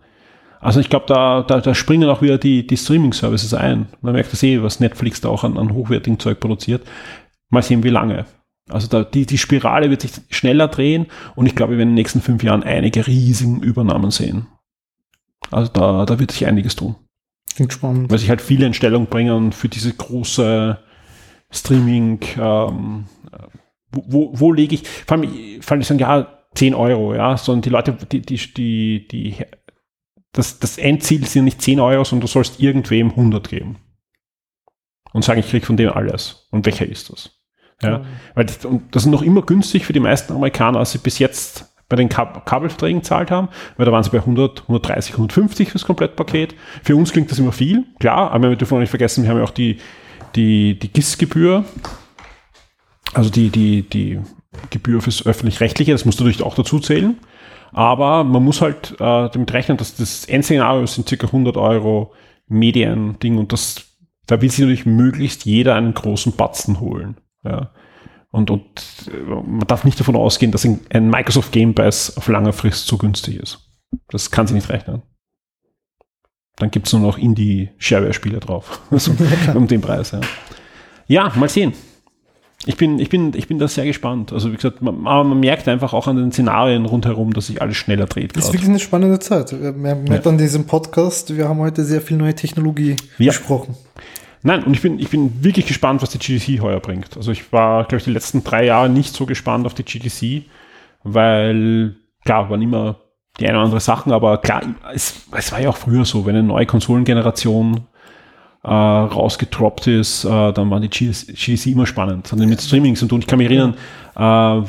[0.60, 3.88] Also ich glaube, da, da, da springen auch wieder die, die Streaming-Services ein.
[4.02, 6.88] Man merkt das eh, was Netflix da auch an, an hochwertigem Zeug produziert.
[7.50, 8.26] Mal sehen, wie lange.
[8.69, 11.95] Also da, die, die Spirale wird sich schneller drehen und ich glaube, wir werden in
[11.95, 14.48] den nächsten fünf Jahren einige riesigen Übernahmen sehen.
[15.52, 16.95] Also da, da wird sich einiges tun.
[17.56, 18.10] Klingt spannend.
[18.10, 20.80] Weil sich halt viele in Stellung bringen für diese große
[21.52, 23.06] Streaming, ähm,
[23.91, 27.38] wo, wo, wo lege ich, vor allem, vor allem die sagen, ja, 10 Euro, ja,
[27.38, 29.35] sondern die Leute, die, die, die, die
[30.31, 33.77] das, das Endziel sind nicht 10 Euro, sondern du sollst irgendwem 100 geben.
[35.11, 36.48] Und sagen, ich krieg von dem alles.
[36.49, 37.43] Und welcher ist das?
[37.91, 38.01] Ja,
[38.35, 41.19] weil das, und das ist noch immer günstig für die meisten Amerikaner, als sie bis
[41.19, 45.69] jetzt bei den Kab Kabelverträgen gezahlt haben, weil da waren sie bei 100, 130, 150
[45.72, 46.55] fürs Komplettpaket.
[46.81, 49.38] Für uns klingt das immer viel, klar, aber wir dürfen auch nicht vergessen, wir haben
[49.38, 49.77] ja auch die,
[50.35, 51.65] die, die GIS-Gebühr,
[53.14, 54.19] also die, die, die
[54.69, 57.18] Gebühr fürs Öffentlich-Rechtliche, das musst du natürlich auch dazu zählen.
[57.73, 62.14] Aber man muss halt äh, damit rechnen, dass das Endszenario sind circa 100 Euro
[62.47, 63.85] Medien-Ding und das,
[64.27, 67.18] da will sich natürlich möglichst jeder einen großen Batzen holen.
[67.44, 67.72] Ja.
[68.32, 68.64] Und, und
[69.07, 72.98] äh, man darf nicht davon ausgehen, dass ein, Microsoft Game Pass auf lange Frist so
[72.98, 73.60] günstig ist.
[74.10, 75.03] Das kann sich nicht rechnen.
[76.57, 78.80] Dann gibt es nur noch Indie-Shareware-Spiele drauf.
[78.91, 79.11] Also,
[79.56, 80.22] um den Preis, ja.
[81.07, 81.74] Ja, mal sehen.
[82.65, 84.32] Ich bin, ich bin, ich bin da sehr gespannt.
[84.32, 87.61] Also wie gesagt, man, aber man merkt einfach auch an den Szenarien rundherum, dass sich
[87.61, 88.32] alles schneller dreht.
[88.38, 88.53] Das ist grad.
[88.53, 89.52] wirklich eine spannende Zeit.
[89.52, 90.32] Man merkt Ja.
[90.32, 93.32] an diesem Podcast, wir haben heute sehr viel neue Technologie Ja.
[93.32, 93.76] besprochen.
[94.44, 97.15] Nein, und ich bin, ich bin wirklich gespannt, was die GDC heuer bringt.
[97.15, 100.45] Also ich war, glaube ich, die letzten drei Jahre nicht so gespannt auf die GDC,
[101.03, 101.95] weil,
[102.26, 102.98] klar, waren immer
[103.40, 104.61] die eine oder andere Sachen, aber klar,
[104.94, 107.88] es, es war ja auch früher so, wenn eine neue Konsolengeneration
[108.64, 112.26] äh, rausgetroppt ist, äh, dann waren die GDC, GDC immer spannend.
[112.26, 113.22] Das hat mit Streaming zu tun.
[113.22, 113.76] Ich kann mich erinnern
[114.15, 114.68] äh,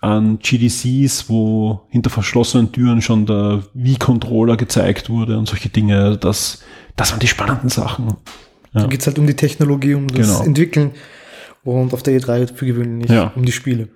[0.00, 6.16] an GDCs, wo hinter verschlossenen Türen schon der Wii-Controller gezeigt wurde und solche Dinge.
[6.16, 6.62] Das,
[6.94, 8.16] das waren die spannenden Sachen.
[8.76, 8.82] Ja.
[8.82, 10.42] Da geht es halt um die Technologie, um das Genau.
[10.44, 10.92] Entwickeln
[11.64, 13.32] und auf der E3 für gewöhnlich Ja.
[13.34, 13.88] um die Spiele.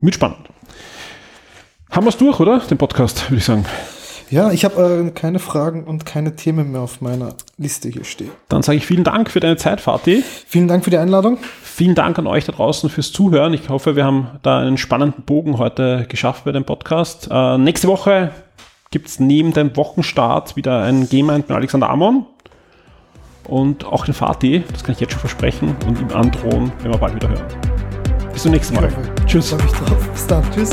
[0.00, 0.48] Mit spannend.
[1.90, 2.58] Haben wir es durch, oder?
[2.60, 3.64] Den Podcast, würde ich sagen.
[4.30, 8.30] Ja, ich habe äh, keine Fragen und keine Themen mehr auf meiner Liste hier stehen.
[8.48, 10.22] Dann sage ich vielen Dank für deine Zeit, Fatih.
[10.46, 11.38] Vielen Dank für die Einladung.
[11.64, 13.52] Vielen Dank an euch da draußen fürs Zuhören.
[13.54, 17.28] Ich hoffe, wir haben da einen spannenden Bogen heute geschafft bei dem Podcast.
[17.30, 18.30] Äh, nächste Woche
[18.92, 22.24] gibt es neben dem Wochenstart wieder ein Gamer mit Alexander Amon
[23.50, 24.64] und auch den Fatih.
[24.72, 27.46] Das kann ich jetzt schon versprechen und ihm androhen, wenn wir bald wieder hören.
[28.32, 28.90] Bis zum nächsten Mal.
[29.26, 29.54] Tschüss.
[30.12, 30.44] Bis dann.
[30.52, 30.70] Tschüss.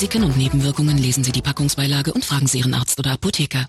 [0.00, 3.66] Risiken und Nebenwirkungen lesen Sie die Packungsbeilage und fragen Sie Ihren Arzt oder Apotheker.